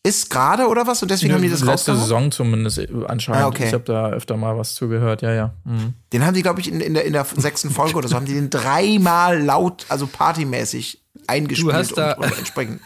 Ist 0.04 0.30
gerade 0.30 0.66
oder 0.66 0.86
was? 0.86 1.00
Und 1.00 1.12
deswegen 1.12 1.32
haben 1.32 1.42
die 1.42 1.48
das 1.48 1.62
Letzte? 1.62 1.94
Saison 1.96 2.32
zumindest 2.32 2.78
äh, 2.78 2.88
anscheinend. 3.06 3.44
Ah, 3.44 3.46
okay. 3.46 3.68
Ich 3.68 3.72
habe 3.72 3.84
da 3.84 4.10
öfter 4.10 4.36
mal 4.36 4.58
was 4.58 4.74
zugehört, 4.74 5.22
ja, 5.22 5.32
ja. 5.32 5.54
Mhm. 5.64 5.94
Den 6.12 6.26
haben 6.26 6.34
die, 6.34 6.42
glaube 6.42 6.60
ich, 6.60 6.68
in, 6.68 6.80
in, 6.80 6.94
der, 6.94 7.04
in 7.04 7.12
der 7.12 7.24
sechsten 7.24 7.70
Folge 7.70 7.96
oder 7.96 8.08
so, 8.08 8.16
haben 8.16 8.26
die 8.26 8.34
den 8.34 8.50
dreimal 8.50 9.40
laut, 9.40 9.86
also 9.88 10.08
partymäßig 10.08 11.00
eingespielt 11.28 11.70
Du 11.70 11.72
hast 11.72 11.96
da- 11.96 12.14
und, 12.14 12.24
und 12.24 12.38
entsprechend. 12.38 12.80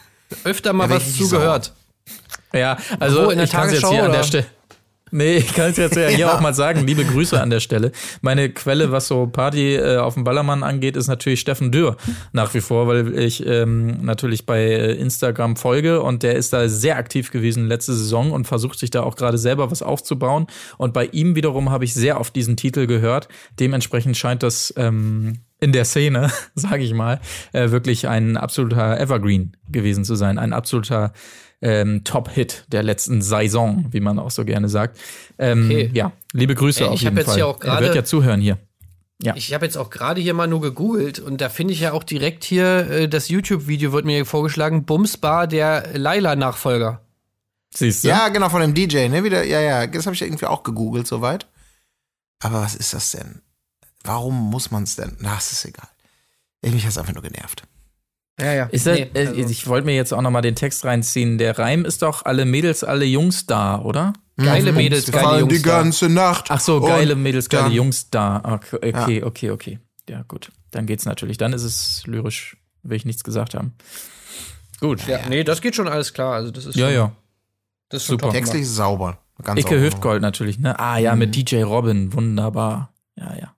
Öfter 0.45 0.75
mal 0.75 0.91
wär 0.91 0.97
was 0.97 1.17
zugehört. 1.17 1.73
Ja, 2.53 2.77
also 3.01 3.25
Wo, 3.25 3.31
in 3.31 3.39
der 3.39 3.47
ich 3.47 3.53
kann 3.53 3.69
es 3.69 3.81
jetzt 3.81 3.89
hier 3.89 4.05
an 4.05 4.11
der 4.11 4.21
oder? 4.21 4.25
Stelle. 4.25 4.47
Nee, 5.13 5.37
ich 5.37 5.55
kann 5.55 5.71
es 5.71 5.77
jetzt 5.77 5.95
ja 5.95 6.09
hier 6.09 6.19
Ja. 6.19 6.35
auch 6.35 6.41
mal 6.41 6.53
sagen. 6.53 6.85
Liebe 6.85 7.05
Grüße 7.05 7.41
an 7.41 7.49
der 7.49 7.61
Stelle. 7.61 7.93
Meine 8.23 8.51
Quelle, 8.51 8.91
was 8.91 9.07
so 9.07 9.29
Party 9.29 9.77
äh, 9.77 9.99
auf 9.99 10.15
dem 10.15 10.25
Ballermann 10.25 10.65
angeht, 10.65 10.97
ist 10.97 11.07
natürlich 11.07 11.39
Steffen 11.39 11.71
Dürr 11.71 11.97
nach 12.33 12.53
wie 12.55 12.61
vor, 12.61 12.89
weil 12.89 13.17
ich 13.17 13.47
ähm, 13.47 14.05
natürlich 14.05 14.47
bei 14.47 14.63
äh, 14.65 14.95
Instagram 14.95 15.55
folge 15.55 16.03
und 16.03 16.25
der 16.25 16.35
ist 16.35 16.53
da 16.53 16.69
sehr 16.69 16.97
aktiv 16.97 17.31
gewesen 17.31 17.69
letzte 17.69 17.95
Saison 17.95 18.33
und 18.33 18.47
versucht 18.49 18.81
sich 18.81 18.91
da 18.91 19.05
auch 19.05 19.15
gerade 19.15 19.39
selber 19.39 19.71
was 19.71 19.81
aufzubauen. 19.81 20.49
Und 20.77 20.93
bei 20.93 21.05
ihm 21.07 21.37
wiederum 21.37 21.71
habe 21.71 21.85
ich 21.85 21.95
sehr 21.95 22.21
oft 22.21 22.35
diesen 22.35 22.57
Titel 22.57 22.89
gehört. 22.89 23.29
Dementsprechend 23.61 24.17
scheint 24.17 24.43
das 24.43 24.75
ähm, 24.77 25.39
in 25.61 25.71
der 25.71 25.85
Szene, 25.85 26.33
sage 26.57 26.83
ich 26.83 26.95
mal, 26.95 27.21
äh, 27.53 27.71
wirklich 27.71 28.09
ein 28.09 28.37
absoluter 28.37 28.99
Evergreen 28.99 29.57
gewesen 29.71 30.05
zu 30.05 30.17
sein. 30.17 30.37
Ein 30.39 30.53
absoluter 30.53 31.13
ähm, 31.63 32.05
Top-Hit 32.05 32.65
der 32.69 32.83
letzten 32.83 33.23
Saison, 33.23 33.87
wie 33.91 34.01
man 34.01 34.19
auch 34.19 34.31
so 34.31 34.45
gerne 34.45 34.69
sagt. 34.69 34.99
Ähm, 35.39 35.67
Okay. 35.67 35.91
Ja, 35.95 36.13
liebe 36.33 36.55
Grüße 36.55 36.81
Ey, 36.85 36.89
auf 36.89 36.95
ich 36.95 37.03
jeden 37.03 37.17
Fall. 37.23 37.35
hier 37.35 37.47
auch 37.47 37.61
er 37.63 37.81
wird 37.81 37.95
ja 37.95 38.05
zuhören 38.05 38.41
hier. 38.41 38.59
Ja. 39.23 39.35
Ich 39.35 39.55
habe 39.55 39.65
jetzt 39.65 39.79
auch 39.79 39.89
gerade 39.89 40.21
hier 40.21 40.35
mal 40.35 40.47
nur 40.47 40.61
gegoogelt 40.61 41.19
und 41.19 41.41
da 41.41 41.49
finde 41.49 41.73
ich 41.73 41.81
ja 41.81 41.93
auch 41.93 42.05
direkt 42.05 42.45
hier 42.45 42.91
äh, 42.91 43.09
das 43.09 43.29
YouTube-Video 43.29 43.93
wird 43.93 44.05
mir 44.05 44.27
vorgeschlagen, 44.27 44.85
Bumsbar, 44.85 45.47
der 45.47 45.97
Laila-Nachfolger. 45.97 47.01
Siehst 47.75 48.05
du? 48.05 48.09
Ja, 48.09 48.29
genau, 48.29 48.51
von 48.51 48.61
dem 48.61 48.75
DJ, 48.75 49.09
ne? 49.09 49.25
Wieder, 49.25 49.43
ja, 49.45 49.61
ja, 49.61 49.87
das 49.87 50.07
habe 50.07 50.15
ich 50.15 50.23
irgendwie 50.23 50.47
auch 50.47 50.63
gegoogelt 50.63 51.07
soweit. 51.07 51.47
Aber 52.41 52.61
was 52.61 52.75
ist 52.75 52.93
das 52.93 53.13
denn? 53.13 53.41
Warum 54.05 54.51
muss 54.51 54.71
man 54.71 54.83
es 54.83 54.97
denn? 54.97 55.17
Na, 55.21 55.37
es 55.39 55.51
ist 55.51 55.65
egal. 55.65 55.89
Ich 56.61 56.73
mich 56.73 56.85
hat's 56.85 56.99
einfach 56.99 57.15
nur 57.15 57.23
genervt. 57.23 57.63
Ja, 58.39 58.53
ja. 58.53 58.65
Ist 58.67 58.87
das, 58.87 58.99
Nee, 58.99 59.11
äh, 59.15 59.27
also- 59.29 59.51
ich 59.51 59.67
wollte 59.67 59.87
mir 59.87 59.95
jetzt 59.97 60.13
auch 60.13 60.21
noch 60.21 60.31
mal 60.31 60.43
den 60.43 60.55
Text 60.55 60.85
reinziehen. 60.85 61.39
Der 61.39 61.59
Reim 61.59 61.85
ist 61.85 62.03
doch 62.03 62.25
alle 62.27 62.45
Mädels, 62.45 62.85
alle 62.85 63.05
Jungs 63.07 63.47
da, 63.47 63.81
oder? 63.81 64.13
Geile 64.37 64.73
Mhm. 64.73 64.77
Mädels, 64.77 65.11
geile 65.11 65.41
Jungs 65.41 65.55
die 65.55 65.63
da. 65.63 65.79
ganze 65.83 66.09
Nacht. 66.11 66.47
Ach 66.51 66.61
so, 66.61 66.81
geile 66.83 67.17
Mädels, 67.17 67.49
geile 67.49 67.73
Jungs 67.75 68.11
da. 68.11 68.43
Okay, 68.45 68.93
okay, 68.95 69.23
okay, 69.25 69.51
okay. 69.51 69.79
Ja, 70.11 70.23
gut. 70.29 70.53
Dann 70.73 70.85
geht's 70.85 71.07
natürlich. 71.07 71.39
Dann 71.39 71.55
ist 71.55 71.63
es 71.63 72.03
lyrisch, 72.07 72.59
will 72.83 72.97
ich 72.99 73.07
nichts 73.07 73.25
gesagt 73.25 73.55
haben. 73.55 73.73
Gut. 74.81 75.07
ja, 75.09 75.21
nee, 75.31 75.43
das 75.43 75.63
geht 75.63 75.75
schon 75.75 75.89
alles 75.89 76.13
klar. 76.13 76.35
Also 76.35 76.51
das 76.51 76.67
ist 76.67 76.77
Ja, 76.77 76.87
schon, 76.89 76.95
ja. 76.95 77.13
Das 77.89 78.03
ist 78.03 78.09
Super. 78.09 78.31
Textlich 78.31 78.63
ist 78.63 78.75
sauber. 78.77 79.19
Ganz 79.43 79.61
Icke. 79.61 79.81
Hüftgold 79.81 80.21
natürlich, 80.21 80.59
ne? 80.59 80.79
Ah 80.79 80.99
ja, 80.99 81.13
Mhm. 81.15 81.21
mit 81.21 81.35
DJ 81.37 81.63
Robin, 81.63 82.13
wunderbar. 82.13 82.93
Ja, 83.17 83.35
ja. 83.35 83.55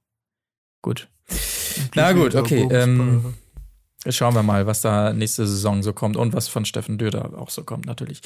Gut. 0.82 1.08
Na 1.96 2.12
gut, 2.12 2.36
okay. 2.36 2.68
Ähm, 2.70 3.34
schauen 4.08 4.34
wir 4.34 4.42
mal, 4.42 4.66
was 4.66 4.80
da 4.80 5.12
nächste 5.12 5.46
Saison 5.46 5.82
so 5.82 5.92
kommt 5.92 6.16
und 6.16 6.32
was 6.32 6.48
von 6.48 6.64
Steffen 6.64 6.98
Döder 6.98 7.32
auch 7.36 7.50
so 7.50 7.64
kommt, 7.64 7.86
natürlich. 7.86 8.20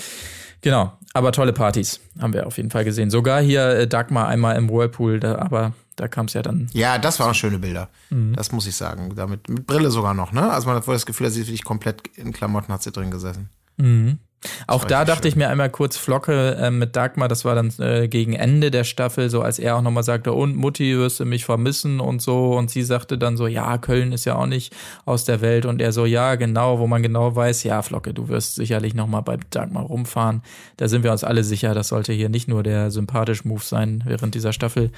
Genau, 0.61 0.93
aber 1.13 1.33
tolle 1.33 1.53
Partys 1.53 2.01
haben 2.21 2.33
wir 2.33 2.47
auf 2.47 2.57
jeden 2.57 2.71
Fall 2.71 2.85
gesehen. 2.85 3.11
Sogar 3.11 3.41
hier 3.41 3.67
äh, 3.71 3.89
Dagmar 3.89 4.29
einmal 4.29 4.57
im 4.57 4.69
Whirlpool, 4.69 5.19
da, 5.19 5.39
aber 5.39 5.73
da 5.97 6.09
kam 6.09 6.27
es 6.27 6.35
ja 6.35 6.43
dann. 6.43 6.69
Ja, 6.73 6.99
das 6.99 7.19
waren 7.21 7.35
schöne 7.35 7.59
Bilder. 7.59 7.89
Mhm. 8.11 8.35
Das 8.35 8.53
muss 8.53 8.67
ich 8.67 8.77
sagen. 8.77 9.15
Damit, 9.17 9.49
mit 9.49 9.67
Brille 9.67 9.91
sogar 9.91 10.15
noch, 10.15 10.33
ne? 10.33 10.51
Also 10.51 10.69
man 10.69 10.77
hat 10.77 10.87
wohl 10.87 10.95
das 10.95 11.07
Gefühl, 11.07 11.27
dass 11.27 11.35
sie 11.35 11.47
wirklich 11.47 11.65
komplett 11.65 12.03
in 12.17 12.33
Klamotten 12.33 12.73
hat 12.73 12.83
sie 12.83 12.93
drin 12.93 13.11
gesessen. 13.11 13.51
Mhm. 13.77 14.19
Auch 14.67 14.85
da 14.85 15.05
dachte 15.05 15.29
ich 15.29 15.37
mir 15.37 15.49
einmal 15.49 15.71
kurz 15.71 15.97
Flocke 15.97 16.57
äh, 16.61 16.71
mit 16.71 16.97
Dagmar, 16.97 17.29
das 17.29 17.45
war 17.45 17.55
dann 17.55 17.73
äh, 17.79 18.09
gegen 18.09 18.33
Ende 18.33 18.71
der 18.71 18.85
Staffel, 18.85 19.31
so 19.31 19.43
als 19.43 19.59
er 19.59 19.77
auch 19.77 19.83
nochmal 19.83 20.03
sagte, 20.03 20.33
und 20.33 20.57
Mutti, 20.57 20.97
wirst 20.97 21.21
du 21.21 21.25
mich 21.25 21.45
vermissen 21.45 22.01
und 22.01 22.21
so. 22.21 22.57
Und 22.57 22.71
sie 22.71 22.83
sagte 22.83 23.19
dann 23.19 23.37
so, 23.37 23.47
ja, 23.47 23.79
Köln 23.79 24.13
ist 24.13 24.25
ja 24.25 24.35
auch 24.35 24.47
nicht 24.47 24.75
aus 25.05 25.25
der 25.25 25.41
Welt. 25.41 25.67
Und 25.67 25.81
er 25.81 25.93
so, 25.93 26.07
ja, 26.07 26.35
genau, 26.35 26.79
wo 26.79 26.87
man 26.87 27.03
genau 27.03 27.35
weiß, 27.35 27.63
ja, 27.65 27.83
Flocke, 27.83 28.15
du 28.15 28.29
wirst 28.29 28.57
sicherlich 28.57 28.95
nochmal 28.95 29.23
bei 29.23 29.39
Dagmar 29.51 29.85
rumfahren. 29.85 30.43
Da 30.77 30.89
sind 30.89 31.05
wir 31.05 31.13
uns 31.13 31.25
alle 31.25 31.45
sicher, 31.45 31.75
das 31.75 31.89
sollte 31.89 32.13
hier 32.13 32.29
nicht 32.29 32.49
nur 32.49 32.63
der 32.63 32.91
sympathisch 32.91 33.45
Move 33.45 33.63
sein 33.63 34.03
während 34.07 34.35
dieser 34.35 34.53
Staffel. 34.53 34.91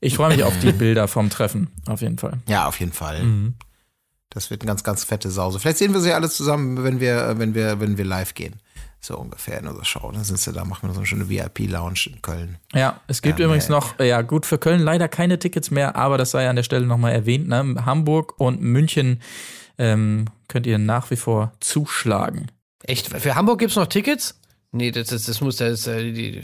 Ich 0.00 0.16
freue 0.16 0.34
mich 0.34 0.44
auf 0.44 0.58
die 0.58 0.72
Bilder 0.80 1.08
vom 1.08 1.30
Treffen, 1.30 1.68
auf 1.86 2.00
jeden 2.00 2.18
Fall. 2.18 2.38
Ja, 2.48 2.66
auf 2.66 2.80
jeden 2.80 2.92
Fall. 2.92 3.22
Mhm. 3.22 3.54
Das 4.30 4.50
wird 4.50 4.62
eine 4.62 4.68
ganz, 4.68 4.84
ganz 4.84 5.04
fette 5.04 5.30
Sause. 5.30 5.58
Vielleicht 5.58 5.78
sehen 5.78 5.92
wir 5.92 6.00
sie 6.00 6.12
alle 6.12 6.30
zusammen, 6.30 6.82
wenn 6.84 7.00
wir, 7.00 7.38
wenn 7.38 7.54
wir, 7.54 7.80
wenn 7.80 7.98
wir 7.98 8.04
live 8.04 8.34
gehen. 8.34 8.54
So 9.02 9.16
ungefähr 9.16 9.58
in 9.58 9.66
unserer 9.66 9.84
Show. 9.84 10.10
Dann 10.12 10.24
sind 10.24 10.38
sie 10.38 10.52
da, 10.52 10.64
machen 10.64 10.88
wir 10.88 10.92
so 10.92 11.00
eine 11.00 11.06
schöne 11.06 11.28
VIP-Lounge 11.28 12.00
in 12.06 12.22
Köln. 12.22 12.58
Ja, 12.74 13.00
es 13.06 13.22
gibt 13.22 13.38
Ja, 13.40 13.46
übrigens 13.46 13.68
nee. 13.68 13.74
noch, 13.74 13.98
ja 13.98 14.20
gut, 14.22 14.44
für 14.46 14.58
Köln 14.58 14.80
leider 14.80 15.08
keine 15.08 15.38
Tickets 15.38 15.70
mehr, 15.70 15.96
aber 15.96 16.18
das 16.18 16.30
sei 16.32 16.48
an 16.48 16.56
der 16.56 16.62
Stelle 16.62 16.86
nochmal 16.86 17.12
erwähnt, 17.12 17.48
ne? 17.48 17.76
Hamburg 17.86 18.38
und 18.38 18.60
München 18.60 19.20
ähm, 19.78 20.26
könnt 20.48 20.66
ihr 20.66 20.78
nach 20.78 21.10
wie 21.10 21.16
vor 21.16 21.52
zuschlagen. 21.60 22.50
Echt? 22.84 23.08
Für 23.08 23.34
Hamburg 23.34 23.58
gibt's 23.60 23.76
noch 23.76 23.86
Tickets? 23.86 24.38
Nee, 24.70 24.90
das, 24.90 25.08
das, 25.08 25.24
das 25.24 25.40
muss 25.40 25.56
das, 25.56 25.86
äh, 25.86 26.12
die, 26.12 26.42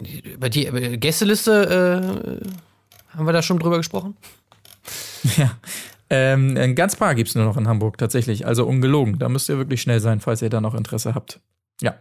die, 0.00 0.20
über 0.32 0.50
die 0.50 0.68
die 0.70 0.98
Gästeliste 0.98 2.42
äh, 2.42 3.16
haben 3.16 3.26
wir 3.26 3.32
da 3.32 3.40
schon 3.42 3.58
drüber 3.58 3.78
gesprochen? 3.78 4.16
Ja. 5.36 5.56
Ähm, 6.08 6.56
ein 6.56 6.74
ganz 6.74 6.96
paar 6.96 7.14
gibt's 7.14 7.34
nur 7.34 7.44
noch 7.44 7.56
in 7.56 7.68
Hamburg, 7.68 7.98
tatsächlich. 7.98 8.46
Also 8.46 8.66
ungelogen. 8.66 9.18
Da 9.18 9.28
müsst 9.28 9.48
ihr 9.48 9.58
wirklich 9.58 9.82
schnell 9.82 10.00
sein, 10.00 10.20
falls 10.20 10.42
ihr 10.42 10.50
da 10.50 10.60
noch 10.60 10.74
Interesse 10.74 11.14
habt. 11.14 11.40
Ja. 11.80 11.94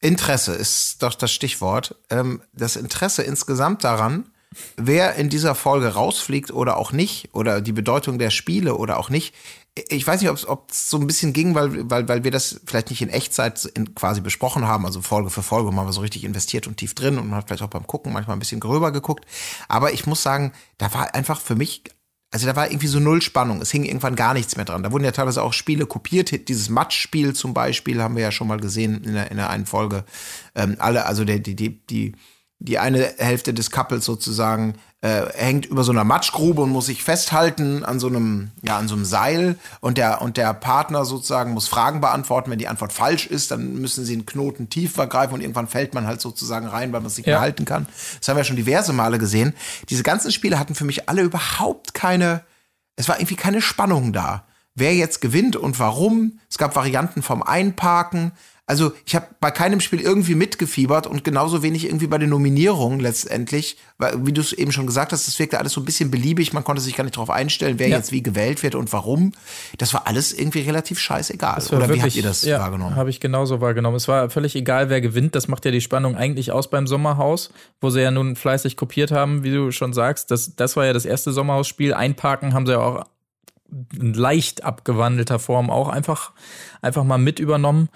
Interesse 0.00 0.54
ist 0.54 1.02
doch 1.02 1.14
das 1.14 1.32
Stichwort. 1.32 1.96
Ähm, 2.10 2.42
das 2.52 2.76
Interesse 2.76 3.22
insgesamt 3.22 3.84
daran, 3.84 4.26
wer 4.76 5.16
in 5.16 5.28
dieser 5.28 5.54
Folge 5.54 5.88
rausfliegt 5.88 6.50
oder 6.50 6.76
auch 6.76 6.92
nicht, 6.92 7.30
oder 7.34 7.60
die 7.60 7.72
Bedeutung 7.72 8.18
der 8.18 8.30
Spiele 8.30 8.76
oder 8.76 8.98
auch 8.98 9.10
nicht. 9.10 9.34
Ich 9.88 10.06
weiß 10.06 10.22
nicht, 10.22 10.30
ob 10.30 10.70
es 10.70 10.88
so 10.88 10.96
ein 10.96 11.06
bisschen 11.06 11.34
ging, 11.34 11.54
weil, 11.54 11.90
weil, 11.90 12.08
weil 12.08 12.24
wir 12.24 12.30
das 12.30 12.60
vielleicht 12.64 12.88
nicht 12.88 13.02
in 13.02 13.10
Echtzeit 13.10 13.66
in, 13.74 13.94
quasi 13.94 14.22
besprochen 14.22 14.66
haben, 14.66 14.86
also 14.86 15.02
Folge 15.02 15.28
für 15.28 15.42
Folge 15.42 15.70
wir 15.70 15.92
so 15.92 16.00
richtig 16.00 16.24
investiert 16.24 16.66
und 16.66 16.78
tief 16.78 16.94
drin 16.94 17.18
und 17.18 17.28
man 17.28 17.38
hat 17.38 17.48
vielleicht 17.48 17.62
auch 17.62 17.68
beim 17.68 17.86
Gucken 17.86 18.14
manchmal 18.14 18.36
ein 18.36 18.40
bisschen 18.40 18.60
gröber 18.60 18.90
geguckt. 18.90 19.26
Aber 19.68 19.92
ich 19.92 20.06
muss 20.06 20.22
sagen, 20.22 20.52
da 20.78 20.94
war 20.94 21.14
einfach 21.14 21.40
für 21.40 21.56
mich 21.56 21.82
also 22.36 22.46
da 22.46 22.54
war 22.54 22.70
irgendwie 22.70 22.86
so 22.86 23.00
null 23.00 23.22
Spannung. 23.22 23.62
Es 23.62 23.70
hing 23.70 23.86
irgendwann 23.86 24.14
gar 24.14 24.34
nichts 24.34 24.56
mehr 24.56 24.66
dran. 24.66 24.82
Da 24.82 24.92
wurden 24.92 25.04
ja 25.04 25.10
teilweise 25.10 25.42
auch 25.42 25.54
Spiele 25.54 25.86
kopiert. 25.86 26.48
Dieses 26.50 26.68
Matchspiel 26.68 27.32
zum 27.32 27.54
Beispiel 27.54 28.02
haben 28.02 28.14
wir 28.14 28.24
ja 28.24 28.30
schon 28.30 28.46
mal 28.46 28.60
gesehen 28.60 29.02
in 29.04 29.14
der, 29.14 29.30
in 29.30 29.38
der 29.38 29.48
einen 29.48 29.64
Folge. 29.64 30.04
Ähm, 30.54 30.76
alle, 30.78 31.06
also 31.06 31.24
der, 31.24 31.38
die, 31.38 31.56
die, 31.56 31.78
die 31.86 32.12
die 32.58 32.78
eine 32.78 33.14
Hälfte 33.18 33.52
des 33.52 33.70
Couples 33.70 34.04
sozusagen 34.04 34.74
äh, 35.02 35.26
hängt 35.34 35.66
über 35.66 35.84
so 35.84 35.92
einer 35.92 36.04
Matschgrube 36.04 36.62
und 36.62 36.70
muss 36.70 36.86
sich 36.86 37.02
festhalten 37.02 37.84
an 37.84 38.00
so 38.00 38.06
einem 38.06 38.50
ja 38.62 38.78
an 38.78 38.88
so 38.88 38.94
einem 38.94 39.04
Seil. 39.04 39.56
Und 39.80 39.98
der 39.98 40.22
und 40.22 40.36
der 40.36 40.54
Partner 40.54 41.04
sozusagen 41.04 41.52
muss 41.52 41.68
Fragen 41.68 42.00
beantworten. 42.00 42.50
Wenn 42.50 42.58
die 42.58 42.68
Antwort 42.68 42.92
falsch 42.92 43.26
ist 43.26 43.50
dann 43.50 43.74
müssen 43.74 44.04
sie 44.04 44.14
einen 44.14 44.26
Knoten 44.26 44.70
tiefer 44.70 45.06
greifen 45.06 45.34
und 45.34 45.42
irgendwann 45.42 45.68
fällt 45.68 45.94
man 45.94 46.06
halt 46.06 46.20
sozusagen 46.20 46.66
rein 46.66 46.92
weil 46.92 47.00
man 47.00 47.08
es 47.08 47.18
nicht 47.18 47.26
ja. 47.26 47.34
mehr 47.34 47.40
halten 47.40 47.66
kann. 47.66 47.86
Das 48.18 48.28
haben 48.28 48.36
wir 48.36 48.44
schon 48.44 48.56
diverse 48.56 48.92
Male 48.92 49.18
gesehen. 49.18 49.54
Diese 49.90 50.02
ganzen 50.02 50.32
Spiele 50.32 50.58
hatten 50.58 50.74
für 50.74 50.84
mich 50.84 51.08
alle 51.08 51.22
überhaupt 51.22 51.92
keine 51.92 52.42
es 52.96 53.08
war 53.08 53.18
irgendwie 53.18 53.36
keine 53.36 53.60
Spannung 53.60 54.12
da. 54.12 54.46
Wer 54.74 54.94
jetzt 54.94 55.20
gewinnt 55.20 55.56
und 55.56 55.78
warum. 55.78 56.40
Es 56.50 56.58
gab 56.58 56.74
Varianten 56.74 57.22
vom 57.22 57.42
Einparken 57.42 58.32
also 58.68 58.92
ich 59.04 59.14
habe 59.14 59.28
bei 59.40 59.52
keinem 59.52 59.78
Spiel 59.78 60.00
irgendwie 60.00 60.34
mitgefiebert 60.34 61.06
und 61.06 61.22
genauso 61.22 61.62
wenig 61.62 61.84
irgendwie 61.84 62.08
bei 62.08 62.18
den 62.18 62.30
Nominierungen 62.30 62.98
letztendlich, 62.98 63.76
weil, 63.96 64.26
wie 64.26 64.32
du 64.32 64.40
es 64.40 64.52
eben 64.52 64.72
schon 64.72 64.88
gesagt 64.88 65.12
hast, 65.12 65.28
das 65.28 65.38
wirkte 65.38 65.58
alles 65.60 65.72
so 65.72 65.80
ein 65.80 65.84
bisschen 65.84 66.10
beliebig, 66.10 66.52
man 66.52 66.64
konnte 66.64 66.82
sich 66.82 66.96
gar 66.96 67.04
nicht 67.04 67.14
darauf 67.14 67.30
einstellen, 67.30 67.78
wer 67.78 67.86
ja. 67.86 67.96
jetzt 67.96 68.10
wie 68.10 68.24
gewählt 68.24 68.64
wird 68.64 68.74
und 68.74 68.92
warum. 68.92 69.32
Das 69.78 69.94
war 69.94 70.08
alles 70.08 70.32
irgendwie 70.32 70.62
relativ 70.62 70.98
scheißegal. 70.98 71.62
Oder 71.68 71.88
wirklich, 71.88 71.96
wie 71.96 72.02
habt 72.02 72.16
ihr 72.16 72.22
das 72.24 72.42
ja, 72.42 72.58
wahrgenommen? 72.58 72.96
Habe 72.96 73.08
ich 73.08 73.20
genauso 73.20 73.60
wahrgenommen. 73.60 73.96
Es 73.96 74.08
war 74.08 74.30
völlig 74.30 74.56
egal, 74.56 74.90
wer 74.90 75.00
gewinnt. 75.00 75.36
Das 75.36 75.46
macht 75.46 75.64
ja 75.64 75.70
die 75.70 75.80
Spannung 75.80 76.16
eigentlich 76.16 76.50
aus 76.50 76.68
beim 76.68 76.88
Sommerhaus, 76.88 77.50
wo 77.80 77.90
sie 77.90 78.02
ja 78.02 78.10
nun 78.10 78.34
fleißig 78.34 78.76
kopiert 78.76 79.12
haben, 79.12 79.44
wie 79.44 79.52
du 79.52 79.70
schon 79.70 79.92
sagst. 79.92 80.32
Das, 80.32 80.56
das 80.56 80.76
war 80.76 80.86
ja 80.86 80.92
das 80.92 81.04
erste 81.04 81.32
Sommerhausspiel. 81.32 81.94
Einparken 81.94 82.52
haben 82.52 82.66
sie 82.66 82.72
ja 82.72 82.80
auch 82.80 83.04
in 83.96 84.12
leicht 84.14 84.64
abgewandelter 84.64 85.38
Form 85.38 85.70
auch 85.70 85.88
einfach, 85.88 86.32
einfach 86.82 87.04
mal 87.04 87.18
mit 87.18 87.38
übernommen. 87.38 87.88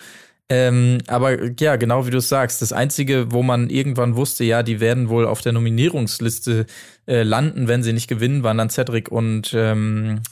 Ähm, 0.52 0.98
aber 1.06 1.52
ja, 1.60 1.76
genau 1.76 2.06
wie 2.06 2.10
du 2.10 2.18
es 2.18 2.28
sagst, 2.28 2.60
das 2.60 2.72
Einzige, 2.72 3.30
wo 3.30 3.44
man 3.44 3.70
irgendwann 3.70 4.16
wusste, 4.16 4.42
ja, 4.42 4.64
die 4.64 4.80
werden 4.80 5.08
wohl 5.08 5.24
auf 5.24 5.42
der 5.42 5.52
Nominierungsliste 5.52 6.66
äh, 7.06 7.22
landen, 7.22 7.68
wenn 7.68 7.84
sie 7.84 7.92
nicht 7.92 8.08
gewinnen, 8.08 8.42
waren 8.42 8.58
dann 8.58 8.68
Cedric 8.68 9.12
und, 9.12 9.54
ähm, 9.54 10.22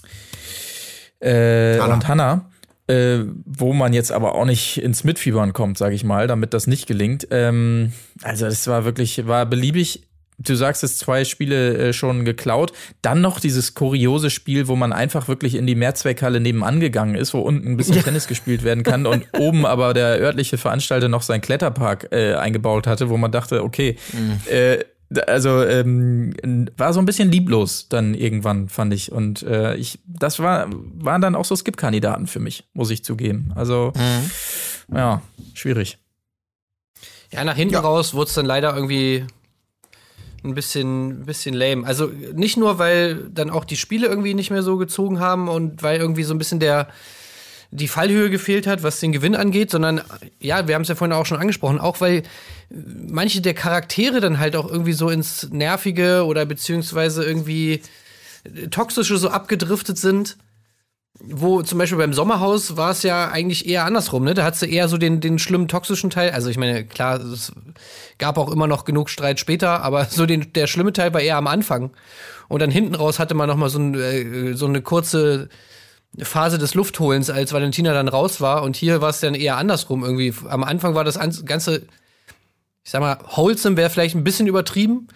äh, 1.20 1.78
Hannah. 1.78 1.94
und 1.94 2.08
Hannah. 2.08 2.50
Äh, 2.88 3.26
wo 3.44 3.74
man 3.74 3.92
jetzt 3.92 4.10
aber 4.10 4.34
auch 4.34 4.46
nicht 4.46 4.80
ins 4.80 5.04
Mitfiebern 5.04 5.52
kommt, 5.52 5.76
sage 5.76 5.94
ich 5.94 6.04
mal, 6.04 6.26
damit 6.26 6.54
das 6.54 6.66
nicht 6.66 6.86
gelingt. 6.86 7.28
Ähm, 7.30 7.92
also 8.22 8.46
es 8.46 8.66
war 8.66 8.86
wirklich, 8.86 9.26
war 9.26 9.44
beliebig 9.44 10.07
du 10.38 10.54
sagst 10.54 10.84
es, 10.84 10.98
zwei 10.98 11.24
Spiele 11.24 11.76
äh, 11.76 11.92
schon 11.92 12.24
geklaut. 12.24 12.72
Dann 13.02 13.20
noch 13.20 13.40
dieses 13.40 13.74
kuriose 13.74 14.30
Spiel, 14.30 14.68
wo 14.68 14.76
man 14.76 14.92
einfach 14.92 15.28
wirklich 15.28 15.54
in 15.54 15.66
die 15.66 15.74
Mehrzweckhalle 15.74 16.40
nebenan 16.40 16.80
gegangen 16.80 17.14
ist, 17.14 17.34
wo 17.34 17.40
unten 17.40 17.68
ein 17.68 17.76
bisschen 17.76 17.96
ja. 17.96 18.02
Tennis 18.02 18.28
gespielt 18.28 18.62
werden 18.62 18.84
kann 18.84 19.06
und 19.06 19.26
oben 19.38 19.66
aber 19.66 19.94
der 19.94 20.20
örtliche 20.20 20.58
Veranstalter 20.58 21.08
noch 21.08 21.22
seinen 21.22 21.40
Kletterpark 21.40 22.08
äh, 22.12 22.34
eingebaut 22.34 22.86
hatte, 22.86 23.08
wo 23.08 23.16
man 23.16 23.32
dachte, 23.32 23.62
okay, 23.62 23.96
mhm. 24.12 24.40
äh, 24.50 24.78
also 25.26 25.64
ähm, 25.64 26.34
war 26.76 26.92
so 26.92 27.00
ein 27.00 27.06
bisschen 27.06 27.32
lieblos 27.32 27.88
dann 27.88 28.12
irgendwann 28.12 28.68
fand 28.68 28.92
ich 28.92 29.10
und 29.10 29.42
äh, 29.42 29.74
ich 29.76 30.00
das 30.06 30.38
war 30.38 30.66
waren 30.70 31.22
dann 31.22 31.34
auch 31.34 31.46
so 31.46 31.56
Skip-Kandidaten 31.56 32.26
für 32.26 32.40
mich 32.40 32.68
muss 32.74 32.90
ich 32.90 33.04
zugeben 33.04 33.50
also 33.54 33.94
mhm. 33.96 34.94
ja 34.94 35.22
schwierig 35.54 35.96
ja 37.32 37.42
nach 37.42 37.56
hinten 37.56 37.72
ja. 37.72 37.80
raus 37.80 38.12
wurde 38.12 38.28
es 38.28 38.34
dann 38.34 38.44
leider 38.44 38.74
irgendwie 38.74 39.24
ein 40.44 40.54
bisschen, 40.54 41.22
ein 41.22 41.26
bisschen 41.26 41.54
lame. 41.54 41.86
Also 41.86 42.10
nicht 42.34 42.56
nur, 42.56 42.78
weil 42.78 43.28
dann 43.30 43.50
auch 43.50 43.64
die 43.64 43.76
Spiele 43.76 44.06
irgendwie 44.06 44.34
nicht 44.34 44.50
mehr 44.50 44.62
so 44.62 44.76
gezogen 44.76 45.20
haben 45.20 45.48
und 45.48 45.82
weil 45.82 46.00
irgendwie 46.00 46.22
so 46.22 46.34
ein 46.34 46.38
bisschen 46.38 46.60
der 46.60 46.88
die 47.70 47.88
Fallhöhe 47.88 48.30
gefehlt 48.30 48.66
hat, 48.66 48.82
was 48.82 48.98
den 48.98 49.12
Gewinn 49.12 49.36
angeht, 49.36 49.70
sondern 49.70 50.00
ja, 50.40 50.66
wir 50.66 50.74
haben 50.74 50.82
es 50.82 50.88
ja 50.88 50.94
vorhin 50.94 51.12
auch 51.12 51.26
schon 51.26 51.38
angesprochen, 51.38 51.78
auch 51.78 52.00
weil 52.00 52.22
manche 52.70 53.42
der 53.42 53.52
Charaktere 53.52 54.20
dann 54.20 54.38
halt 54.38 54.56
auch 54.56 54.70
irgendwie 54.70 54.94
so 54.94 55.10
ins 55.10 55.50
Nervige 55.50 56.24
oder 56.24 56.46
beziehungsweise 56.46 57.24
irgendwie 57.24 57.82
toxische 58.70 59.18
so 59.18 59.28
abgedriftet 59.28 59.98
sind 59.98 60.38
wo 61.20 61.62
zum 61.62 61.78
Beispiel 61.78 61.98
beim 61.98 62.12
Sommerhaus 62.12 62.76
war 62.76 62.92
es 62.92 63.02
ja 63.02 63.28
eigentlich 63.28 63.68
eher 63.68 63.84
andersrum, 63.84 64.24
ne? 64.24 64.34
Da 64.34 64.44
hattest 64.44 64.62
du 64.62 64.66
eher 64.66 64.88
so 64.88 64.98
den, 64.98 65.20
den 65.20 65.38
schlimmen 65.38 65.66
toxischen 65.66 66.10
Teil. 66.10 66.30
Also 66.30 66.48
ich 66.48 66.58
meine, 66.58 66.84
klar, 66.84 67.20
es 67.20 67.52
gab 68.18 68.38
auch 68.38 68.50
immer 68.50 68.66
noch 68.68 68.84
genug 68.84 69.10
Streit 69.10 69.40
später, 69.40 69.82
aber 69.82 70.04
so 70.04 70.26
den, 70.26 70.52
der 70.52 70.68
schlimme 70.68 70.92
Teil 70.92 71.12
war 71.12 71.20
eher 71.20 71.36
am 71.36 71.48
Anfang. 71.48 71.90
Und 72.48 72.62
dann 72.62 72.70
hinten 72.70 72.94
raus 72.94 73.18
hatte 73.18 73.34
man 73.34 73.48
noch 73.48 73.56
mal 73.56 73.68
so, 73.68 73.78
ein, 73.78 73.94
äh, 73.94 74.54
so 74.54 74.66
eine 74.66 74.80
kurze 74.80 75.48
Phase 76.18 76.56
des 76.56 76.74
Luftholens, 76.74 77.30
als 77.30 77.52
Valentina 77.52 77.92
dann 77.92 78.08
raus 78.08 78.40
war. 78.40 78.62
Und 78.62 78.76
hier 78.76 79.00
war 79.00 79.10
es 79.10 79.20
dann 79.20 79.34
eher 79.34 79.56
andersrum 79.56 80.04
irgendwie. 80.04 80.32
Am 80.48 80.62
Anfang 80.62 80.94
war 80.94 81.04
das 81.04 81.18
Ganze, 81.44 81.86
ich 82.84 82.90
sag 82.90 83.00
mal, 83.00 83.18
wholesome 83.34 83.76
wäre 83.76 83.90
vielleicht 83.90 84.14
ein 84.14 84.24
bisschen 84.24 84.46
übertrieben, 84.46 85.08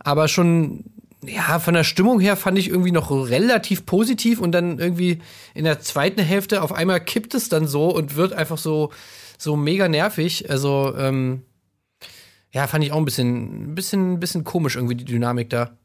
aber 0.00 0.28
schon 0.28 0.93
ja, 1.26 1.58
von 1.58 1.74
der 1.74 1.84
Stimmung 1.84 2.20
her 2.20 2.36
fand 2.36 2.58
ich 2.58 2.68
irgendwie 2.68 2.92
noch 2.92 3.10
relativ 3.10 3.86
positiv 3.86 4.40
und 4.40 4.52
dann 4.52 4.78
irgendwie 4.78 5.20
in 5.54 5.64
der 5.64 5.80
zweiten 5.80 6.22
Hälfte 6.22 6.62
auf 6.62 6.72
einmal 6.72 7.00
kippt 7.00 7.34
es 7.34 7.48
dann 7.48 7.66
so 7.66 7.88
und 7.94 8.16
wird 8.16 8.32
einfach 8.32 8.58
so, 8.58 8.92
so 9.38 9.56
mega 9.56 9.88
nervig. 9.88 10.50
Also, 10.50 10.94
ähm, 10.96 11.42
ja, 12.52 12.66
fand 12.66 12.84
ich 12.84 12.92
auch 12.92 12.98
ein 12.98 13.04
bisschen, 13.04 13.70
ein 13.70 13.74
bisschen, 13.74 14.14
ein 14.14 14.20
bisschen 14.20 14.44
komisch 14.44 14.76
irgendwie 14.76 14.94
die 14.94 15.04
Dynamik 15.04 15.50
da. 15.50 15.76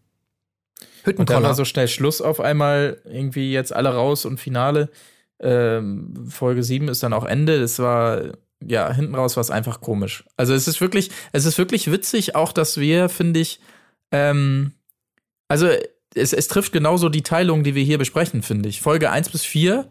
Und 1.06 1.30
dann 1.30 1.44
war 1.44 1.56
so 1.56 1.66
schnell 1.66 1.88
Schluss 1.88 2.22
auf 2.22 2.40
einmal, 2.40 3.02
irgendwie 3.06 3.52
jetzt 3.52 3.74
alle 3.74 3.94
raus 3.94 4.26
und 4.26 4.40
Finale. 4.40 4.90
Ähm, 5.40 6.28
Folge 6.30 6.64
7 6.64 6.88
ist 6.88 7.02
dann 7.02 7.14
auch 7.14 7.26
Ende. 7.26 7.60
Das 7.60 7.80
war, 7.80 8.34
ja, 8.64 8.92
hinten 8.94 9.16
raus 9.16 9.36
war 9.36 9.42
es 9.42 9.50
einfach 9.50 9.82
komisch. 9.82 10.26
Also 10.38 10.54
es 10.54 10.68
ist 10.68 10.82
wirklich, 10.82 11.10
es 11.32 11.46
ist 11.46 11.58
wirklich 11.58 11.92
witzig, 11.92 12.36
auch 12.36 12.52
dass 12.52 12.80
wir, 12.80 13.10
finde 13.10 13.40
ich, 13.40 13.60
ähm, 14.12 14.74
also 15.50 15.68
es, 16.16 16.32
es 16.32 16.48
trifft 16.48 16.72
genauso 16.72 17.10
die 17.10 17.24
Teilung, 17.24 17.64
die 17.64 17.76
wir 17.76 17.84
hier 17.84 17.98
besprechen, 17.98 18.42
finde 18.42 18.70
ich. 18.70 18.82
Folge 18.82 19.12
1 19.12 19.30
bis 19.30 19.44
4, 19.44 19.88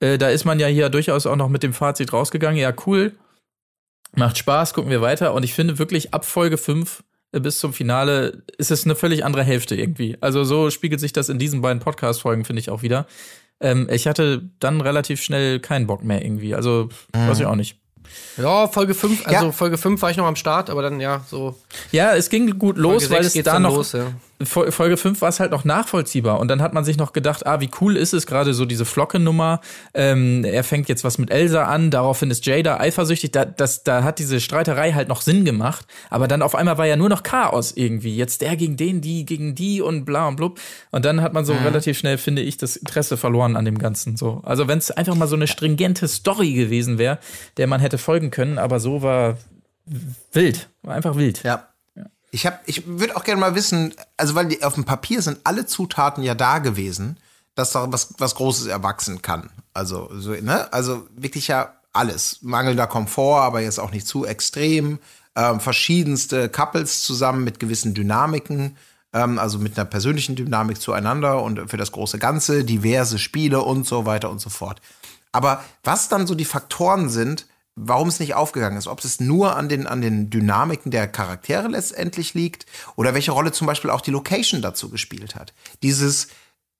äh, 0.00 0.18
da 0.18 0.30
ist 0.30 0.44
man 0.44 0.58
ja 0.58 0.66
hier 0.66 0.88
durchaus 0.88 1.26
auch 1.26 1.36
noch 1.36 1.48
mit 1.48 1.62
dem 1.62 1.74
Fazit 1.74 2.12
rausgegangen. 2.12 2.58
Ja, 2.58 2.72
cool. 2.86 3.12
Macht 4.16 4.38
Spaß, 4.38 4.74
gucken 4.74 4.90
wir 4.90 5.02
weiter. 5.02 5.34
Und 5.34 5.42
ich 5.42 5.54
finde 5.54 5.78
wirklich 5.78 6.14
ab 6.14 6.24
Folge 6.24 6.56
5 6.56 7.02
äh, 7.32 7.40
bis 7.40 7.58
zum 7.58 7.72
Finale 7.72 8.42
ist 8.58 8.70
es 8.70 8.84
eine 8.84 8.94
völlig 8.94 9.24
andere 9.24 9.42
Hälfte 9.42 9.74
irgendwie. 9.74 10.16
Also 10.20 10.44
so 10.44 10.70
spiegelt 10.70 11.00
sich 11.00 11.12
das 11.12 11.28
in 11.28 11.38
diesen 11.38 11.60
beiden 11.60 11.80
Podcast-Folgen, 11.80 12.44
finde 12.44 12.60
ich 12.60 12.70
auch 12.70 12.82
wieder. 12.82 13.06
Ähm, 13.60 13.88
ich 13.90 14.06
hatte 14.06 14.48
dann 14.60 14.80
relativ 14.80 15.22
schnell 15.22 15.60
keinen 15.60 15.86
Bock 15.86 16.04
mehr 16.04 16.24
irgendwie. 16.24 16.54
Also, 16.54 16.88
mhm. 17.14 17.28
weiß 17.28 17.40
ich 17.40 17.46
auch 17.46 17.56
nicht. 17.56 17.78
Ja, 18.36 18.68
Folge 18.68 18.94
5, 18.94 19.26
also 19.26 19.46
ja. 19.46 19.52
Folge 19.52 19.78
5 19.78 20.00
war 20.02 20.10
ich 20.10 20.16
noch 20.16 20.26
am 20.26 20.36
Start, 20.36 20.70
aber 20.70 20.82
dann 20.82 21.00
ja, 21.00 21.24
so. 21.28 21.56
Ja, 21.90 22.14
es 22.14 22.30
ging 22.30 22.58
gut 22.58 22.76
los, 22.76 23.10
weil 23.10 23.24
es 23.24 23.32
da 23.32 23.58
noch 23.58 23.74
los, 23.74 23.92
ja. 23.92 24.12
Folge 24.46 24.96
5 24.96 25.20
war 25.20 25.28
es 25.28 25.40
halt 25.40 25.50
noch 25.50 25.64
nachvollziehbar 25.64 26.40
und 26.40 26.48
dann 26.48 26.62
hat 26.62 26.72
man 26.72 26.84
sich 26.84 26.96
noch 26.96 27.12
gedacht, 27.12 27.46
ah, 27.46 27.60
wie 27.60 27.70
cool 27.80 27.96
ist 27.96 28.14
es 28.14 28.26
gerade 28.26 28.54
so 28.54 28.64
diese 28.64 28.84
Flocke-Nummer. 28.84 29.60
Ähm, 29.94 30.44
er 30.44 30.64
fängt 30.64 30.88
jetzt 30.88 31.04
was 31.04 31.18
mit 31.18 31.30
Elsa 31.30 31.64
an, 31.64 31.90
daraufhin 31.90 32.30
ist 32.30 32.46
Jada 32.46 32.78
eifersüchtig. 32.78 33.32
Da, 33.32 33.44
das, 33.44 33.84
da 33.84 34.02
hat 34.02 34.18
diese 34.18 34.40
Streiterei 34.40 34.92
halt 34.92 35.08
noch 35.08 35.20
Sinn 35.20 35.44
gemacht, 35.44 35.86
aber 36.10 36.28
dann 36.28 36.42
auf 36.42 36.54
einmal 36.54 36.78
war 36.78 36.86
ja 36.86 36.96
nur 36.96 37.08
noch 37.08 37.22
Chaos 37.22 37.72
irgendwie. 37.76 38.16
Jetzt 38.16 38.40
der 38.40 38.56
gegen 38.56 38.76
den, 38.76 39.00
die 39.00 39.24
gegen 39.24 39.54
die 39.54 39.80
und 39.80 40.04
bla 40.04 40.28
und 40.28 40.36
blub. 40.36 40.60
Und 40.90 41.04
dann 41.04 41.20
hat 41.20 41.32
man 41.32 41.44
so 41.44 41.54
mhm. 41.54 41.64
relativ 41.64 41.98
schnell, 41.98 42.18
finde 42.18 42.42
ich, 42.42 42.56
das 42.56 42.76
Interesse 42.76 43.16
verloren 43.16 43.56
an 43.56 43.64
dem 43.64 43.78
Ganzen. 43.78 44.16
So, 44.16 44.40
also 44.44 44.68
wenn 44.68 44.78
es 44.78 44.90
einfach 44.90 45.14
mal 45.14 45.28
so 45.28 45.36
eine 45.36 45.46
stringente 45.46 46.08
Story 46.08 46.52
gewesen 46.52 46.98
wäre, 46.98 47.18
der 47.56 47.66
man 47.66 47.80
hätte 47.80 47.98
folgen 47.98 48.30
können, 48.30 48.58
aber 48.58 48.80
so 48.80 49.02
war 49.02 49.38
wild, 50.32 50.68
war 50.82 50.94
einfach 50.94 51.16
wild. 51.16 51.42
Ja. 51.42 51.68
Ich 52.34 52.48
ich 52.66 52.84
würde 52.88 53.16
auch 53.16 53.22
gerne 53.22 53.40
mal 53.40 53.54
wissen, 53.54 53.94
also 54.16 54.34
weil 54.34 54.46
die, 54.46 54.64
auf 54.64 54.74
dem 54.74 54.84
Papier 54.84 55.22
sind 55.22 55.38
alle 55.44 55.66
Zutaten 55.66 56.24
ja 56.24 56.34
da 56.34 56.58
gewesen, 56.58 57.16
dass 57.54 57.70
da 57.70 57.92
was, 57.92 58.14
was 58.18 58.34
Großes 58.34 58.66
erwachsen 58.66 59.22
kann. 59.22 59.50
Also, 59.72 60.10
so, 60.12 60.32
ne? 60.32 60.72
Also 60.72 61.06
wirklich 61.14 61.46
ja 61.46 61.74
alles. 61.92 62.38
Mangelnder 62.42 62.88
Komfort, 62.88 63.42
aber 63.42 63.60
jetzt 63.60 63.78
auch 63.78 63.92
nicht 63.92 64.08
zu 64.08 64.26
extrem. 64.26 64.98
Ähm, 65.36 65.60
verschiedenste 65.60 66.48
Couples 66.48 67.04
zusammen 67.04 67.44
mit 67.44 67.60
gewissen 67.60 67.94
Dynamiken, 67.94 68.76
ähm, 69.12 69.38
also 69.38 69.60
mit 69.60 69.78
einer 69.78 69.84
persönlichen 69.84 70.34
Dynamik 70.34 70.80
zueinander 70.80 71.40
und 71.40 71.70
für 71.70 71.76
das 71.76 71.92
große 71.92 72.18
Ganze, 72.18 72.64
diverse 72.64 73.20
Spiele 73.20 73.62
und 73.62 73.86
so 73.86 74.06
weiter 74.06 74.28
und 74.28 74.40
so 74.40 74.50
fort. 74.50 74.80
Aber 75.30 75.62
was 75.84 76.08
dann 76.08 76.26
so 76.26 76.34
die 76.34 76.44
Faktoren 76.44 77.08
sind, 77.08 77.46
warum 77.76 78.08
es 78.08 78.20
nicht 78.20 78.34
aufgegangen 78.34 78.78
ist. 78.78 78.86
Ob 78.86 79.02
es 79.04 79.20
nur 79.20 79.56
an 79.56 79.68
den, 79.68 79.86
an 79.86 80.00
den 80.00 80.30
Dynamiken 80.30 80.90
der 80.90 81.08
Charaktere 81.08 81.68
letztendlich 81.68 82.34
liegt 82.34 82.66
oder 82.96 83.14
welche 83.14 83.32
Rolle 83.32 83.52
zum 83.52 83.66
Beispiel 83.66 83.90
auch 83.90 84.00
die 84.00 84.12
Location 84.12 84.62
dazu 84.62 84.90
gespielt 84.90 85.34
hat. 85.34 85.54
Dieses, 85.82 86.28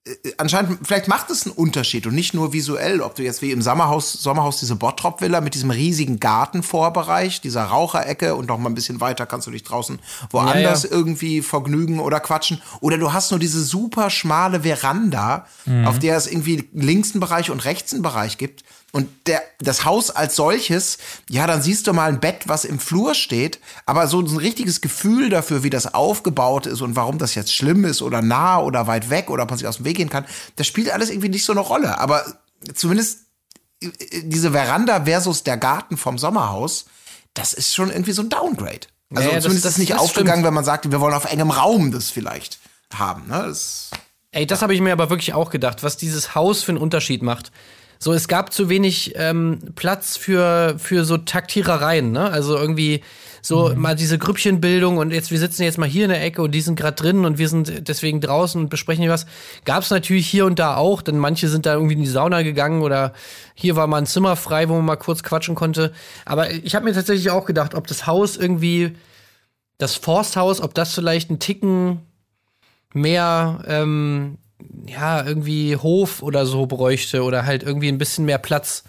äh, 0.06 0.14
anscheinend, 0.36 0.86
vielleicht 0.86 1.08
macht 1.08 1.30
es 1.30 1.46
einen 1.46 1.56
Unterschied 1.56 2.06
und 2.06 2.14
nicht 2.14 2.32
nur 2.32 2.52
visuell, 2.52 3.00
ob 3.00 3.16
du 3.16 3.24
jetzt 3.24 3.42
wie 3.42 3.50
im 3.50 3.60
Sommerhaus, 3.60 4.12
Sommerhaus 4.12 4.60
diese 4.60 4.76
Bottrop-Villa 4.76 5.40
mit 5.40 5.54
diesem 5.54 5.70
riesigen 5.70 6.20
Gartenvorbereich, 6.20 7.40
dieser 7.40 7.64
Raucherecke 7.64 8.36
und 8.36 8.46
noch 8.46 8.58
mal 8.58 8.70
ein 8.70 8.74
bisschen 8.74 9.00
weiter 9.00 9.26
kannst 9.26 9.48
du 9.48 9.50
dich 9.50 9.64
draußen 9.64 9.98
woanders 10.30 10.84
Ja, 10.84 10.90
irgendwie 10.90 11.42
vergnügen 11.42 11.98
oder 11.98 12.20
quatschen. 12.20 12.62
Oder 12.80 12.98
du 12.98 13.12
hast 13.12 13.32
nur 13.32 13.40
diese 13.40 13.64
super 13.64 14.10
schmale 14.10 14.60
Veranda, 14.60 15.46
auf 15.86 15.98
der 15.98 16.16
es 16.16 16.26
irgendwie 16.28 16.68
links 16.72 17.12
einen 17.12 17.20
Bereich 17.20 17.50
und 17.50 17.64
rechts 17.64 17.92
einen 17.92 18.02
Bereich 18.02 18.38
gibt. 18.38 18.62
Und 18.94 19.08
der, 19.26 19.42
das 19.58 19.84
Haus 19.84 20.10
als 20.12 20.36
solches, 20.36 20.98
ja, 21.28 21.48
dann 21.48 21.60
siehst 21.60 21.88
du 21.88 21.92
mal 21.92 22.08
ein 22.08 22.20
Bett, 22.20 22.46
was 22.46 22.64
im 22.64 22.78
Flur 22.78 23.14
steht, 23.16 23.58
aber 23.86 24.06
so 24.06 24.20
ein 24.20 24.36
richtiges 24.36 24.80
Gefühl 24.80 25.30
dafür, 25.30 25.64
wie 25.64 25.70
das 25.70 25.94
aufgebaut 25.94 26.66
ist 26.66 26.80
und 26.80 26.94
warum 26.94 27.18
das 27.18 27.34
jetzt 27.34 27.52
schlimm 27.52 27.84
ist 27.84 28.02
oder 28.02 28.22
nah 28.22 28.60
oder 28.60 28.86
weit 28.86 29.10
weg 29.10 29.30
oder 29.30 29.42
ob 29.42 29.50
man 29.50 29.58
sich 29.58 29.66
aus 29.66 29.78
dem 29.78 29.84
Weg 29.84 29.96
gehen 29.96 30.10
kann, 30.10 30.24
das 30.54 30.68
spielt 30.68 30.90
alles 30.90 31.10
irgendwie 31.10 31.28
nicht 31.28 31.44
so 31.44 31.50
eine 31.50 31.60
Rolle. 31.60 31.98
Aber 31.98 32.24
zumindest 32.72 33.22
äh, 33.82 33.88
diese 34.22 34.52
Veranda 34.52 35.04
versus 35.06 35.42
der 35.42 35.56
Garten 35.56 35.96
vom 35.96 36.16
Sommerhaus, 36.16 36.84
das 37.34 37.52
ist 37.52 37.74
schon 37.74 37.90
irgendwie 37.90 38.12
so 38.12 38.22
ein 38.22 38.28
Downgrade. 38.28 38.86
Also 39.12 39.22
Ja, 39.22 39.28
ja, 39.30 39.34
das- 39.34 39.42
zumindest 39.42 39.64
das- 39.64 39.72
ist 39.72 39.78
nicht 39.78 39.90
das 39.92 39.98
aufgegangen, 40.02 40.34
stimmt. 40.34 40.46
wenn 40.46 40.54
man 40.54 40.64
sagt, 40.64 40.88
wir 40.88 41.00
wollen 41.00 41.14
auf 41.14 41.24
engem 41.24 41.50
Raum 41.50 41.90
das 41.90 42.10
vielleicht 42.10 42.60
haben. 42.94 43.26
Ne? 43.26 43.42
Das, 43.48 43.90
Ey, 44.30 44.46
das 44.46 44.62
habe 44.62 44.72
ich 44.72 44.80
mir 44.80 44.92
aber 44.92 45.10
wirklich 45.10 45.32
auch 45.34 45.50
gedacht, 45.50 45.82
was 45.82 45.96
dieses 45.96 46.36
Haus 46.36 46.62
für 46.62 46.70
einen 46.70 46.78
Unterschied 46.78 47.22
macht. 47.22 47.50
So, 48.04 48.12
es 48.12 48.28
gab 48.28 48.52
zu 48.52 48.68
wenig 48.68 49.14
ähm, 49.16 49.60
Platz 49.76 50.18
für, 50.18 50.74
für 50.76 51.06
so 51.06 51.16
Taktierereien, 51.16 52.12
ne? 52.12 52.28
Also 52.28 52.54
irgendwie 52.54 53.02
so 53.40 53.72
mal 53.74 53.94
diese 53.94 54.18
Grüppchenbildung 54.18 54.98
und 54.98 55.10
jetzt, 55.10 55.30
wir 55.30 55.38
sitzen 55.38 55.62
jetzt 55.62 55.78
mal 55.78 55.88
hier 55.88 56.04
in 56.04 56.10
der 56.10 56.22
Ecke 56.22 56.42
und 56.42 56.50
die 56.50 56.60
sind 56.60 56.78
gerade 56.78 56.96
drin 56.96 57.24
und 57.24 57.38
wir 57.38 57.48
sind 57.48 57.88
deswegen 57.88 58.20
draußen 58.20 58.60
und 58.60 58.68
besprechen 58.68 59.00
hier 59.00 59.10
was. 59.10 59.24
Gab 59.64 59.84
es 59.84 59.88
natürlich 59.88 60.26
hier 60.26 60.44
und 60.44 60.58
da 60.58 60.76
auch, 60.76 61.00
denn 61.00 61.16
manche 61.16 61.48
sind 61.48 61.64
da 61.64 61.72
irgendwie 61.72 61.94
in 61.94 62.02
die 62.02 62.06
Sauna 62.06 62.42
gegangen 62.42 62.82
oder 62.82 63.14
hier 63.54 63.74
war 63.74 63.86
mal 63.86 64.02
ein 64.02 64.06
Zimmer 64.06 64.36
frei, 64.36 64.68
wo 64.68 64.74
man 64.74 64.84
mal 64.84 64.96
kurz 64.96 65.22
quatschen 65.22 65.54
konnte. 65.54 65.90
Aber 66.26 66.50
ich 66.50 66.74
habe 66.74 66.84
mir 66.84 66.92
tatsächlich 66.92 67.30
auch 67.30 67.46
gedacht, 67.46 67.74
ob 67.74 67.86
das 67.86 68.06
Haus 68.06 68.36
irgendwie, 68.36 68.92
das 69.78 69.94
Forsthaus, 69.94 70.60
ob 70.60 70.74
das 70.74 70.92
vielleicht 70.92 71.30
ein 71.30 71.38
Ticken 71.38 72.02
mehr, 72.92 73.60
ähm, 73.66 74.36
ja, 74.86 75.24
irgendwie 75.24 75.76
Hof 75.76 76.22
oder 76.22 76.46
so 76.46 76.66
bräuchte 76.66 77.22
oder 77.22 77.46
halt 77.46 77.62
irgendwie 77.62 77.88
ein 77.88 77.98
bisschen 77.98 78.24
mehr 78.24 78.38
Platz. 78.38 78.84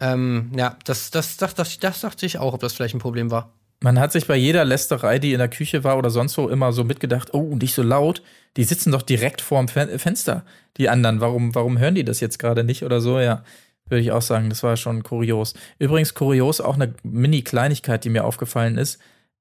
Ähm, 0.00 0.52
ja, 0.56 0.76
das, 0.84 1.10
das, 1.10 1.36
das, 1.36 1.54
das, 1.54 1.78
das 1.78 2.00
dachte 2.00 2.26
ich 2.26 2.38
auch, 2.38 2.54
ob 2.54 2.60
das 2.60 2.74
vielleicht 2.74 2.94
ein 2.94 3.00
Problem 3.00 3.30
war. 3.30 3.52
Man 3.82 4.00
hat 4.00 4.12
sich 4.12 4.26
bei 4.26 4.36
jeder 4.36 4.64
Lästerei, 4.64 5.18
die 5.18 5.32
in 5.32 5.38
der 5.38 5.48
Küche 5.48 5.84
war 5.84 5.98
oder 5.98 6.10
sonst 6.10 6.36
wo, 6.38 6.48
immer 6.48 6.72
so 6.72 6.84
mitgedacht, 6.84 7.34
oh, 7.34 7.56
nicht 7.56 7.74
so 7.74 7.82
laut. 7.82 8.22
Die 8.56 8.64
sitzen 8.64 8.90
doch 8.90 9.02
direkt 9.02 9.42
vorm 9.42 9.68
Fen 9.68 9.98
Fenster, 9.98 10.44
die 10.78 10.88
anderen. 10.88 11.20
Warum, 11.20 11.54
warum 11.54 11.78
hören 11.78 11.94
die 11.94 12.04
das 12.04 12.20
jetzt 12.20 12.38
gerade 12.38 12.64
nicht 12.64 12.84
oder 12.84 13.00
so? 13.00 13.20
Ja, 13.20 13.44
würde 13.86 14.00
ich 14.00 14.12
auch 14.12 14.22
sagen, 14.22 14.48
das 14.48 14.62
war 14.62 14.76
schon 14.76 15.02
kurios. 15.02 15.54
Übrigens 15.78 16.14
kurios 16.14 16.60
auch 16.60 16.74
eine 16.74 16.94
Mini-Kleinigkeit, 17.02 18.02
die 18.04 18.10
mir 18.10 18.24
aufgefallen 18.24 18.78
ist. 18.78 18.98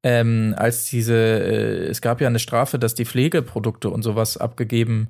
Ähm, 0.08 0.54
als 0.56 0.86
diese, 0.86 1.16
äh, 1.16 1.88
es 1.88 2.00
gab 2.00 2.22
ja 2.22 2.28
eine 2.28 2.38
Strafe, 2.38 2.78
dass 2.78 2.94
die 2.94 3.06
Pflegeprodukte 3.06 3.90
und 3.90 4.04
sowas 4.04 4.38
abgegeben 4.38 5.08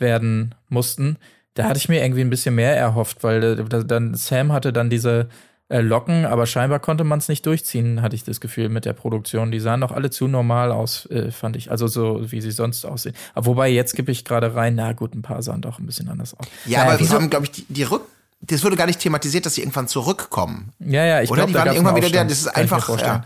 werden 0.00 0.54
mussten. 0.68 1.16
Da 1.54 1.64
hatte 1.64 1.78
ich 1.78 1.88
mir 1.88 2.02
irgendwie 2.02 2.22
ein 2.22 2.30
bisschen 2.30 2.54
mehr 2.56 2.76
erhofft, 2.76 3.22
weil 3.22 3.42
äh, 3.44 3.64
da- 3.68 3.82
dann 3.84 4.14
Sam 4.14 4.52
hatte 4.52 4.72
dann 4.72 4.90
diese 4.90 5.28
äh, 5.68 5.80
Locken, 5.80 6.26
aber 6.26 6.46
scheinbar 6.46 6.80
konnte 6.80 7.04
man 7.04 7.18
es 7.20 7.28
nicht 7.28 7.46
durchziehen, 7.46 8.02
hatte 8.02 8.16
ich 8.16 8.24
das 8.24 8.40
Gefühl 8.40 8.68
mit 8.68 8.84
der 8.84 8.94
Produktion. 8.94 9.52
Die 9.52 9.60
sahen 9.60 9.80
doch 9.80 9.92
alle 9.92 10.10
zu 10.10 10.26
normal 10.26 10.72
aus, 10.72 11.06
äh, 11.06 11.30
fand 11.30 11.54
ich. 11.56 11.70
Also 11.70 11.86
so, 11.86 12.20
wie 12.32 12.40
sie 12.40 12.50
sonst 12.50 12.84
aussehen. 12.84 13.14
Aber 13.34 13.46
wobei, 13.46 13.68
jetzt 13.68 13.94
gebe 13.94 14.10
ich 14.10 14.24
gerade 14.24 14.54
rein, 14.56 14.74
na 14.74 14.92
gut, 14.92 15.14
ein 15.14 15.22
paar 15.22 15.40
sahen 15.42 15.60
doch 15.60 15.78
ein 15.78 15.86
bisschen 15.86 16.08
anders 16.08 16.34
aus. 16.34 16.46
ja, 16.66 16.78
Naja, 16.80 16.90
aber 16.90 16.98
wir 16.98 17.06
wieso- 17.06 17.14
haben, 17.14 17.30
glaube 17.30 17.44
ich, 17.46 17.52
die, 17.52 17.64
die 17.68 17.84
Rück. 17.84 18.02
Das 18.40 18.64
wurde 18.64 18.74
gar 18.74 18.86
nicht 18.86 18.98
thematisiert, 18.98 19.46
dass 19.46 19.54
sie 19.54 19.60
irgendwann 19.60 19.86
zurückkommen. 19.86 20.72
ja, 20.80 21.04
ja, 21.04 21.22
ich 21.22 21.30
glaube, 21.30 21.46
die 21.46 21.52
da 21.52 21.66
irgendwann 21.66 21.94
wieder. 21.94 22.06
Aufstand. 22.06 22.30
Das 22.32 22.38
ist 22.40 22.52
Kann 22.52 22.62
einfach. 22.62 23.00
Ja. 23.00 23.24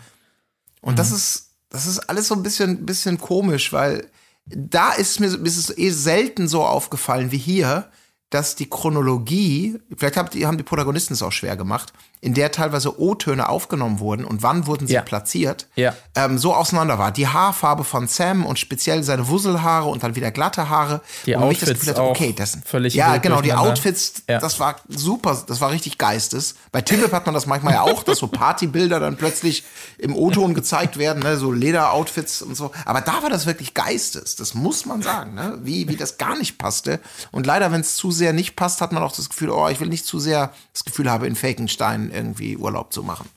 Und 0.81 0.99
das 0.99 1.13
ist, 1.13 1.51
das 1.71 1.87
ist 1.87 1.99
alles 2.09 2.29
so 2.29 2.35
ein 2.35 2.43
bisschen, 2.43 2.87
bisschen 2.87 3.19
komisch, 3.19 3.73
weil 3.73 4.09
da 4.47 4.93
ist 4.93 5.21
mir, 5.21 5.27
ist 5.27 5.57
es 5.57 5.77
eh 5.77 5.91
selten 5.91 6.49
so 6.49 6.65
aufgefallen 6.65 7.33
wie 7.33 7.39
hier, 7.39 7.91
dass 8.31 8.57
die 8.57 8.69
Chronologie, 8.69 9.79
vielleicht 9.97 10.17
haben 10.17 10.29
die, 10.31 10.47
haben 10.47 10.57
die 10.57 10.65
Protagonisten 10.65 11.15
es 11.15 11.23
auch 11.23 11.33
schwer 11.33 11.57
gemacht, 11.57 11.93
in 12.21 12.35
der 12.35 12.51
teilweise 12.51 12.99
O-Töne 13.01 13.49
aufgenommen 13.49 14.01
wurden 14.01 14.25
und 14.25 14.43
wann 14.43 14.67
wurden 14.67 14.87
sie 14.89 14.95
Ja. 14.95 15.03
platziert, 15.03 15.69
Ja. 15.77 15.95
ähm, 16.17 16.39
so 16.39 16.55
auseinander 16.55 16.99
war. 16.99 17.13
Die 17.13 17.29
Haarfarbe 17.29 17.85
von 17.85 18.09
Sam 18.09 18.45
und 18.45 18.59
speziell 18.59 19.03
seine 19.05 19.29
Wusselhaare 19.29 19.89
und 19.89 20.03
dann 20.03 20.17
wieder 20.17 20.31
glatte 20.33 20.69
Haare. 20.69 21.03
Die 21.27 21.35
und 21.35 21.43
das 21.43 21.51
Outfits 21.51 21.71
Gefühl 21.81 21.89
hatte, 21.91 22.03
okay, 22.03 22.33
das 22.37 22.59
völlig 22.65 22.95
Ja, 22.95 23.19
genau, 23.19 23.43
die. 23.43 23.53
Outfits, 23.53 24.23
Ja. 24.29 24.39
das 24.41 24.59
war 24.59 24.77
super, 24.89 25.41
das 25.47 25.61
war 25.61 25.71
richtig 25.71 25.99
geistes. 25.99 26.57
Bei 26.73 26.81
Timbip 26.81 27.13
hat 27.13 27.27
man 27.27 27.35
das 27.35 27.47
manchmal 27.47 27.75
ja 27.75 27.83
auch, 27.83 28.03
dass 28.03 28.19
so 28.19 28.27
Partybilder 28.27 28.99
dann 28.99 29.17
plötzlich 29.17 29.63
im 29.99 30.17
O-Ton 30.17 30.55
gezeigt 30.55 30.97
werden, 30.99 31.23
ne, 31.23 31.37
so 31.37 31.53
Lederoutfits 31.53 32.43
und 32.43 32.57
so. 32.57 32.73
Aber 32.87 33.03
da 33.03 33.23
war 33.23 33.31
das 33.31 33.47
wirklich 33.47 33.75
geistes, 33.75 34.35
das 34.37 34.55
muss 34.55 34.85
man 34.87 35.01
sagen, 35.03 35.35
ne, 35.35 35.59
wie, 35.63 35.87
wie 35.89 35.97
das 35.97 36.19
gar 36.19 36.37
nicht 36.37 36.59
passte. 36.59 36.99
Und 37.31 37.47
leider, 37.47 37.71
wenn 37.71 37.83
es 37.83 37.95
zu 37.95 38.11
sehr 38.17 38.33
nicht 38.33 38.57
passt, 38.57 38.81
hat 38.81 38.93
man 38.93 39.03
auch 39.03 39.15
das 39.15 39.29
Gefühl, 39.29 39.51
oh, 39.51 39.69
ich 39.69 39.81
will 39.81 39.89
nicht 39.89 40.07
zu 40.07 40.19
sehr 40.19 40.53
das 40.73 40.85
Gefühl 40.85 41.11
habe, 41.11 41.27
in 41.27 41.37
Falkenstein 41.37 42.11
irgendwie 42.13 42.57
Urlaub 42.57 42.93
zu 42.93 43.03
machen. 43.03 43.29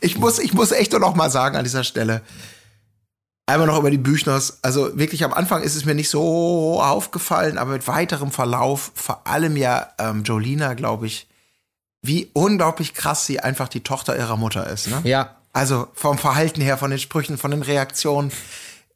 Ich 0.00 0.18
muss, 0.18 0.38
ich 0.38 0.52
muss 0.52 0.72
echt 0.72 0.92
nur 0.92 1.00
noch 1.00 1.14
mal 1.14 1.30
sagen 1.30 1.56
an 1.56 1.64
dieser 1.64 1.84
Stelle, 1.84 2.22
Einmal 3.44 3.66
noch 3.66 3.78
über 3.78 3.90
die 3.90 3.98
Büchners. 3.98 4.58
Also 4.62 4.96
wirklich 4.96 5.24
am 5.24 5.34
Anfang 5.34 5.62
ist 5.62 5.74
es 5.74 5.84
mir 5.84 5.94
nicht 5.94 6.08
so 6.08 6.80
aufgefallen, 6.80 7.58
aber 7.58 7.72
mit 7.72 7.88
weiterem 7.88 8.30
Verlauf, 8.30 8.92
vor 8.94 9.26
allem 9.26 9.56
ja 9.56 9.88
ähm, 9.98 10.22
Jolina, 10.22 10.74
glaube 10.74 11.06
ich, 11.06 11.26
wie 12.02 12.30
unglaublich 12.34 12.94
krass 12.94 13.26
sie 13.26 13.40
einfach 13.40 13.68
die 13.68 13.80
Tochter 13.82 14.16
ihrer 14.16 14.36
Mutter 14.36 14.66
ist. 14.68 14.88
Ne? 14.88 15.00
Ja. 15.04 15.36
Also 15.52 15.88
vom 15.92 16.18
Verhalten 16.18 16.60
her, 16.60 16.78
von 16.78 16.90
den 16.90 17.00
Sprüchen, 17.00 17.36
von 17.36 17.50
den 17.50 17.62
Reaktionen. 17.62 18.32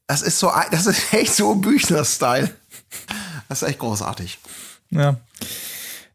Das 0.07 0.23
ist 0.23 0.39
so, 0.39 0.51
das 0.71 0.87
ist 0.87 1.13
echt 1.13 1.35
so 1.35 1.55
Büchner-Style. 1.57 2.51
Das 3.49 3.63
ist 3.63 3.69
echt 3.69 3.79
großartig. 3.79 4.39
Ja. 4.91 5.17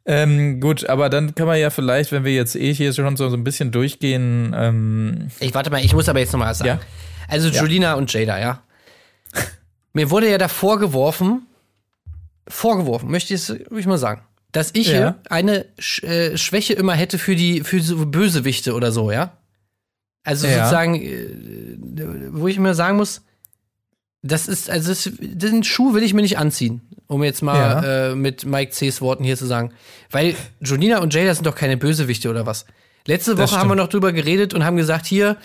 Ähm, 0.06 0.60
gut, 0.60 0.90
aber 0.90 1.10
dann 1.10 1.36
kann 1.36 1.46
man 1.46 1.60
ja 1.60 1.70
vielleicht, 1.70 2.12
wenn 2.12 2.24
wir 2.24 2.34
jetzt 2.34 2.56
eh 2.56 2.74
hier 2.74 2.92
schon 2.94 3.16
so, 3.18 3.30
so 3.30 3.38
ein 3.38 3.44
bisschen 3.44 3.72
durchgehen, 3.72 4.54
ähm, 4.58 5.28
Ich 5.40 5.54
warte 5.54 5.70
mal, 5.70 5.84
ich 5.84 5.94
muss 5.94 6.10
aber 6.10 6.20
jetzt 6.20 6.32
noch 6.34 6.40
mal 6.40 6.50
was 6.50 6.58
sagen. 6.58 6.80
Ja. 6.80 6.80
Also 7.28 7.50
Julina 7.50 7.94
und 7.94 8.12
Jada, 8.12 8.40
ja. 8.40 8.64
Mir 9.94 10.10
wurde 10.10 10.30
ja 10.30 10.38
da 10.38 10.48
vorgeworfen, 10.48 11.46
vorgeworfen, 12.48 13.12
möchte 13.12 13.34
ich, 13.34 13.86
mal 13.86 13.98
sagen, 13.98 14.22
dass 14.52 14.72
ich 14.74 14.88
Ja. 14.88 14.94
hier 14.94 15.16
eine 15.30 15.66
Sch 15.78 16.04
äh, 16.04 16.38
Schwäche 16.38 16.74
immer 16.74 16.94
hätte 16.96 17.20
für 17.20 17.36
die 17.36 17.62
für 17.62 17.80
so 17.82 18.06
Bösewichte 18.06 18.74
oder 18.74 18.92
so, 18.92 19.12
ja. 19.12 19.38
Also 20.24 20.48
Ja. 20.48 20.64
sozusagen, 20.66 20.96
äh, 20.96 22.30
wo 22.32 22.48
ich 22.48 22.58
mir 22.58 22.74
sagen 22.74 22.98
muss, 22.98 23.22
das 24.24 24.48
ist, 24.48 24.70
also 24.70 24.90
das, 24.90 25.10
den 25.20 25.64
Schuh 25.64 25.94
will 25.94 26.04
ich 26.04 26.14
mir 26.14 26.22
nicht 26.22 26.38
anziehen, 26.38 26.82
um 27.08 27.24
jetzt 27.24 27.42
mal 27.42 27.58
Ja. 27.84 28.10
äh, 28.12 28.16
mit 28.16 28.46
Mike 28.46 28.72
C.'s 28.72 29.02
Worten 29.02 29.24
hier 29.24 29.38
zu 29.38 29.46
sagen. 29.48 29.72
Weil 30.12 30.36
Julina 30.60 31.00
und 31.00 31.14
Jada 31.14 31.34
sind 31.34 31.46
doch 31.46 31.56
keine 31.56 31.78
Bösewichte 31.78 32.30
oder 32.30 32.46
was. 32.46 32.66
Letzte 33.08 33.38
Woche 33.38 33.58
haben 33.58 33.70
wir 33.70 33.76
noch 33.76 33.88
drüber 33.90 34.12
geredet 34.14 34.54
und 34.54 34.64
haben 34.64 34.78
gesagt, 34.78 35.08
hier, 35.08 35.38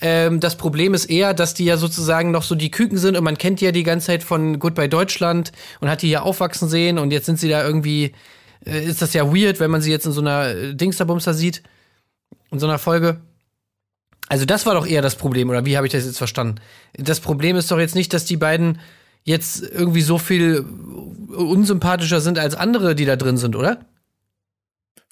ähm, 0.00 0.40
das 0.40 0.56
Problem 0.56 0.94
ist 0.94 1.04
eher, 1.06 1.34
dass 1.34 1.52
die 1.52 1.66
ja 1.66 1.76
sozusagen 1.76 2.30
noch 2.30 2.42
so 2.42 2.54
die 2.54 2.70
Küken 2.70 2.96
sind 2.96 3.16
und 3.18 3.22
man 3.24 3.36
kennt 3.36 3.60
die 3.60 3.66
ja 3.66 3.72
die 3.72 3.82
ganze 3.82 4.06
Zeit 4.06 4.22
von 4.22 4.58
Goodbye 4.58 4.88
Deutschland 4.88 5.52
und 5.80 5.88
hat 5.90 6.00
die 6.02 6.08
hier 6.08 6.22
aufwachsen 6.24 6.68
sehen 6.68 6.98
und 6.98 7.12
jetzt 7.12 7.26
sind 7.26 7.38
sie 7.38 7.50
da 7.50 7.62
irgendwie, 7.64 8.12
äh, 8.64 8.82
ist 8.84 9.02
das 9.02 9.12
ja 9.12 9.26
weird, 9.32 9.60
wenn 9.60 9.70
man 9.70 9.82
sie 9.82 9.90
jetzt 9.90 10.06
in 10.06 10.12
so 10.12 10.22
einer 10.22 10.48
äh, 10.48 10.74
Dingsterbumster 10.74 11.34
sieht, 11.34 11.62
in 12.50 12.58
so 12.58 12.66
einer 12.66 12.78
Folge. 12.78 13.20
Also 14.32 14.46
das 14.46 14.64
war 14.64 14.72
doch 14.72 14.86
eher 14.86 15.02
das 15.02 15.16
Problem, 15.16 15.50
oder 15.50 15.66
wie 15.66 15.76
habe 15.76 15.86
ich 15.86 15.92
das 15.92 16.06
jetzt 16.06 16.16
verstanden? 16.16 16.54
Das 16.94 17.20
Problem 17.20 17.54
ist 17.54 17.70
doch 17.70 17.78
jetzt 17.78 17.94
nicht, 17.94 18.14
dass 18.14 18.24
die 18.24 18.38
beiden 18.38 18.80
jetzt 19.24 19.60
irgendwie 19.62 20.00
so 20.00 20.16
viel 20.16 20.64
unsympathischer 21.36 22.22
sind 22.22 22.38
als 22.38 22.54
andere, 22.54 22.94
die 22.94 23.04
da 23.04 23.16
drin 23.16 23.36
sind, 23.36 23.56
oder? 23.56 23.84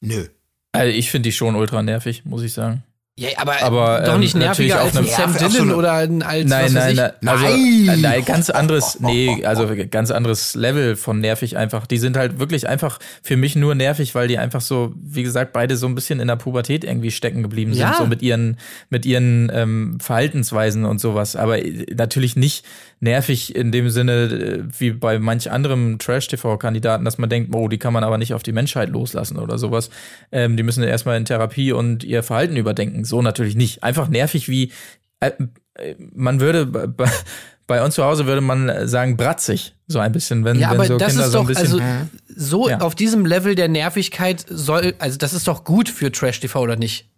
Nö. 0.01 0.25
also 0.73 0.91
ich 0.91 1.11
finde 1.11 1.29
die 1.29 1.33
schon 1.33 1.55
ultra 1.55 1.83
nervig, 1.83 2.25
muss 2.25 2.43
ich 2.43 2.55
sagen. 2.55 2.83
Ja, 3.19 3.29
aber, 3.37 3.63
Aber, 3.63 4.01
doch 4.07 4.15
ähm, 4.15 4.21
nicht 4.21 4.35
nerviger 4.35 4.77
natürlich 4.77 4.97
als 4.97 4.97
auf 4.97 5.19
ein 5.21 5.25
einem- 5.25 5.39
Sam 5.39 5.53
Dillon 5.53 5.73
oder 5.75 5.93
ein 5.93 6.23
als 6.23 6.49
Nein, 6.49 6.65
was 6.67 6.75
weiß 6.75 6.75
nein, 6.75 6.91
ich. 6.93 6.97
nein, 6.97 7.13
also, 7.29 7.45
Nein! 7.45 7.89
äh, 7.89 7.97
nein, 7.99 8.25
ganz 8.25 8.49
anderes, 8.49 9.01
nee, 9.01 9.45
also 9.45 9.69
ganz 9.91 10.11
anderes 10.11 10.55
Level 10.55 10.97
von 10.97 11.21
nervig 11.21 11.59
einfach. 11.59 11.87
Die 11.87 11.99
sind 11.99 12.17
halt 12.17 12.39
wirklich 12.39 12.67
einfach 12.67 12.99
für 13.23 13.37
mich 13.37 13.57
nur 13.57 13.75
nervig, 13.75 14.15
weil 14.15 14.27
die 14.27 14.39
einfach 14.39 14.63
so, 14.63 14.95
wie 15.03 15.23
gesagt, 15.23 15.53
beide 15.53 15.77
so 15.77 15.87
ein 15.87 15.95
bisschen 15.95 16.19
in 16.21 16.29
der 16.29 16.37
Pubertät 16.37 16.83
irgendwie 16.83 17.11
stecken 17.11 17.43
geblieben 17.43 17.75
sind, 17.75 17.83
Ja. 17.83 17.95
so 17.99 18.07
mit 18.07 18.23
ihren, 18.23 18.57
mit 18.89 19.05
ihren 19.05 19.53
ähm, 19.53 19.99
Verhaltensweisen 20.01 20.87
und 20.87 20.99
sowas. 20.99 21.37
Aber 21.37 21.63
äh, 21.63 21.85
natürlich 21.95 22.37
nicht 22.37 22.65
nervig 23.01 23.55
in 23.55 23.71
dem 23.73 23.91
Sinne 23.91 24.13
äh, 24.13 24.63
wie 24.79 24.93
bei 24.93 25.19
manch 25.19 25.51
anderem 25.51 25.99
Trash-TV-Kandidaten, 25.99 27.05
dass 27.05 27.19
man 27.19 27.29
denkt, 27.29 27.55
oh, 27.55 27.69
die 27.69 27.79
kann 27.79 27.93
man 27.93 28.05
aber 28.05 28.17
nicht 28.17 28.33
auf 28.33 28.43
die 28.43 28.53
Menschheit 28.53 28.89
loslassen 28.89 29.39
oder 29.39 29.59
sowas. 29.59 29.91
Ähm, 30.33 30.57
die 30.57 30.63
müssen 30.63 30.83
erstmal 30.85 31.19
in 31.19 31.25
Therapie 31.27 31.73
und 31.73 32.03
ihr 32.03 32.23
Verhalten 32.23 32.57
überdenken. 32.57 33.00
So 33.05 33.23
natürlich 33.23 33.57
nicht. 33.57 33.83
Einfach 33.83 34.09
nervig 34.09 34.49
wie 34.49 34.73
äh, 35.21 35.33
äh, 35.75 35.95
man 36.15 36.41
würde 36.41 36.67
bei- 36.67 37.85
uns 37.85 37.95
zu 37.95 38.03
Hause 38.05 38.27
würde 38.27 38.41
man 38.41 38.89
sagen 38.89 39.17
bratzig 39.17 39.77
so 39.87 40.01
ein 40.01 40.11
bisschen 40.11 40.45
wenn, 40.45 40.59
Ja, 40.59 40.71
wenn 40.73 40.79
aber 40.81 40.87
so 40.87 40.99
das 40.99 41.11
Kinder 41.13 41.27
ist 41.27 41.31
so 41.33 41.39
ein 41.39 41.47
doch, 41.47 41.49
bisschen 41.49 41.81
also 41.81 42.09
so 42.37 42.69
Ja. 42.69 42.79
auf 42.81 42.97
diesem 42.97 43.25
Level 43.25 43.55
der 43.55 43.69
Nervigkeit 43.69 44.45
soll, 44.49 44.95
also 44.99 45.17
das 45.19 45.33
ist 45.35 45.47
doch 45.47 45.63
gut 45.63 45.89
für 45.89 46.11
Trash-TV 46.11 46.59
oder 46.61 46.75
nicht? 46.75 47.09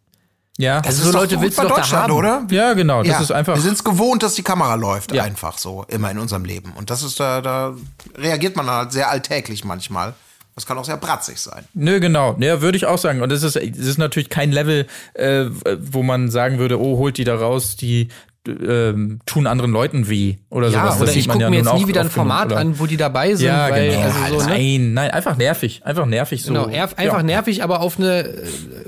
ja 0.59 0.81
Das 0.83 0.89
Also 0.89 1.01
ist 1.01 1.07
so 1.07 1.13
doch 1.13 1.21
Leute 1.21 1.35
gut 1.37 1.45
willst 1.45 1.57
bei 1.57 1.63
du 1.63 1.69
doch 1.71 1.77
da 1.77 1.81
Deutschland, 1.83 2.03
haben. 2.05 2.13
oder? 2.13 2.47
ja 2.51 2.75
genau 2.75 2.99
das 3.03 3.09
ja, 3.13 3.21
ist 3.23 3.31
einfach 3.33 3.55
Wir 3.55 3.63
sind 3.63 3.73
es 3.75 3.83
gewohnt, 3.85 4.23
dass 4.23 4.35
die 4.35 4.43
Kamera 4.43 4.75
läuft, 4.75 5.13
Ja. 5.15 5.23
einfach 5.25 5.57
so, 5.57 5.85
immer 5.89 6.11
in 6.11 6.19
unserem 6.19 6.45
Leben. 6.45 6.73
Und 6.77 6.91
das 6.91 7.03
ist 7.03 7.19
da, 7.19 7.41
da 7.41 7.75
reagiert 8.19 8.55
man 8.57 8.69
halt 8.69 8.93
sehr 8.93 9.09
alltäglich 9.11 9.65
manchmal. 9.65 10.13
Das 10.55 10.67
kann 10.67 10.77
auch 10.77 10.85
sehr 10.85 10.99
bratzig 10.99 11.39
sein. 11.39 11.65
Nö, 11.73 11.99
genau. 11.99 12.37
Ja, 12.39 12.61
würde 12.61 12.77
ich 12.77 12.87
auch 12.87 12.99
sagen. 12.99 13.23
Und 13.23 13.33
es 13.33 13.43
ist, 13.43 13.57
es 13.57 13.79
ist 13.79 13.99
natürlich 13.99 14.29
kein 14.29 14.53
Level, 14.53 14.87
äh, 15.15 15.47
wo 15.81 16.03
man 16.03 16.31
sagen 16.31 16.59
würde, 16.59 16.79
oh, 16.79 16.99
holt 16.99 17.17
die 17.17 17.25
da 17.25 17.37
raus, 17.37 17.77
die 17.77 18.09
ähm, 18.49 19.21
tun 19.25 19.47
anderen 19.47 19.71
Leuten 19.71 20.09
weh 20.09 20.37
oder 20.51 20.67
Ja, 20.69 20.73
sowas. 20.73 20.89
Das 20.95 21.03
oder 21.03 21.11
sieht 21.13 21.21
ich 21.23 21.29
gucke 21.29 21.49
mir 21.51 21.57
jetzt 21.59 21.75
nie 21.75 21.87
wieder 21.87 22.01
ein 22.01 22.05
genug, 22.07 22.13
Format 22.13 22.47
oder? 22.47 22.57
an, 22.57 22.79
wo 22.81 22.87
die 22.87 22.97
dabei 22.97 23.35
sind, 23.35 23.47
Ja, 23.47 23.71
weil, 23.71 23.91
genau. 23.91 24.01
also 24.25 24.39
so, 24.41 24.47
ne? 24.47 24.53
Nein, 24.55 24.95
nein, 24.95 25.11
einfach 25.13 25.37
nervig. 25.37 25.81
Einfach 25.85 26.07
nervig 26.07 26.43
so. 26.43 26.53
Genau, 26.53 26.67
erf- 26.67 26.97
einfach 26.97 27.19
ja. 27.19 27.23
nervig, 27.23 27.63
aber 27.63 27.81
auf 27.81 27.99
eine 27.99 28.23
äh, 28.25 28.43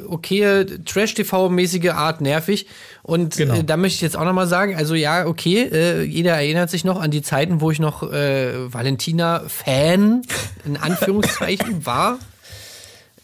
okaye 0.08 0.66
Trash-TV-mäßige 0.84 1.90
Art 1.90 2.20
nervig. 2.20 2.66
Und 3.02 3.36
Genau. 3.36 3.54
äh, 3.54 3.64
da 3.64 3.76
möchte 3.76 3.96
ich 3.96 4.00
jetzt 4.00 4.16
auch 4.16 4.24
nochmal 4.24 4.46
sagen, 4.48 4.74
also 4.76 4.94
ja, 4.94 5.26
okay, 5.26 5.68
äh, 5.72 6.02
jeder 6.02 6.32
erinnert 6.34 6.70
sich 6.70 6.84
noch 6.84 7.00
an 7.00 7.10
die 7.12 7.22
Zeiten, 7.22 7.60
wo 7.60 7.70
ich 7.70 7.78
noch 7.78 8.02
äh, 8.12 8.72
Valentina-Fan 8.72 10.22
in 10.64 10.76
Anführungszeichen 10.76 11.86
war. 11.86 12.18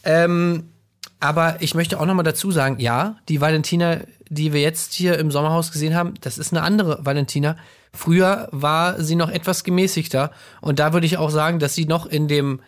Ähm, 0.04 0.64
aber 1.20 1.56
ich 1.60 1.74
möchte 1.74 2.00
auch 2.00 2.06
nochmal 2.06 2.24
dazu 2.24 2.50
sagen, 2.50 2.78
ja, 2.80 3.16
die 3.28 3.40
Valentina, 3.40 4.00
die 4.28 4.52
wir 4.52 4.62
jetzt 4.62 4.94
hier 4.94 5.18
im 5.18 5.30
Sommerhaus 5.30 5.70
gesehen 5.70 5.94
haben, 5.94 6.14
das 6.22 6.38
ist 6.38 6.52
eine 6.52 6.62
andere 6.62 7.04
Valentina. 7.04 7.56
Früher 7.92 8.48
war 8.52 9.02
sie 9.02 9.16
noch 9.16 9.30
etwas 9.30 9.62
gemäßigter. 9.62 10.30
Und 10.60 10.78
da 10.78 10.92
würde 10.92 11.06
ich 11.06 11.18
auch 11.18 11.30
sagen, 11.30 11.58
dass 11.58 11.74
sie 11.74 11.84
noch 11.84 12.06
in 12.06 12.26
dem 12.26 12.60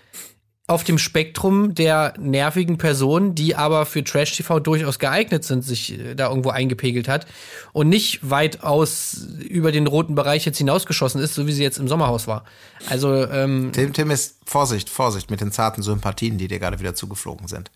auf 0.69 0.85
dem 0.85 0.99
Spektrum 0.99 1.75
der 1.75 2.15
nervigen 2.19 2.79
Personen, 2.79 3.35
die 3.35 3.57
aber 3.57 3.85
für 3.85 4.05
Trash-TV 4.05 4.61
durchaus 4.61 4.99
geeignet 4.99 5.45
sind, 5.45 5.63
sich 5.63 5.99
äh, 5.99 6.15
da 6.15 6.29
irgendwo 6.29 6.51
eingepegelt 6.51 7.09
hat 7.09 7.27
und 7.73 7.89
nicht 7.89 8.31
weitaus 8.31 9.27
über 9.49 9.73
den 9.73 9.87
roten 9.87 10.15
Bereich 10.15 10.47
jetzt 10.47 10.59
hinausgeschossen 10.59 11.21
ist, 11.21 11.35
so 11.35 11.47
wie 11.47 11.53
sie 11.53 11.63
jetzt 11.63 11.79
im 11.79 11.89
Sommerhaus 11.89 12.27
war. 12.27 12.45
Also, 12.89 13.27
ähm, 13.27 13.71
Tim, 13.73 13.93
Tim 13.93 14.11
ist 14.11 14.39
Vorsicht, 14.47 14.89
Vorsicht 14.89 15.31
mit 15.31 15.41
den 15.41 15.51
zarten 15.51 15.83
Sympathien, 15.83 16.39
die 16.39 16.49
dir 16.49 16.61
gerade 16.61 16.79
wieder 16.79 16.95
zugeflogen 16.95 17.49
sind. 17.49 17.71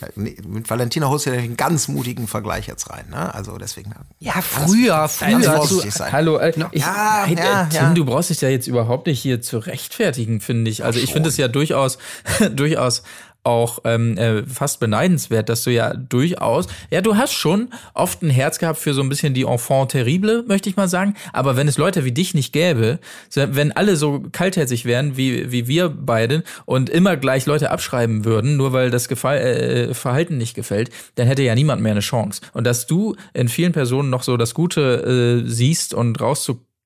Ja, 0.00 0.08
Mit 0.14 0.68
Valentina 0.68 1.08
holst 1.08 1.26
du 1.26 1.30
ja 1.30 1.38
einen 1.38 1.56
ganz 1.56 1.88
mutigen 1.88 2.26
Vergleich 2.26 2.66
jetzt 2.66 2.90
rein, 2.90 3.06
ne? 3.10 3.34
Also 3.34 3.58
deswegen. 3.58 3.94
ja, 4.18 4.40
früher, 4.42 5.08
ganz 5.20 5.68
früher 5.68 5.90
sein. 5.90 6.12
Hallo, 6.12 6.38
äh, 6.38 6.50
ich, 6.72 6.82
Ja, 6.82 7.26
ja, 7.26 7.62
äh, 7.62 7.68
Tim, 7.68 7.80
ja. 7.80 7.94
du 7.94 8.04
brauchst 8.04 8.30
dich 8.30 8.40
ja 8.40 8.48
jetzt 8.48 8.66
überhaupt 8.66 9.06
nicht 9.06 9.20
hier 9.20 9.40
zu 9.40 9.58
rechtfertigen, 9.58 10.40
finde 10.40 10.70
ich. 10.70 10.84
Also 10.84 11.00
ich 11.00 11.12
finde 11.12 11.28
es 11.28 11.36
ja 11.36 11.48
durchaus, 11.48 11.98
durchaus 12.52 13.02
auch 13.44 13.80
ähm, 13.84 14.16
äh, 14.16 14.44
fast 14.44 14.80
beneidenswert, 14.80 15.48
dass 15.48 15.64
du 15.64 15.70
ja 15.70 15.94
durchaus, 15.94 16.66
ja, 16.90 17.00
du 17.00 17.16
hast 17.16 17.32
schon 17.32 17.68
oft 17.94 18.22
ein 18.22 18.30
Herz 18.30 18.58
gehabt 18.58 18.78
für 18.78 18.94
so 18.94 19.02
ein 19.02 19.08
bisschen 19.08 19.34
die 19.34 19.42
Enfant 19.42 19.90
terrible, 19.90 20.44
möchte 20.46 20.68
ich 20.68 20.76
mal 20.76 20.88
sagen. 20.88 21.14
Aber 21.32 21.56
wenn 21.56 21.68
es 21.68 21.78
Leute 21.78 22.04
wie 22.04 22.12
dich 22.12 22.34
nicht 22.34 22.52
gäbe, 22.52 22.98
wenn 23.34 23.72
alle 23.72 23.96
so 23.96 24.22
kaltherzig 24.32 24.84
wären 24.84 25.16
wie 25.16 25.50
wie 25.50 25.66
wir 25.66 25.88
beide 25.88 26.44
und 26.66 26.90
immer 26.90 27.16
gleich 27.16 27.46
Leute 27.46 27.70
abschreiben 27.70 28.24
würden, 28.24 28.56
nur 28.56 28.72
weil 28.72 28.90
das 28.90 29.08
Gefall, 29.08 29.38
äh, 29.38 29.94
Verhalten 29.94 30.38
nicht 30.38 30.54
gefällt, 30.54 30.90
dann 31.16 31.26
hätte 31.26 31.42
ja 31.42 31.54
niemand 31.54 31.82
mehr 31.82 31.92
eine 31.92 32.00
Chance. 32.00 32.42
Und 32.52 32.64
dass 32.64 32.86
du 32.86 33.16
in 33.34 33.48
vielen 33.48 33.72
Personen 33.72 34.10
noch 34.10 34.22
so 34.22 34.36
das 34.36 34.54
Gute 34.54 35.42
äh, 35.44 35.48
siehst 35.48 35.94
und 35.94 36.20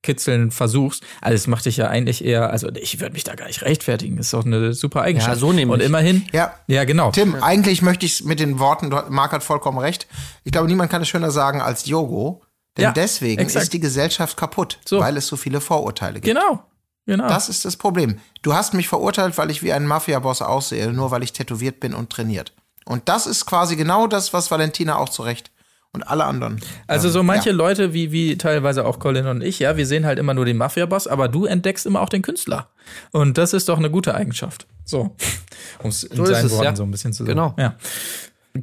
rauszukitzeln 0.07 0.51
versuchst, 0.51 1.03
alles 1.21 1.47
macht 1.47 1.65
dich 1.65 1.77
ja 1.77 1.87
eigentlich 1.87 2.23
eher, 2.23 2.49
also 2.49 2.69
ich 2.73 2.99
würde 2.99 3.13
mich 3.13 3.23
da 3.23 3.35
gar 3.35 3.47
nicht 3.47 3.61
rechtfertigen, 3.61 4.17
ist 4.17 4.33
doch 4.33 4.45
eine 4.45 4.73
super 4.73 5.01
Eigenschaft. 5.01 5.35
Ja, 5.35 5.39
so 5.39 5.51
nämlich. 5.53 5.73
Und 5.73 5.81
immerhin, 5.81 6.25
Ja. 6.31 6.53
ja 6.67 6.85
genau. 6.85 7.11
Tim, 7.11 7.35
eigentlich 7.35 7.81
möchte 7.81 8.05
ich 8.05 8.13
es 8.19 8.23
mit 8.23 8.39
den 8.39 8.59
Worten, 8.59 8.89
Marc 9.09 9.31
hat 9.31 9.43
vollkommen 9.43 9.77
recht. 9.77 10.07
Ich 10.43 10.51
glaube, 10.51 10.67
niemand 10.67 10.89
kann 10.89 11.01
es 11.01 11.07
schöner 11.09 11.31
sagen 11.31 11.61
als 11.61 11.83
Diogo. 11.83 12.41
Denn 12.77 12.83
Ja, 12.83 12.91
deswegen 12.91 13.41
exakt. 13.41 13.63
ist 13.63 13.73
die 13.73 13.79
Gesellschaft 13.79 14.37
kaputt, 14.37 14.79
So. 14.85 14.99
weil 14.99 15.17
es 15.17 15.25
so 15.27 15.35
viele 15.35 15.61
Vorurteile 15.61 16.19
gibt. 16.21 16.25
Genau, 16.25 16.63
genau. 17.07 17.27
Das 17.27 17.49
ist 17.49 17.65
das 17.65 17.75
Problem. 17.75 18.19
Du 18.43 18.53
hast 18.53 18.73
mich 18.75 18.87
verurteilt, 18.87 19.35
weil 19.39 19.49
ich 19.49 19.63
wie 19.63 19.73
ein 19.73 19.87
Mafia-Boss 19.87 20.43
aussehe, 20.43 20.91
nur 20.93 21.09
weil 21.09 21.23
ich 21.23 21.33
tätowiert 21.33 21.79
bin 21.79 21.95
und 21.95 22.11
trainiert. 22.11 22.53
Und 22.85 23.09
das 23.09 23.25
ist 23.25 23.45
quasi 23.47 23.75
genau 23.75 24.05
das, 24.07 24.31
was 24.31 24.51
Valentina 24.51 24.97
auch 24.97 25.09
zurecht 25.09 25.51
und 25.93 26.03
alle 26.03 26.25
anderen. 26.25 26.59
Also 26.87 27.07
ähm, 27.07 27.13
so 27.13 27.23
manche 27.23 27.49
ja. 27.49 27.55
Leute, 27.55 27.93
wie, 27.93 28.11
wie 28.11 28.37
teilweise 28.37 28.85
auch 28.85 28.99
Colin 28.99 29.27
und 29.27 29.43
ich, 29.43 29.59
ja, 29.59 29.77
wir 29.77 29.85
sehen 29.85 30.05
halt 30.05 30.19
immer 30.19 30.33
nur 30.33 30.45
den 30.45 30.57
Mafia-Boss, 30.57 31.07
aber 31.07 31.27
du 31.27 31.45
entdeckst 31.45 31.85
immer 31.85 32.01
auch 32.01 32.09
den 32.09 32.21
Künstler. 32.21 32.69
Und 33.11 33.37
das 33.37 33.53
ist 33.53 33.69
doch 33.69 33.77
eine 33.77 33.89
gute 33.89 34.15
Eigenschaft. 34.15 34.67
So, 34.85 35.15
um 35.83 35.89
es 35.89 36.03
in 36.03 36.21
ist 36.21 36.29
seinen 36.29 36.45
es, 36.45 36.51
Worten 36.51 36.63
ja. 36.65 36.75
so 36.75 36.83
ein 36.83 36.91
bisschen 36.91 37.13
zu 37.13 37.23
sagen. 37.23 37.35
Genau. 37.35 37.55
Ja. 37.57 37.75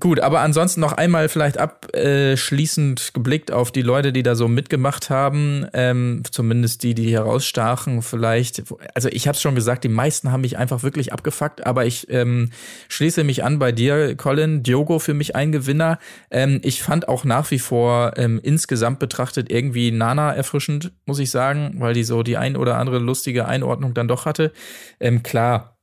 Gut, 0.01 0.21
aber 0.21 0.41
ansonsten 0.41 0.81
noch 0.81 0.93
einmal 0.93 1.29
vielleicht 1.29 1.59
abschließend 1.59 3.11
geblickt 3.13 3.53
auf 3.53 3.71
die 3.71 3.83
Leute, 3.83 4.13
die 4.13 4.23
da 4.23 4.35
so 4.35 4.49
mitgemacht 4.49 5.11
haben, 5.11 5.67
ähm, 5.75 6.23
zumindest 6.31 6.83
die, 6.83 6.95
die 6.95 7.13
herausstachen, 7.13 8.01
vielleicht. 8.01 8.63
Also 8.95 9.09
ich 9.11 9.29
habe 9.29 9.37
es 9.37 9.43
schon 9.43 9.55
gesagt, 9.55 9.85
die 9.85 9.89
meisten 9.89 10.33
haben 10.33 10.41
mich 10.41 10.57
einfach 10.57 10.83
wirklich 10.83 11.13
abgefuckt, 11.13 11.67
aber 11.67 11.85
ich 11.85 12.09
ähm, 12.11 12.51
schließe 12.89 13.25
mich 13.25 13.45
an 13.45 13.59
bei 13.59 13.73
dir, 13.73 14.17
Colin. 14.17 14.63
Diogo 14.63 14.99
für 14.99 15.15
mich 15.15 15.37
ein 15.37 15.53
Gewinner. 15.53 15.99
Ähm, 16.31 16.61
ich 16.63 16.83
fand 16.83 17.09
auch 17.09 17.25
nach 17.25 17.51
wie 17.51 17.59
vor 17.59 18.15
ähm, 18.17 18.41
insgesamt 18.43 18.99
betrachtet 18.99 19.51
irgendwie 19.51 19.91
Nana 19.91 20.33
erfrischend, 20.33 20.93
muss 21.05 21.19
ich 21.19 21.31
sagen, 21.31 21.77
weil 21.79 21.93
die 21.93 22.05
so 22.05 22.23
die 22.23 22.39
ein 22.39 22.57
oder 22.57 22.79
andere 22.79 22.99
lustige 22.99 23.47
Einordnung 23.47 23.93
dann 23.93 24.09
doch 24.09 24.25
hatte. 24.25 24.53
Ähm, 24.99 25.23
klar, 25.23 25.77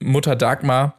Mutter 0.00 0.34
Dagmar 0.34 0.98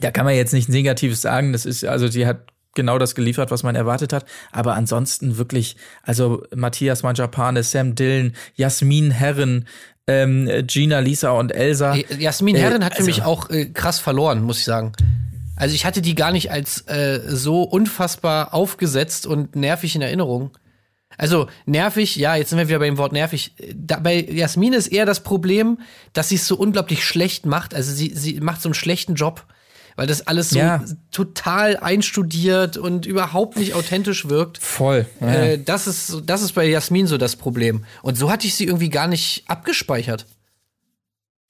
da 0.00 0.10
kann 0.10 0.24
man 0.24 0.34
jetzt 0.34 0.52
nichts 0.52 0.68
Negatives 0.70 1.20
sagen. 1.22 1.52
Das 1.52 1.66
ist, 1.66 1.84
also 1.84 2.08
die 2.08 2.26
hat 2.26 2.48
genau 2.74 2.98
das 2.98 3.14
geliefert, 3.14 3.50
was 3.50 3.62
man 3.62 3.74
erwartet 3.74 4.12
hat. 4.12 4.24
Aber 4.50 4.74
ansonsten 4.74 5.36
wirklich, 5.36 5.76
also 6.02 6.42
Matthias 6.54 7.02
Manjapane, 7.02 7.62
Sam 7.62 7.94
Dillon, 7.94 8.32
Jasmin 8.54 9.10
Herren, 9.10 9.66
ähm, 10.06 10.48
Gina, 10.66 10.98
Lisa 11.00 11.30
und 11.30 11.54
Elsa. 11.54 11.94
Äh, 11.94 12.04
Jasmin 12.18 12.56
Äh, 12.56 12.60
Herren 12.60 12.84
hat 12.84 12.94
für 12.94 13.00
also- 13.00 13.06
mich 13.10 13.22
auch 13.22 13.50
äh, 13.50 13.66
krass 13.66 13.98
verloren, 13.98 14.42
muss 14.42 14.58
ich 14.58 14.64
sagen. 14.64 14.92
Also 15.54 15.74
ich 15.74 15.84
hatte 15.84 16.02
die 16.02 16.14
gar 16.14 16.32
nicht 16.32 16.50
als 16.50 16.80
äh, 16.88 17.20
so 17.26 17.62
unfassbar 17.62 18.54
aufgesetzt 18.54 19.26
und 19.26 19.54
nervig 19.54 19.94
in 19.94 20.02
Erinnerung. 20.02 20.50
Also 21.18 21.46
nervig, 21.66 22.16
ja, 22.16 22.34
jetzt 22.36 22.48
sind 22.48 22.58
wir 22.58 22.68
wieder 22.68 22.78
bei 22.78 22.86
dem 22.86 22.96
Wort 22.96 23.12
nervig. 23.12 23.54
Da, 23.76 23.98
bei 24.00 24.18
Jasmin 24.24 24.72
ist 24.72 24.86
eher 24.88 25.04
das 25.04 25.20
Problem, 25.20 25.78
dass 26.14 26.30
sie 26.30 26.36
es 26.36 26.48
so 26.48 26.56
unglaublich 26.56 27.04
schlecht 27.04 27.44
macht. 27.44 27.74
Also 27.74 27.92
sie, 27.92 28.12
sie 28.14 28.40
macht 28.40 28.62
so 28.62 28.70
einen 28.70 28.74
schlechten 28.74 29.14
Job, 29.14 29.46
weil 29.96 30.06
das 30.06 30.26
alles 30.26 30.50
so 30.50 30.58
Ja. 30.58 30.82
total 31.10 31.76
einstudiert 31.76 32.76
und 32.76 33.06
überhaupt 33.06 33.56
nicht 33.56 33.74
authentisch 33.74 34.28
wirkt. 34.28 34.58
Voll. 34.58 35.06
Ja. 35.20 35.26
Äh, 35.34 35.58
das, 35.62 35.86
ist, 35.86 36.06
so- 36.06 36.20
das 36.20 36.42
ist 36.42 36.52
bei 36.52 36.64
Jasmin 36.66 37.06
so 37.06 37.18
das 37.18 37.36
Problem. 37.36 37.84
Und 38.02 38.16
so 38.16 38.30
hatte 38.30 38.46
ich 38.46 38.54
sie 38.54 38.64
irgendwie 38.66 38.90
gar 38.90 39.06
nicht 39.06 39.44
abgespeichert. 39.48 40.26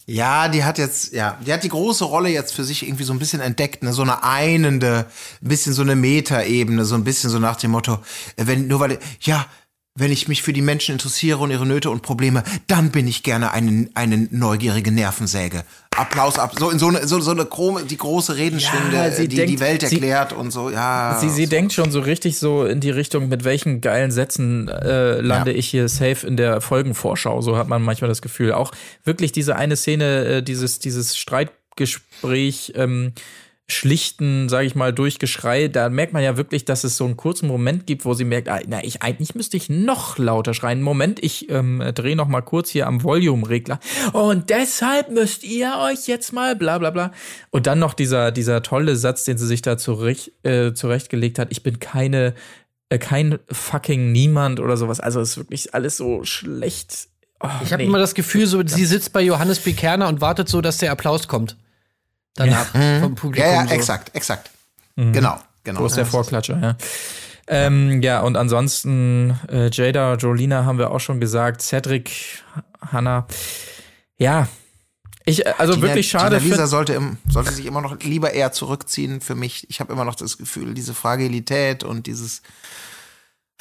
Ja, 0.06 0.48
die 0.48 0.64
hat 0.64 0.78
jetzt, 0.78 1.12
ja, 1.12 1.38
die 1.46 1.52
hat 1.52 1.62
die 1.62 1.68
große 1.68 2.04
Rolle 2.04 2.28
jetzt 2.28 2.52
für 2.52 2.64
sich 2.64 2.82
irgendwie 2.86 3.04
so 3.04 3.12
ein 3.12 3.20
bisschen 3.20 3.40
entdeckt, 3.40 3.84
ne, 3.84 3.92
so 3.92 4.02
eine 4.02 4.24
einende, 4.24 5.06
ein 5.40 5.48
bisschen 5.48 5.72
so 5.74 5.82
eine 5.82 5.94
Metaebene, 5.94 6.84
so 6.84 6.96
ein 6.96 7.04
bisschen 7.04 7.30
so 7.30 7.38
nach 7.38 7.54
dem 7.56 7.70
Motto, 7.70 7.94
äh, 8.36 8.46
wenn, 8.48 8.66
nur 8.66 8.80
weil, 8.80 8.98
ja, 9.20 9.46
wenn 9.94 10.10
ich 10.10 10.26
mich 10.26 10.42
für 10.42 10.52
die 10.52 10.62
Menschen 10.62 10.92
interessiere 10.94 11.38
und 11.38 11.52
ihre 11.52 11.66
Nöte 11.66 11.90
und 11.90 12.02
Probleme, 12.02 12.42
dann 12.66 12.90
bin 12.90 13.06
ich 13.06 13.22
gerne 13.22 13.52
eine, 13.52 13.90
eine 13.94 14.26
neugierige 14.32 14.90
Nervensäge. 14.90 15.64
Applaus 15.96 16.38
ab, 16.38 16.52
so 16.58 16.70
in 16.70 16.78
so 16.78 16.88
eine, 16.88 17.06
so, 17.06 17.20
so 17.20 17.30
eine 17.32 17.44
Chrome, 17.44 17.84
die 17.84 17.96
große 17.98 18.36
Redenschwinde, 18.36 18.96
Ja, 18.96 19.10
sie 19.10 19.28
die 19.28 19.36
denkt- 19.36 19.50
die 19.52 19.60
Welt 19.60 19.80
sie- 19.86 19.96
erklärt 19.96 20.32
und 20.32 20.50
so, 20.50 20.70
ja. 20.70 21.18
Sie, 21.20 21.28
sie 21.28 21.46
denkt 21.46 21.72
schon 21.72 21.90
so 21.90 22.00
richtig 22.00 22.38
so 22.38 22.64
in 22.64 22.80
die 22.80 22.90
Richtung, 22.90 23.28
mit 23.28 23.44
welchen 23.44 23.80
geilen 23.80 24.10
Sätzen 24.10 24.68
äh, 24.68 25.20
lande 25.20 25.52
Ja. 25.52 25.58
ich 25.58 25.68
hier 25.68 25.88
safe 25.88 26.26
in 26.26 26.36
der 26.36 26.60
Folgenvorschau. 26.60 27.40
So 27.42 27.56
hat 27.56 27.68
man 27.68 27.82
manchmal 27.82 28.08
das 28.08 28.22
Gefühl. 28.22 28.52
Auch 28.52 28.72
wirklich 29.04 29.32
diese 29.32 29.56
eine 29.56 29.76
Szene, 29.76 30.24
äh, 30.24 30.42
dieses, 30.42 30.78
dieses 30.78 31.16
Streitgespräch, 31.16 32.72
ähm, 32.76 33.12
schlichten, 33.68 34.48
sage 34.48 34.66
ich 34.66 34.74
mal, 34.74 34.92
Durchgeschrei, 34.92 35.68
da 35.68 35.88
merkt 35.88 36.12
man 36.12 36.22
ja 36.22 36.36
wirklich, 36.36 36.64
dass 36.64 36.84
es 36.84 36.96
so 36.96 37.04
einen 37.04 37.16
kurzen 37.16 37.46
Moment 37.48 37.86
gibt, 37.86 38.04
wo 38.04 38.12
sie 38.14 38.24
merkt, 38.24 38.48
ah, 38.48 38.60
na, 38.66 38.84
ich 38.84 39.02
eigentlich 39.02 39.34
müsste 39.34 39.56
ich 39.56 39.70
noch 39.70 40.18
lauter 40.18 40.52
schreien. 40.52 40.82
Moment, 40.82 41.22
ich 41.22 41.48
ähm, 41.50 41.82
drehe 41.94 42.16
noch 42.16 42.28
mal 42.28 42.42
kurz 42.42 42.70
hier 42.70 42.86
am 42.86 43.02
Volume-Regler. 43.02 43.78
Und 44.12 44.50
deshalb 44.50 45.10
müsst 45.10 45.44
ihr 45.44 45.72
euch 45.78 46.06
jetzt 46.06 46.32
mal 46.32 46.56
bla 46.56 46.78
bla 46.78 46.90
bla. 46.90 47.12
Und 47.50 47.66
dann 47.66 47.78
noch 47.78 47.94
dieser, 47.94 48.30
dieser 48.30 48.62
tolle 48.62 48.96
Satz, 48.96 49.24
den 49.24 49.38
sie 49.38 49.46
sich 49.46 49.62
da 49.62 49.78
zurecht, 49.78 50.32
äh, 50.44 50.74
zurechtgelegt 50.74 51.38
hat. 51.38 51.48
Ich 51.50 51.62
bin 51.62 51.78
keine, 51.80 52.34
äh, 52.88 52.98
kein 52.98 53.38
fucking 53.50 54.12
Niemand 54.12 54.60
oder 54.60 54.76
sowas. 54.76 55.00
Also 55.00 55.20
es 55.20 55.30
ist 55.30 55.36
wirklich 55.38 55.74
alles 55.74 55.96
so 55.96 56.24
schlecht. 56.24 57.08
Oh, 57.40 57.48
Ich 57.64 57.72
habe 57.72 57.82
nee. 57.82 57.88
immer 57.88 57.98
das 57.98 58.14
Gefühl, 58.14 58.46
so, 58.46 58.62
sie 58.64 58.84
sitzt 58.84 59.12
bei 59.12 59.22
Johannes 59.22 59.60
B. 59.60 59.72
Kerner 59.72 60.08
und 60.08 60.20
wartet 60.20 60.48
so, 60.48 60.60
dass 60.60 60.78
der 60.78 60.92
Applaus 60.92 61.26
kommt. 61.26 61.56
Danach 62.34 62.66
vom 63.00 63.14
Publikum. 63.14 63.46
Ja, 63.46 63.62
ja, 63.62 63.66
so. 63.68 63.74
exakt, 63.74 64.14
exakt. 64.14 64.50
Genau, 64.96 65.38
genau. 65.64 65.80
Wo 65.80 65.86
ist 65.86 65.96
der 65.96 66.06
Vorklatscher, 66.06 66.58
ja. 66.60 66.76
Ähm, 67.48 68.02
ja, 68.02 68.20
und 68.20 68.36
ansonsten 68.36 69.38
äh, 69.50 69.68
Jada, 69.70 70.14
Jolina 70.14 70.64
haben 70.64 70.78
wir 70.78 70.90
auch 70.90 71.00
schon 71.00 71.20
gesagt, 71.20 71.60
Cedric, 71.60 72.42
Hannah. 72.80 73.26
Ja, 74.16 74.48
ich, 75.24 75.44
äh, 75.44 75.52
also 75.58 75.74
Gina- 75.74 75.88
wirklich 75.88 76.08
schade. 76.08 76.38
Gina 76.38 76.54
Lisa 76.54 76.66
sollte, 76.66 76.94
im, 76.94 77.18
sollte 77.28 77.52
sich 77.52 77.66
immer 77.66 77.80
noch 77.80 77.98
lieber 78.00 78.32
eher 78.32 78.52
zurückziehen 78.52 79.20
für 79.20 79.34
mich. 79.34 79.68
Ich 79.70 79.80
habe 79.80 79.92
immer 79.92 80.04
noch 80.04 80.14
das 80.14 80.38
Gefühl, 80.38 80.74
diese 80.74 80.94
Fragilität 80.94 81.84
und 81.84 82.06
dieses 82.06 82.42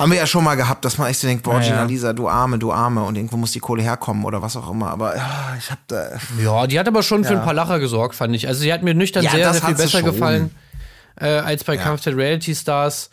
haben 0.02 0.12
wir 0.12 0.18
ja 0.18 0.28
schon 0.28 0.44
mal 0.44 0.56
gehabt, 0.56 0.84
dass 0.86 0.98
man 0.98 1.10
echt 1.10 1.20
so 1.20 1.28
denkt, 1.28 1.44
boah, 1.44 1.56
Ja, 1.56 1.60
ja. 1.62 1.66
Gina 1.68 1.84
Lisa, 1.84 2.14
du 2.14 2.28
Arme, 2.28 2.60
du 2.60 2.72
Arme 2.72 3.04
und 3.04 3.16
irgendwo 3.16 3.38
muss 3.38 3.52
die 3.52 3.60
Kohle 3.60 3.82
herkommen 3.84 4.26
oder 4.26 4.42
was 4.42 4.56
auch 4.58 4.70
immer. 4.70 4.90
Aber 4.92 5.16
ja, 5.16 5.56
ich 5.58 5.70
habe 5.72 5.82
da. 5.88 6.10
Ja, 6.42 6.68
die 6.68 6.80
hat 6.80 6.88
aber 6.88 7.04
schon 7.04 7.24
für 7.24 7.34
Ja. 7.34 7.40
ein 7.40 7.46
paar 7.46 7.54
Lacher 7.54 7.80
gesorgt, 7.80 8.16
fand 8.16 8.36
ich. 8.36 8.48
Also 8.48 8.62
sie 8.62 8.74
hat 8.74 8.84
mir 8.84 8.94
nüchtern 8.94 9.24
Ja, 9.24 9.32
sehr, 9.32 9.54
sehr 9.54 9.62
viel 9.64 9.76
besser 9.76 10.02
gefallen 10.02 10.52
äh, 11.20 11.28
als 11.28 11.64
bei 11.64 11.76
Ja. 11.76 11.84
Kampf 11.84 12.02
der 12.02 12.18
Reality 12.18 12.54
Stars. 12.56 13.10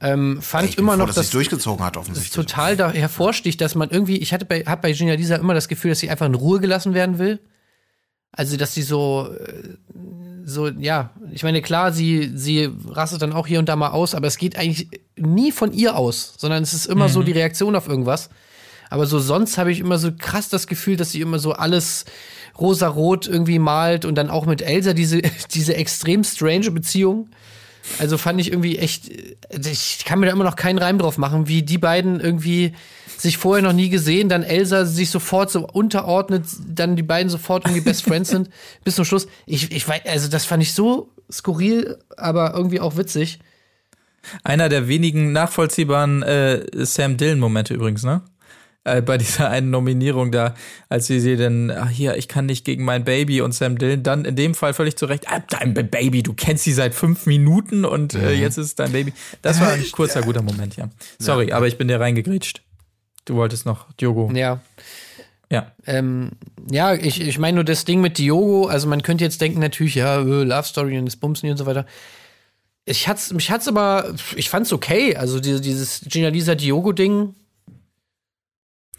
Ähm, 0.00 0.42
fand 0.42 0.68
Ich 0.70 0.78
immer 0.78 0.92
froh, 0.92 0.98
noch, 0.98 1.06
dass 1.06 1.14
dass 1.16 1.26
sie 1.26 1.32
durchgezogen 1.32 1.84
hat, 1.84 1.96
offensichtlich. 1.96 2.32
total 2.34 2.76
da 2.76 2.90
hervorsticht, 2.90 3.60
dass 3.60 3.74
man 3.76 3.90
irgendwie, 3.90 4.16
ich 4.16 4.32
hatte 4.32 4.44
bei, 4.46 4.60
hab 4.62 4.82
bei 4.82 4.92
Gina 4.92 5.14
Lisa 5.14 5.36
immer 5.36 5.54
das 5.54 5.68
Gefühl, 5.68 5.90
dass 5.90 6.00
sie 6.00 6.10
einfach 6.10 6.26
in 6.26 6.34
Ruhe 6.34 6.58
gelassen 6.58 6.92
werden 6.94 7.18
will. 7.18 7.38
Also, 8.32 8.56
dass 8.56 8.72
sie 8.74 8.82
so, 8.82 9.28
äh, 9.32 9.76
so, 10.44 10.66
ja, 10.68 11.10
ich 11.30 11.44
meine, 11.44 11.62
klar, 11.62 11.92
sie, 11.92 12.32
sie 12.34 12.68
rastet 12.88 13.22
dann 13.22 13.32
auch 13.32 13.46
hier 13.46 13.58
und 13.60 13.68
da 13.68 13.76
mal 13.76 13.90
aus, 13.90 14.14
aber 14.16 14.26
es 14.26 14.38
geht 14.38 14.56
eigentlich 14.56 14.88
nie 15.16 15.52
von 15.52 15.72
ihr 15.72 15.96
aus, 15.96 16.34
sondern 16.38 16.62
es 16.62 16.72
ist 16.72 16.86
immer 16.86 17.08
so 17.08 17.22
die 17.22 17.32
Reaktion 17.32 17.76
auf 17.76 17.88
irgendwas. 17.88 18.30
Aber 18.90 19.06
so 19.06 19.18
sonst 19.18 19.56
habe 19.56 19.72
ich 19.72 19.80
immer 19.80 19.98
so 19.98 20.12
krass 20.12 20.48
das 20.50 20.66
Gefühl, 20.66 20.96
dass 20.96 21.12
sie 21.12 21.20
immer 21.20 21.38
so 21.38 21.52
alles 21.52 22.04
rosa-rot 22.58 23.26
irgendwie 23.26 23.58
malt 23.58 24.04
und 24.04 24.16
dann 24.16 24.28
auch 24.28 24.44
mit 24.44 24.60
Elsa 24.60 24.92
diese, 24.92 25.22
diese 25.54 25.74
extrem 25.76 26.24
strange 26.24 26.70
Beziehung. 26.70 27.28
Also 27.98 28.16
fand 28.16 28.40
ich 28.40 28.52
irgendwie 28.52 28.78
echt, 28.78 29.10
ich 29.50 30.04
kann 30.04 30.20
mir 30.20 30.26
da 30.26 30.32
immer 30.32 30.44
noch 30.44 30.56
keinen 30.56 30.78
Reim 30.78 30.98
drauf 30.98 31.18
machen, 31.18 31.48
wie 31.48 31.62
die 31.62 31.78
beiden 31.78 32.20
irgendwie 32.20 32.74
sich 33.18 33.38
vorher 33.38 33.62
noch 33.62 33.72
nie 33.72 33.88
gesehen, 33.88 34.28
dann 34.28 34.42
Elsa 34.42 34.84
sich 34.84 35.10
sofort 35.10 35.50
so 35.50 35.66
unterordnet, 35.66 36.44
dann 36.66 36.96
die 36.96 37.02
beiden 37.02 37.30
sofort 37.30 37.64
irgendwie 37.64 37.80
Best 37.80 38.04
Friends 38.04 38.30
sind, 38.30 38.50
bis 38.84 38.96
zum 38.96 39.04
Schluss. 39.04 39.26
Ich, 39.46 39.72
ich 39.72 39.86
weiß, 39.86 40.02
also 40.06 40.28
das 40.28 40.44
fand 40.44 40.62
ich 40.62 40.74
so 40.74 41.10
skurril, 41.30 41.98
aber 42.16 42.52
irgendwie 42.54 42.80
auch 42.80 42.96
witzig. 42.96 43.40
Einer 44.44 44.68
der 44.68 44.88
wenigen 44.88 45.32
nachvollziehbaren 45.32 46.22
äh, 46.22 46.66
Sam 46.84 47.16
Dillon-Momente 47.16 47.74
übrigens, 47.74 48.02
ne? 48.02 48.22
Äh, 48.84 49.00
bei 49.00 49.16
dieser 49.16 49.48
einen 49.48 49.70
Nominierung 49.70 50.32
da, 50.32 50.54
als 50.88 51.06
sie 51.06 51.20
sie 51.20 51.36
dann, 51.36 51.70
ach 51.70 51.88
hier, 51.88 52.16
ich 52.16 52.26
kann 52.26 52.46
nicht 52.46 52.64
gegen 52.64 52.84
mein 52.84 53.04
Baby 53.04 53.40
und 53.40 53.52
Sam 53.52 53.78
Dillon, 53.78 54.02
dann 54.02 54.24
in 54.24 54.34
dem 54.34 54.54
Fall 54.54 54.74
völlig 54.74 54.96
zurecht, 54.96 55.26
ah, 55.28 55.40
dein 55.48 55.72
Baby, 55.72 56.24
du 56.24 56.34
kennst 56.34 56.64
sie 56.64 56.72
seit 56.72 56.92
fünf 56.92 57.26
Minuten 57.26 57.84
und 57.84 58.14
äh, 58.14 58.32
jetzt 58.32 58.58
ist 58.58 58.80
dein 58.80 58.90
Baby. 58.90 59.12
Das 59.40 59.60
war 59.60 59.68
ein 59.68 59.84
kurzer, 59.92 60.22
guter 60.22 60.42
Moment, 60.42 60.76
ja. 60.76 60.88
Sorry, 61.20 61.52
aber 61.52 61.68
ich 61.68 61.78
bin 61.78 61.86
dir 61.86 62.00
reingegrätscht. 62.00 62.62
Du 63.24 63.36
wolltest 63.36 63.66
noch 63.66 63.92
Diogo. 63.92 64.32
Ja. 64.34 64.60
Ja. 65.48 65.70
Ähm, 65.86 66.30
ja, 66.68 66.94
ich, 66.94 67.20
ich 67.20 67.38
meine 67.38 67.56
nur 67.56 67.64
das 67.64 67.84
Ding 67.84 68.00
mit 68.00 68.18
Diogo, 68.18 68.66
also 68.66 68.88
man 68.88 69.02
könnte 69.02 69.22
jetzt 69.22 69.40
denken, 69.40 69.60
natürlich, 69.60 69.94
ja, 69.94 70.20
äh, 70.20 70.42
Love 70.42 70.64
Story 70.64 70.98
und 70.98 71.06
das 71.06 71.16
Bumsen 71.16 71.48
und 71.50 71.56
so 71.56 71.66
weiter. 71.66 71.86
Ich 72.84 73.06
hat's, 73.08 73.32
mich 73.32 73.50
hat's 73.50 73.68
aber, 73.68 74.14
ich 74.34 74.50
fand's 74.50 74.72
okay. 74.72 75.16
Also 75.16 75.38
diese, 75.40 75.60
dieses 75.60 76.00
Gina 76.00 76.28
Lisa 76.28 76.54
Diogo-Ding, 76.56 77.34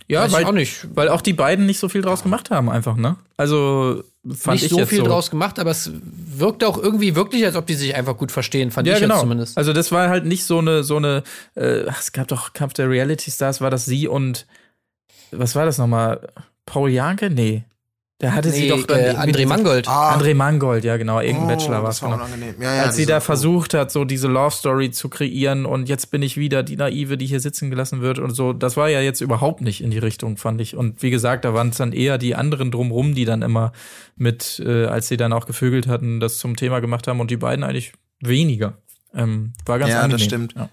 Ja, 0.08 0.22
weiß 0.22 0.32
ich 0.32 0.38
weil, 0.38 0.46
auch 0.46 0.52
nicht. 0.54 0.88
weil 0.96 1.10
auch 1.10 1.22
die 1.22 1.34
beiden 1.34 1.66
nicht 1.66 1.80
so 1.80 1.90
viel 1.90 2.02
draus 2.02 2.24
gemacht 2.24 2.50
haben, 2.50 2.70
einfach, 2.70 2.96
ne? 2.96 3.18
Also 3.36 4.04
fand 4.34 4.62
nicht 4.62 4.72
ich 4.72 4.78
so 4.78 4.86
viel 4.86 5.00
so. 5.00 5.06
draus 5.06 5.30
gemacht, 5.30 5.60
aber 5.60 5.72
es 5.72 5.92
wirkte 5.94 6.66
auch 6.68 6.78
irgendwie 6.78 7.16
wirklich, 7.16 7.44
als 7.44 7.58
ob 7.58 7.68
die 7.68 7.74
sich 7.74 7.94
einfach 7.96 8.16
gut 8.18 8.32
verstehen, 8.32 8.72
fand 8.72 8.88
Ja, 8.88 8.94
ich 8.96 9.02
genau. 9.02 9.20
zumindest. 9.20 9.58
Also 9.58 9.74
das 9.74 9.92
war 9.92 10.08
halt 10.08 10.26
nicht 10.26 10.46
so 10.46 10.60
eine, 10.60 10.84
so 10.84 10.96
eine, 10.96 11.24
äh, 11.56 11.84
es 12.00 12.14
gab 12.14 12.30
doch 12.30 12.54
Kampf 12.54 12.74
der 12.74 12.90
Reality 12.90 13.32
Stars, 13.32 13.60
war 13.60 13.70
das 13.70 13.84
sie 13.86 14.08
und 14.08 14.46
was 15.32 15.56
war 15.56 15.66
das 15.66 15.78
nochmal? 15.78 16.30
Paul 16.66 16.90
Janke? 16.90 17.30
Nee. 17.30 17.64
Der 18.24 18.34
hatte 18.34 18.52
sie 18.52 18.62
Nee, 18.62 18.70
doch 18.70 18.84
dann 18.86 19.00
äh, 19.00 19.10
André 19.18 19.46
Mangold. 19.46 19.86
Ah, 19.90 20.16
André 20.18 20.34
Mangold, 20.34 20.86
ja 20.86 20.96
genau, 20.96 21.20
irgendein 21.20 21.44
oh, 21.44 21.48
Bachelor 21.58 21.84
war 21.84 21.90
es. 21.90 22.00
das 22.00 22.10
war 22.10 22.26
Genau. 22.26 22.46
Ja, 22.62 22.76
ja, 22.76 22.84
Als 22.84 22.96
sie 22.96 23.06
da 23.06 23.20
versucht 23.20 23.74
hat, 23.74 23.92
so 23.92 24.06
diese 24.06 24.30
Love 24.30 24.56
Story 24.56 24.92
zu 24.92 25.10
kreieren 25.10 25.66
und 25.66 25.90
jetzt 25.90 26.10
bin 26.10 26.22
ich 26.22 26.38
wieder 26.38 26.64
die 26.64 26.78
Naive, 26.78 27.18
die 27.18 27.26
hier 27.26 27.42
sitzen 27.42 27.70
gelassen 27.70 28.00
wird 28.02 28.20
und 28.20 28.32
so, 28.32 28.54
das 28.54 28.78
war 28.78 28.88
ja 28.88 29.02
jetzt 29.02 29.20
überhaupt 29.20 29.60
nicht 29.60 29.84
in 29.84 29.92
die 29.92 29.98
Richtung, 29.98 30.38
fand 30.38 30.62
ich. 30.62 30.78
Und 30.78 31.04
wie 31.04 31.10
gesagt, 31.10 31.44
da 31.44 31.54
waren 31.54 31.70
es 31.70 31.78
dann 31.78 31.92
eher 31.92 32.18
die 32.18 32.34
anderen 32.34 32.72
drumrum, 32.72 33.14
die 33.14 33.26
dann 33.26 33.42
immer 33.42 33.74
mit, 34.16 34.64
äh, 34.66 34.86
als 34.86 35.10
sie 35.10 35.18
dann 35.18 35.34
auch 35.34 35.46
gevögelt 35.46 35.88
hatten, 35.88 36.22
das 36.22 36.38
zum 36.38 36.56
Thema 36.56 36.80
gemacht 36.80 37.08
haben 37.08 37.20
und 37.20 37.30
die 37.30 37.38
beiden 37.38 37.66
eigentlich 37.66 37.92
weniger. 38.22 38.78
Ähm, 39.14 39.52
war 39.66 39.80
ganz 39.80 39.90
Ja, 39.92 39.98
das 39.98 40.04
angenehm. 40.06 40.26
stimmt. 40.26 40.54
Ja. 40.56 40.70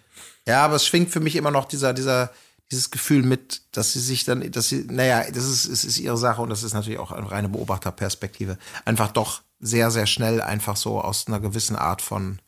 Ja, 0.46 0.64
aber 0.64 0.76
es 0.76 0.86
schwingt 0.86 1.11
für 1.11 1.20
mich 1.20 1.34
immer 1.34 1.51
noch 1.51 1.64
dieser, 1.64 1.92
dieser, 1.94 2.30
dieses 2.70 2.90
Gefühl 2.90 3.22
mit, 3.22 3.62
dass 3.72 3.92
sie 3.92 4.00
sich 4.00 4.24
dann, 4.24 4.48
dass 4.52 4.68
sie, 4.68 4.86
naja, 4.88 5.28
das 5.30 5.44
ist, 5.44 5.64
es 5.66 5.84
ist 5.84 5.98
ihre 5.98 6.16
Sache 6.16 6.40
und 6.40 6.50
das 6.50 6.62
ist 6.62 6.72
natürlich 6.72 7.00
auch 7.00 7.10
eine 7.10 7.30
reine 7.30 7.48
Beobachterperspektive. 7.48 8.58
Einfach 8.84 9.10
doch 9.10 9.42
sehr, 9.58 9.90
sehr 9.90 10.06
schnell 10.06 10.40
einfach 10.40 10.76
so 10.76 11.00
aus 11.00 11.26
einer 11.26 11.40
gewissen 11.40 11.76
Art 11.76 12.00
von, 12.00 12.38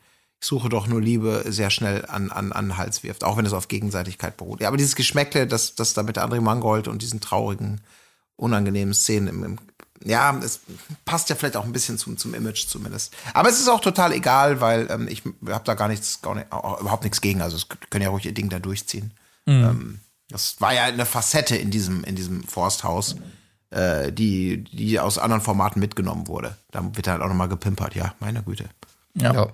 ich 0.41 0.47
suche 0.47 0.69
doch 0.69 0.87
nur 0.87 1.01
Liebe, 1.01 1.45
sehr 1.49 1.71
schnell 1.71 2.07
an, 2.07 2.31
an, 2.31 2.53
an 2.53 2.67
den 2.67 2.77
Hals 2.77 3.03
wirft, 3.03 3.25
auch 3.25 3.37
wenn 3.37 3.47
es 3.47 3.53
auf 3.53 3.69
Gegenseitigkeit 3.69 4.37
beruht. 4.37 4.61
Ja, 4.61 4.69
aber 4.69 4.77
dieses 4.77 4.97
Geschmäckle, 4.97 5.47
das, 5.47 5.75
das 5.75 5.93
da 5.93 6.03
mit 6.03 6.19
André 6.19 6.41
Mangold 6.41 6.87
und 6.87 7.03
diesen 7.03 7.21
traurigen, 7.21 7.81
unangenehmen 8.37 8.95
Szenen 8.95 9.29
im, 9.29 9.45
im 9.45 9.59
ja, 10.05 10.37
es 10.43 10.61
passt 11.05 11.31
ja 11.31 11.37
vielleicht 11.37 11.57
auch 11.57 11.65
ein 11.65 11.73
bisschen 11.73 11.97
zum, 11.97 12.17
zum 12.17 12.35
Image 12.35 12.67
zumindest. 12.67 13.15
Aber 13.35 13.49
es 13.49 13.61
ist 13.61 13.69
auch 13.69 13.81
total 13.81 14.13
egal, 14.13 14.61
weil 14.61 14.89
ähm, 14.91 15.07
ich 15.07 15.23
habe 15.47 15.65
da 15.65 15.75
gar 15.75 15.87
nichts, 15.87 16.23
gar 16.23 16.35
nicht, 16.35 16.51
auch 16.51 16.81
überhaupt 16.81 17.05
nichts 17.05 17.21
gegen. 17.21 17.41
Also 17.41 17.57
es 17.57 17.69
können 17.91 18.03
ja 18.03 18.11
ruhig 18.11 18.27
ihr 18.27 18.35
Ding 18.35 18.49
da 18.49 18.59
durchziehen. 18.59 19.13
Ähm, 19.47 20.01
das 20.33 20.61
war 20.61 20.75
ja 20.75 20.85
eine 20.85 21.07
Facette 21.07 21.55
in 21.57 21.71
diesem, 21.71 22.03
in 22.05 22.17
diesem 22.17 22.43
Forsthaus, 22.45 23.17
äh, 23.71 24.11
die, 24.13 24.65
die 24.65 24.99
aus 24.99 25.19
anderen 25.19 25.41
Formaten 25.43 25.79
mitgenommen 25.81 26.27
wurde. 26.27 26.57
Da 26.73 26.85
wird 26.97 27.07
halt 27.07 27.23
auch 27.23 27.29
nochmal 27.29 27.49
gepimpert, 27.49 27.95
ja, 27.95 28.15
meine 28.21 28.43
Güte. 28.43 28.65
Ja. 29.15 29.49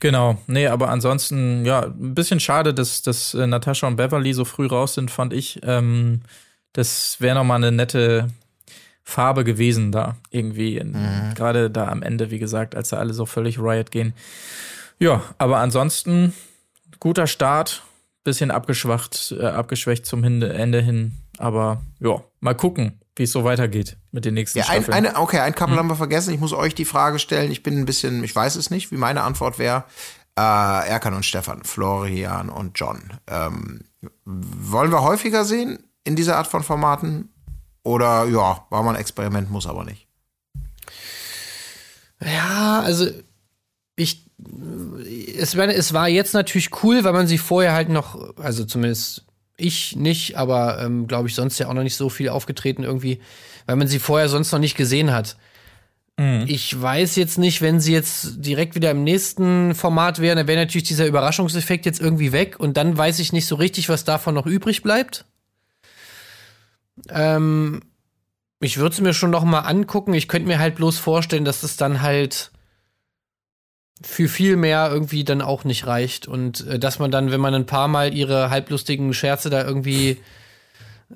Genau, 0.00 0.36
nee, 0.48 0.66
aber 0.66 0.88
ansonsten, 0.88 1.64
ja, 1.64 1.82
ein 1.84 2.14
bisschen 2.14 2.40
schade, 2.40 2.74
dass, 2.74 3.02
dass 3.02 3.34
äh, 3.34 3.46
Natascha 3.46 3.86
und 3.86 3.94
Beverly 3.96 4.32
so 4.32 4.44
früh 4.44 4.66
raus 4.66 4.94
sind, 4.94 5.10
fand 5.12 5.32
ich. 5.32 5.60
Ähm, 5.62 6.22
das 6.72 7.16
wäre 7.20 7.36
nochmal 7.36 7.58
eine 7.58 7.70
nette 7.70 8.28
Farbe 9.04 9.44
gewesen 9.44 9.92
da, 9.92 10.16
irgendwie. 10.30 10.78
in- 10.78 10.96
Gerade 11.36 11.70
da 11.70 11.86
am 11.88 12.02
Ende, 12.02 12.30
wie 12.32 12.40
gesagt, 12.40 12.74
als 12.74 12.88
da 12.88 12.96
alle 12.96 13.14
so 13.14 13.26
völlig 13.26 13.58
Riot 13.60 13.90
gehen. 13.92 14.12
Ja, 14.98 15.22
aber 15.38 15.58
ansonsten, 15.58 16.32
guter 16.98 17.28
Start, 17.28 17.82
bisschen 18.24 18.50
abgeschwacht, 18.50 19.34
äh, 19.38 19.46
abgeschwächt 19.46 20.06
zum 20.06 20.22
Ende 20.24 20.80
hin. 20.80 21.12
Aber 21.38 21.82
ja, 22.00 22.22
mal 22.40 22.54
gucken, 22.54 23.00
wie 23.16 23.24
es 23.24 23.32
so 23.32 23.44
weitergeht 23.44 23.96
mit 24.10 24.24
den 24.24 24.34
nächsten 24.34 24.58
Ja, 24.58 24.66
ein, 24.68 24.82
Staffeln. 24.82 25.06
eine, 25.06 25.18
okay, 25.18 25.38
ein 25.40 25.54
Couple 25.54 25.76
haben 25.76 25.88
wir 25.88 25.96
vergessen. 25.96 26.32
Ich 26.32 26.40
muss 26.40 26.52
euch 26.52 26.74
die 26.74 26.84
Frage 26.84 27.18
stellen. 27.18 27.50
Ich 27.50 27.62
bin 27.62 27.78
ein 27.78 27.84
bisschen, 27.84 28.22
ich 28.24 28.34
weiß 28.34 28.56
es 28.56 28.70
nicht, 28.70 28.90
wie 28.90 28.96
meine 28.96 29.22
Antwort 29.22 29.58
wäre. 29.58 29.84
Äh, 30.38 30.40
Erkan 30.88 31.14
und 31.14 31.24
Stefan, 31.26 31.64
Florian 31.64 32.48
und 32.48 32.78
John. 32.78 33.02
Ähm, 33.26 33.80
wollen 34.24 34.90
wir 34.90 35.02
häufiger 35.02 35.44
sehen 35.44 35.78
in 36.04 36.16
dieser 36.16 36.36
Art 36.38 36.46
von 36.46 36.62
Formaten? 36.62 37.28
Oder 37.82 38.24
ja, 38.26 38.66
war 38.70 38.82
mal 38.82 38.90
ein 38.94 39.00
Experiment, 39.00 39.50
muss 39.50 39.66
aber 39.66 39.84
nicht. 39.84 40.06
Ja, 42.24 42.80
also 42.80 43.06
ich 43.96 44.30
es 45.36 45.56
war, 45.56 45.68
es 45.68 45.92
war 45.92 46.08
jetzt 46.08 46.34
natürlich 46.34 46.70
cool, 46.82 47.04
weil 47.04 47.12
man 47.12 47.26
sie 47.26 47.38
vorher 47.38 47.72
halt 47.72 47.88
noch, 47.88 48.36
also 48.36 48.64
zumindest 48.64 49.24
ich 49.56 49.96
nicht, 49.96 50.36
aber 50.36 50.82
ähm, 50.82 51.06
glaube 51.06 51.28
ich 51.28 51.34
sonst 51.34 51.58
ja 51.58 51.68
auch 51.68 51.74
noch 51.74 51.82
nicht 51.82 51.96
so 51.96 52.08
viel 52.08 52.28
aufgetreten 52.28 52.82
irgendwie, 52.82 53.20
weil 53.66 53.76
man 53.76 53.88
sie 53.88 53.98
vorher 53.98 54.28
sonst 54.28 54.52
noch 54.52 54.58
nicht 54.58 54.76
gesehen 54.76 55.12
hat. 55.12 55.36
Ich 56.46 56.80
weiß 56.80 57.16
jetzt 57.16 57.38
nicht, 57.38 57.62
wenn 57.62 57.80
sie 57.80 57.92
jetzt 57.92 58.44
direkt 58.44 58.74
wieder 58.74 58.90
im 58.90 59.02
nächsten 59.02 59.74
Format 59.74 60.20
wären, 60.20 60.36
dann 60.36 60.46
wäre 60.46 60.60
natürlich 60.60 60.86
dieser 60.86 61.06
Überraschungseffekt 61.06 61.86
jetzt 61.86 62.00
irgendwie 62.00 62.32
weg 62.32 62.60
und 62.60 62.76
dann 62.76 62.96
weiß 62.96 63.18
ich 63.18 63.32
nicht 63.32 63.46
so 63.46 63.56
richtig, 63.56 63.88
was 63.88 64.04
davon 64.04 64.34
noch 64.34 64.46
übrig 64.46 64.82
bleibt. 64.82 65.24
Ähm, 67.08 67.80
ich 68.60 68.76
würde 68.78 68.92
es 68.92 69.00
mir 69.00 69.14
schon 69.14 69.30
noch 69.30 69.42
mal 69.42 69.60
angucken. 69.60 70.14
Ich 70.14 70.28
könnte 70.28 70.46
mir 70.46 70.58
halt 70.58 70.76
bloß 70.76 70.98
vorstellen, 70.98 71.44
dass 71.44 71.62
es 71.62 71.76
dann 71.76 72.02
halt 72.02 72.51
für 74.02 74.28
viel 74.28 74.56
mehr 74.56 74.90
irgendwie 74.90 75.24
dann 75.24 75.42
auch 75.42 75.64
nicht 75.64 75.86
reicht. 75.86 76.28
Und 76.28 76.66
äh, 76.66 76.78
dass 76.78 76.98
man 76.98 77.10
dann, 77.10 77.30
wenn 77.30 77.40
man 77.40 77.54
ein 77.54 77.66
paar 77.66 77.88
Mal 77.88 78.14
ihre 78.14 78.50
halblustigen 78.50 79.14
Scherze 79.14 79.50
da 79.50 79.64
irgendwie 79.64 80.18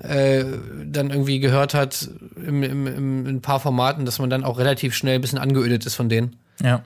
äh, 0.03 0.45
dann 0.85 1.11
irgendwie 1.11 1.41
gehört 1.41 1.75
hat 1.75 2.09
im, 2.37 2.63
im, 2.63 2.87
im, 2.87 3.27
in 3.27 3.37
ein 3.37 3.43
paar 3.43 3.61
Formaten, 3.61 4.05
dass 4.05 4.19
man 4.19 4.31
dann 4.31 4.45
auch 4.45 4.59
relativ 4.59 4.95
schnell 4.95 5.17
ein 5.17 5.21
bisschen 5.21 5.39
angeödet 5.39 5.87
ist 5.87 5.95
von 5.95 6.09
denen. 6.09 6.37
Ja. 6.63 6.83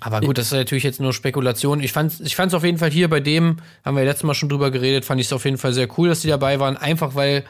Aber 0.00 0.20
gut, 0.20 0.38
das 0.38 0.46
ist 0.46 0.52
natürlich 0.52 0.84
jetzt 0.84 1.00
nur 1.00 1.12
Spekulation. 1.12 1.80
Ich 1.80 1.92
fand 1.92 2.20
ich 2.20 2.34
fand's 2.34 2.54
auf 2.54 2.64
jeden 2.64 2.78
Fall 2.78 2.90
hier 2.90 3.08
bei 3.08 3.20
dem, 3.20 3.58
haben 3.84 3.96
wir 3.96 4.02
ja 4.02 4.08
letztes 4.08 4.24
Mal 4.24 4.34
schon 4.34 4.48
drüber 4.48 4.70
geredet, 4.70 5.04
fand 5.04 5.20
ich 5.20 5.28
es 5.28 5.32
auf 5.32 5.44
jeden 5.44 5.58
Fall 5.58 5.72
sehr 5.72 5.88
cool, 5.98 6.08
dass 6.08 6.20
die 6.20 6.28
dabei 6.28 6.58
waren. 6.58 6.76
Einfach 6.76 7.14
weil 7.14 7.44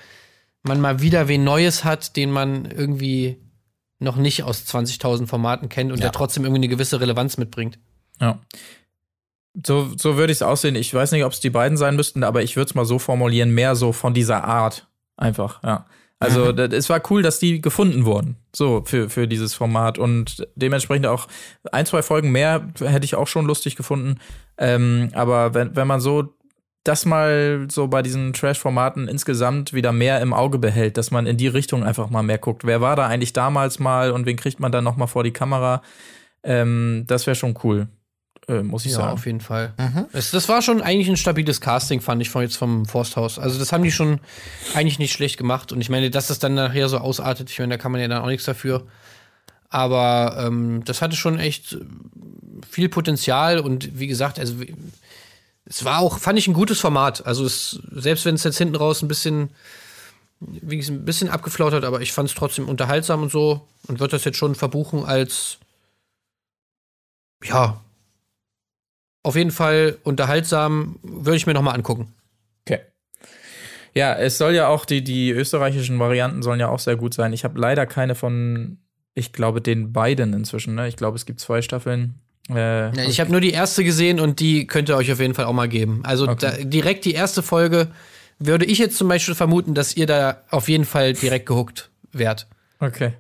man 0.62 0.80
mal 0.80 1.00
wieder 1.00 1.28
wen 1.28 1.44
Neues 1.44 1.84
hat, 1.84 2.16
den 2.16 2.30
man 2.30 2.66
irgendwie 2.66 3.38
noch 4.02 4.16
nicht 4.16 4.42
aus 4.42 4.64
20.000 4.66 5.26
Formaten 5.26 5.68
kennt 5.68 5.92
und 5.92 6.02
der 6.02 6.12
trotzdem 6.12 6.44
irgendwie 6.44 6.60
eine 6.60 6.68
gewisse 6.68 7.00
Relevanz 7.00 7.38
mitbringt. 7.38 7.78
Ja. 8.20 8.40
So, 9.66 9.90
so 9.96 10.16
würde 10.16 10.32
ich 10.32 10.38
es 10.38 10.42
aussehen. 10.42 10.76
Ich 10.76 10.92
weiß 10.92 11.12
nicht, 11.12 11.24
ob 11.24 11.32
es 11.32 11.40
die 11.40 11.50
beiden 11.50 11.76
sein 11.76 11.96
müssten, 11.96 12.24
aber 12.24 12.42
ich 12.42 12.56
würde 12.56 12.68
es 12.68 12.74
mal 12.74 12.84
so 12.84 12.98
formulieren, 12.98 13.50
mehr 13.50 13.76
so 13.76 13.92
von 13.92 14.14
dieser 14.14 14.44
Art. 14.44 14.88
Einfach, 15.16 15.62
ja. 15.62 15.86
Also 16.22 16.52
das, 16.52 16.72
es 16.72 16.88
war 16.88 17.02
cool, 17.10 17.22
dass 17.22 17.40
die 17.40 17.60
gefunden 17.60 18.04
wurden, 18.04 18.36
so 18.54 18.84
für, 18.86 19.10
für 19.10 19.26
dieses 19.26 19.54
Format. 19.54 19.98
Und 19.98 20.46
dementsprechend 20.54 21.06
auch 21.06 21.26
ein, 21.72 21.84
zwei 21.84 22.02
Folgen 22.02 22.30
mehr 22.30 22.68
hätte 22.78 23.04
ich 23.04 23.16
auch 23.16 23.26
schon 23.26 23.44
lustig 23.44 23.74
gefunden. 23.74 24.20
Ähm, 24.56 25.10
aber 25.14 25.52
wenn, 25.54 25.74
wenn 25.74 25.88
man 25.88 26.00
so 26.00 26.32
das 26.84 27.04
mal 27.06 27.66
so 27.70 27.86
bei 27.88 28.02
diesen 28.02 28.32
Trash-Formaten 28.32 29.06
insgesamt 29.08 29.72
wieder 29.72 29.92
mehr 29.92 30.20
im 30.20 30.32
Auge 30.32 30.58
behält, 30.58 30.96
dass 30.96 31.10
man 31.10 31.26
in 31.26 31.36
die 31.36 31.46
Richtung 31.48 31.84
einfach 31.84 32.10
mal 32.10 32.22
mehr 32.22 32.38
guckt. 32.38 32.64
Wer 32.64 32.80
war 32.80 32.96
da 32.96 33.06
eigentlich 33.06 33.32
damals 33.32 33.78
mal 33.78 34.10
und 34.10 34.26
wen 34.26 34.36
kriegt 34.36 34.58
man 34.58 34.72
dann 34.72 34.82
noch 34.84 34.96
mal 34.96 35.06
vor 35.06 35.22
die 35.22 35.30
Kamera? 35.32 35.82
Ähm, 36.42 37.04
das 37.06 37.26
wäre 37.26 37.36
schon 37.36 37.56
cool, 37.62 37.86
äh, 38.48 38.62
muss 38.62 38.84
ich 38.84 38.90
Ja, 38.92 38.98
sagen. 38.98 39.12
auf 39.12 39.26
jeden 39.26 39.40
Fall. 39.40 39.74
Es, 40.12 40.32
das 40.32 40.48
war 40.48 40.60
schon 40.60 40.82
eigentlich 40.82 41.08
ein 41.08 41.16
stabiles 41.16 41.60
Casting, 41.60 42.00
fand 42.00 42.20
ich 42.20 42.30
von 42.30 42.42
jetzt 42.42 42.56
vom 42.56 42.84
Forsthaus. 42.84 43.38
Also 43.38 43.60
das 43.60 43.72
haben 43.72 43.84
die 43.84 43.92
schon 43.92 44.18
eigentlich 44.74 44.98
nicht 44.98 45.12
schlecht 45.12 45.38
gemacht. 45.38 45.70
Und 45.70 45.80
ich 45.80 45.88
meine, 45.88 46.10
dass 46.10 46.26
das 46.26 46.40
dann 46.40 46.54
nachher 46.54 46.88
so 46.88 46.98
ausartet, 46.98 47.48
ich 47.48 47.58
meine, 47.60 47.74
da 47.76 47.78
kann 47.78 47.92
man 47.92 48.00
ja 48.00 48.08
dann 48.08 48.22
auch 48.22 48.26
nichts 48.26 48.44
dafür. 48.44 48.86
Aber 49.68 50.36
ähm, 50.46 50.82
das 50.84 51.00
hatte 51.00 51.14
schon 51.16 51.38
echt 51.38 51.78
viel 52.68 52.88
Potenzial 52.88 53.58
und 53.60 53.98
wie 53.98 54.06
gesagt, 54.06 54.38
also 54.38 54.54
es 55.72 55.86
war 55.86 56.00
auch, 56.00 56.18
fand 56.18 56.38
ich 56.38 56.46
ein 56.48 56.52
gutes 56.52 56.80
Format. 56.80 57.24
Also 57.24 57.46
es, 57.46 57.80
selbst 57.92 58.26
wenn 58.26 58.34
es 58.34 58.44
jetzt 58.44 58.58
hinten 58.58 58.76
raus 58.76 59.00
ein 59.00 59.08
bisschen, 59.08 59.48
wie 60.40 60.76
gesagt, 60.76 60.98
ein 60.98 61.06
bisschen 61.06 61.30
abgeflaut 61.30 61.72
hat, 61.72 61.84
aber 61.84 62.02
ich 62.02 62.12
fand 62.12 62.28
es 62.28 62.34
trotzdem 62.34 62.68
unterhaltsam 62.68 63.22
und 63.22 63.32
so 63.32 63.66
und 63.88 63.98
würde 63.98 64.10
das 64.10 64.24
jetzt 64.24 64.36
schon 64.36 64.54
verbuchen 64.54 65.02
als 65.04 65.56
ja, 67.42 67.80
auf 69.22 69.34
jeden 69.34 69.50
Fall 69.50 69.96
unterhaltsam, 70.04 70.98
würde 71.02 71.36
ich 71.36 71.46
mir 71.46 71.54
noch 71.54 71.62
mal 71.62 71.72
angucken. 71.72 72.12
Okay. 72.66 72.80
Ja, 73.94 74.14
es 74.14 74.36
soll 74.36 74.52
ja 74.52 74.68
auch, 74.68 74.84
die, 74.84 75.02
die 75.02 75.30
österreichischen 75.30 75.98
Varianten 75.98 76.42
sollen 76.42 76.60
ja 76.60 76.68
auch 76.68 76.80
sehr 76.80 76.96
gut 76.96 77.14
sein. 77.14 77.32
Ich 77.32 77.44
habe 77.44 77.58
leider 77.58 77.86
keine 77.86 78.14
von, 78.14 78.76
ich 79.14 79.32
glaube, 79.32 79.62
den 79.62 79.92
beiden 79.94 80.34
inzwischen. 80.34 80.74
Ne? 80.74 80.86
Ich 80.88 80.96
glaube, 80.96 81.16
es 81.16 81.24
gibt 81.24 81.40
zwei 81.40 81.62
Staffeln. 81.62 82.20
Äh, 82.50 82.94
Ja, 82.96 83.04
ich 83.08 83.20
habe 83.20 83.30
nur 83.30 83.40
die 83.40 83.52
erste 83.52 83.84
gesehen 83.84 84.20
und 84.20 84.40
die 84.40 84.66
könnt 84.66 84.88
ihr 84.88 84.96
euch 84.96 85.10
auf 85.12 85.20
jeden 85.20 85.34
Fall 85.34 85.44
auch 85.46 85.52
mal 85.52 85.68
geben. 85.68 86.00
Also 86.04 86.28
Okay. 86.28 86.36
da, 86.40 86.64
direkt 86.64 87.04
die 87.04 87.14
erste 87.14 87.42
Folge 87.42 87.88
würde 88.38 88.64
ich 88.64 88.78
jetzt 88.78 88.96
zum 88.98 89.08
Beispiel 89.08 89.34
vermuten, 89.34 89.74
dass 89.74 89.96
ihr 89.96 90.06
da 90.06 90.42
auf 90.50 90.68
jeden 90.68 90.84
Fall 90.84 91.12
direkt 91.12 91.46
gehuckt 91.46 91.90
wärt. 92.12 92.46
Okay. 92.80 93.12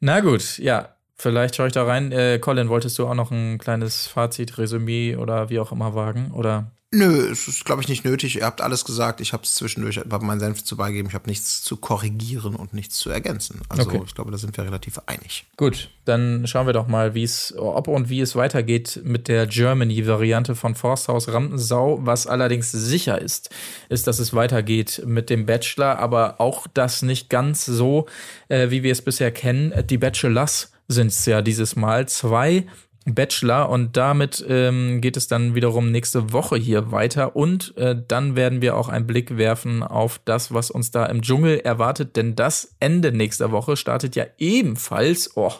Na 0.00 0.20
gut, 0.20 0.58
ja. 0.58 0.90
Vielleicht 1.16 1.54
schaue 1.56 1.68
ich 1.68 1.72
da 1.72 1.84
rein. 1.84 2.10
Äh, 2.10 2.38
Colin, 2.40 2.68
wolltest 2.68 2.98
du 2.98 3.06
auch 3.06 3.14
noch 3.14 3.30
ein 3.30 3.58
kleines 3.58 4.08
Fazit, 4.08 4.58
Resümee 4.58 5.14
oder 5.16 5.48
wie 5.48 5.60
auch 5.60 5.70
immer 5.70 5.94
wagen? 5.94 6.32
Oder? 6.32 6.72
Nö, 6.94 7.28
es 7.30 7.48
ist, 7.48 7.64
glaube 7.64 7.82
ich, 7.82 7.88
nicht 7.88 8.04
nötig. 8.04 8.36
Ihr 8.36 8.44
habt 8.46 8.60
alles 8.60 8.84
gesagt. 8.84 9.20
Ich 9.20 9.32
habe 9.32 9.42
es 9.42 9.54
zwischendurch 9.56 10.00
meinen 10.20 10.38
Senf 10.38 10.62
zu 10.62 10.76
beigeben. 10.76 11.08
Ich 11.08 11.14
habe 11.14 11.28
nichts 11.28 11.62
zu 11.62 11.76
korrigieren 11.76 12.54
und 12.54 12.72
nichts 12.72 12.98
zu 12.98 13.10
ergänzen. 13.10 13.60
Also 13.68 13.82
Okay. 13.82 14.00
ich 14.06 14.14
glaube, 14.14 14.30
da 14.30 14.38
sind 14.38 14.56
wir 14.56 14.64
relativ 14.64 15.00
einig. 15.06 15.44
Gut, 15.56 15.90
dann 16.04 16.46
schauen 16.46 16.66
wir 16.66 16.72
doch 16.72 16.86
mal, 16.86 17.14
wie 17.14 17.24
es, 17.24 17.52
ob 17.56 17.88
und 17.88 18.08
wie 18.10 18.20
es 18.20 18.36
weitergeht 18.36 19.00
mit 19.02 19.26
der 19.26 19.46
Germany-Variante 19.46 20.54
von 20.54 20.74
Forsthaus 20.76 21.28
Rampensau. 21.28 21.98
Was 22.02 22.26
allerdings 22.28 22.70
sicher 22.70 23.20
ist, 23.20 23.50
ist, 23.88 24.06
dass 24.06 24.20
es 24.20 24.32
weitergeht 24.32 25.02
mit 25.04 25.30
dem 25.30 25.46
Bachelor, 25.46 25.98
aber 25.98 26.40
auch 26.40 26.66
das 26.72 27.02
nicht 27.02 27.28
ganz 27.28 27.64
so, 27.66 28.06
äh, 28.48 28.70
wie 28.70 28.82
wir 28.84 28.92
es 28.92 29.02
bisher 29.02 29.32
kennen. 29.32 29.72
Die 29.88 29.98
Bachelors 29.98 30.70
sind 30.86 31.08
es 31.08 31.26
ja 31.26 31.42
dieses 31.42 31.76
Mal. 31.76 32.06
Zwei 32.08 32.66
Bachelor 33.06 33.68
und 33.68 33.96
damit 33.98 34.44
ähm, 34.48 35.02
geht 35.02 35.18
es 35.18 35.28
dann 35.28 35.54
wiederum 35.54 35.90
nächste 35.90 36.32
Woche 36.32 36.56
hier 36.56 36.90
weiter 36.90 37.36
und 37.36 37.76
äh, 37.76 37.94
dann 38.08 38.34
werden 38.34 38.62
wir 38.62 38.76
auch 38.76 38.88
einen 38.88 39.06
Blick 39.06 39.36
werfen 39.36 39.82
auf 39.82 40.20
das, 40.24 40.54
was 40.54 40.70
uns 40.70 40.90
da 40.90 41.04
im 41.06 41.20
Dschungel 41.20 41.60
erwartet, 41.60 42.16
denn 42.16 42.34
das 42.34 42.74
Ende 42.80 43.12
nächster 43.12 43.52
Woche 43.52 43.76
startet 43.76 44.16
ja 44.16 44.24
ebenfalls. 44.38 45.32
Oh, 45.36 45.52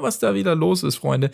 was 0.00 0.18
da 0.18 0.34
wieder 0.34 0.54
los 0.54 0.82
ist, 0.82 0.96
Freunde. 0.96 1.30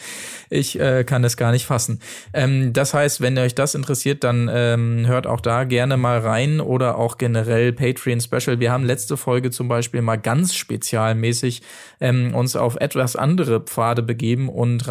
Ich 0.51 0.79
äh, 0.79 1.05
kann 1.05 1.25
es 1.25 1.37
gar 1.37 1.51
nicht 1.51 1.67
fassen. 1.67 2.01
Ähm, 2.33 2.73
das 2.73 2.95
heißt, 2.95 3.21
wenn 3.21 3.37
euch 3.39 3.55
das 3.55 3.75
interessiert, 3.75 4.23
dann 4.23 4.51
ähm, 4.53 5.07
hört 5.07 5.27
auch 5.27 5.41
da 5.41 5.65
gerne 5.65 5.97
mal 5.97 6.19
rein 6.19 6.61
oder 6.61 6.99
auch 6.99 7.19
generell 7.19 7.73
Patreon 7.73 8.21
Special. 8.21 8.61
Wir 8.61 8.71
haben 8.71 8.85
letzte 8.85 9.17
Folge 9.17 9.51
zum 9.51 9.69
Beispiel 9.69 10.03
mal 10.03 10.17
ganz 10.17 10.55
spezialmäßig 10.55 11.63
ähm, 12.01 12.35
uns 12.35 12.55
auf 12.55 12.77
etwas 12.77 13.17
andere 13.17 13.61
Pfade 13.61 14.03
begeben 14.03 14.49
und 14.49 14.89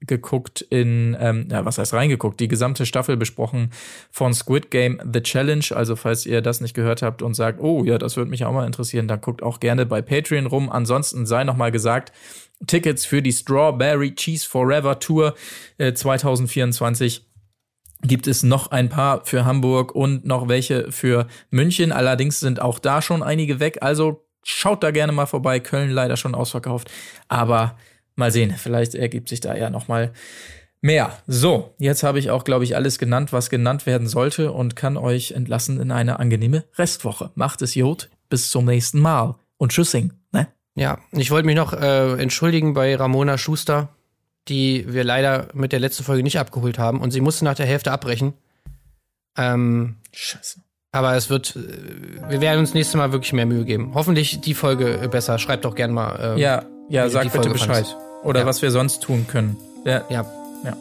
reingeguckt 0.00 0.62
in, 0.62 1.16
ähm, 1.20 1.48
ja, 1.50 1.64
was 1.64 1.78
heißt 1.78 1.92
reingeguckt, 1.94 2.40
die 2.40 2.48
gesamte 2.48 2.86
Staffel 2.86 3.16
besprochen 3.16 3.70
von 4.10 4.34
Squid 4.34 4.70
Game 4.70 5.00
The 5.10 5.22
Challenge. 5.22 5.64
Also 5.74 5.96
falls 5.96 6.26
ihr 6.26 6.42
das 6.42 6.60
nicht 6.60 6.74
gehört 6.74 7.02
habt 7.02 7.22
und 7.22 7.34
sagt, 7.34 7.60
oh 7.60 7.84
ja, 7.84 7.98
das 7.98 8.16
würde 8.16 8.30
mich 8.30 8.44
auch 8.44 8.52
mal 8.52 8.66
interessieren, 8.66 9.08
dann 9.08 9.20
guckt 9.20 9.42
auch 9.42 9.60
gerne 9.60 9.86
bei 9.86 10.02
Patreon 10.02 10.46
rum. 10.46 10.70
Ansonsten 10.70 11.26
sei 11.26 11.44
noch 11.44 11.56
mal 11.56 11.70
gesagt, 11.70 12.12
Tickets 12.66 13.06
für 13.06 13.22
die 13.22 13.32
Strawberry 13.32 14.14
Cheese 14.14 14.46
Forever 14.46 14.98
Tour 14.98 15.34
äh, 15.78 15.92
2024 15.94 17.26
gibt 18.02 18.26
es 18.26 18.42
noch 18.42 18.70
ein 18.70 18.88
paar 18.88 19.24
für 19.24 19.44
Hamburg 19.44 19.94
und 19.94 20.24
noch 20.24 20.48
welche 20.48 20.90
für 20.90 21.26
München. 21.50 21.92
Allerdings 21.92 22.40
sind 22.40 22.60
auch 22.60 22.78
da 22.78 23.02
schon 23.02 23.22
einige 23.22 23.60
weg. 23.60 23.78
Also 23.82 24.24
schaut 24.42 24.82
da 24.82 24.90
gerne 24.90 25.12
mal 25.12 25.26
vorbei. 25.26 25.60
Köln 25.60 25.90
leider 25.90 26.16
schon 26.16 26.34
ausverkauft. 26.34 26.90
Aber 27.28 27.76
mal 28.20 28.30
sehen, 28.30 28.54
vielleicht 28.56 28.94
ergibt 28.94 29.28
sich 29.28 29.40
da 29.40 29.56
ja 29.56 29.68
noch 29.70 29.88
mal 29.88 30.12
mehr. 30.80 31.12
So, 31.26 31.74
jetzt 31.78 32.02
habe 32.04 32.18
ich 32.20 32.30
auch, 32.30 32.44
glaube 32.44 32.64
ich, 32.64 32.76
alles 32.76 32.98
genannt, 32.98 33.32
was 33.32 33.50
genannt 33.50 33.84
werden 33.86 34.06
sollte 34.06 34.52
und 34.52 34.76
kann 34.76 34.96
euch 34.96 35.32
entlassen 35.32 35.80
in 35.80 35.90
eine 35.90 36.20
angenehme 36.20 36.64
Restwoche. 36.76 37.30
Macht 37.34 37.60
es 37.62 37.74
gut. 37.74 38.08
Bis 38.28 38.48
zum 38.50 38.64
nächsten 38.66 39.00
Mal. 39.00 39.34
Und 39.58 39.72
tschüssing. 39.72 40.12
Ne? 40.32 40.46
Ja, 40.76 40.98
ich 41.12 41.30
wollte 41.30 41.46
mich 41.46 41.56
noch 41.56 41.72
äh, 41.72 42.12
entschuldigen 42.22 42.72
bei 42.72 42.94
Ramona 42.94 43.36
Schuster, 43.36 43.88
die 44.48 44.86
wir 44.88 45.04
leider 45.04 45.48
mit 45.52 45.72
der 45.72 45.80
letzten 45.80 46.04
Folge 46.04 46.22
nicht 46.22 46.38
abgeholt 46.38 46.78
haben 46.78 47.00
und 47.00 47.10
sie 47.10 47.20
musste 47.20 47.44
nach 47.44 47.56
der 47.56 47.66
Hälfte 47.66 47.92
abbrechen. 47.92 48.32
Ähm, 49.36 49.96
Scheiße. 50.12 50.60
aber 50.92 51.14
es 51.14 51.28
wird, 51.28 51.56
äh, 51.56 52.30
wir 52.30 52.40
werden 52.40 52.60
uns 52.60 52.72
nächstes 52.72 52.96
Mal 52.96 53.12
wirklich 53.12 53.32
mehr 53.32 53.46
Mühe 53.46 53.64
geben. 53.64 53.92
Hoffentlich 53.94 54.40
die 54.40 54.54
Folge 54.54 55.08
besser. 55.10 55.38
Schreibt 55.38 55.64
doch 55.64 55.74
gerne 55.74 55.92
mal. 55.92 56.36
Äh, 56.36 56.40
Ja, 56.40 56.64
ja, 56.88 57.08
sag 57.10 57.24
bitte 57.24 57.34
Folge 57.36 57.50
Bescheid. 57.50 57.86
fandst. 57.86 58.09
Oder 58.22 58.40
Ja. 58.40 58.46
was 58.46 58.60
wir 58.62 58.70
sonst 58.70 59.02
tun 59.02 59.26
können. 59.28 59.56
Ja, 59.84 60.02
ja. 60.10 60.24
Ja. 60.64 60.76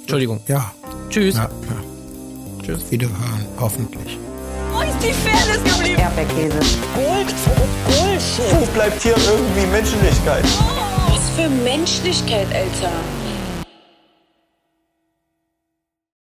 Entschuldigung. 0.00 0.40
Ja, 0.46 0.72
Tschüss. 1.08 1.36
ja, 1.36 1.44
ja. 1.44 2.62
Tschüss. 2.64 2.90
Wiederhören, 2.90 3.46
hoffentlich. 3.58 4.18
Wo 4.72 4.80
ist 4.82 4.98
die 5.02 5.12
Fairness 5.12 5.64
geblieben? 5.74 6.00
Erdbeerkäse. 6.00 6.58
Gold, 6.94 7.34
Bullshit. 7.86 8.60
Wo 8.60 8.66
bleibt 8.74 9.02
hier 9.02 9.14
irgendwie 9.16 9.66
Menschlichkeit? 9.72 10.44
Was 11.08 11.30
für 11.36 11.48
Menschlichkeit, 11.48 12.46
Alter. 12.54 12.92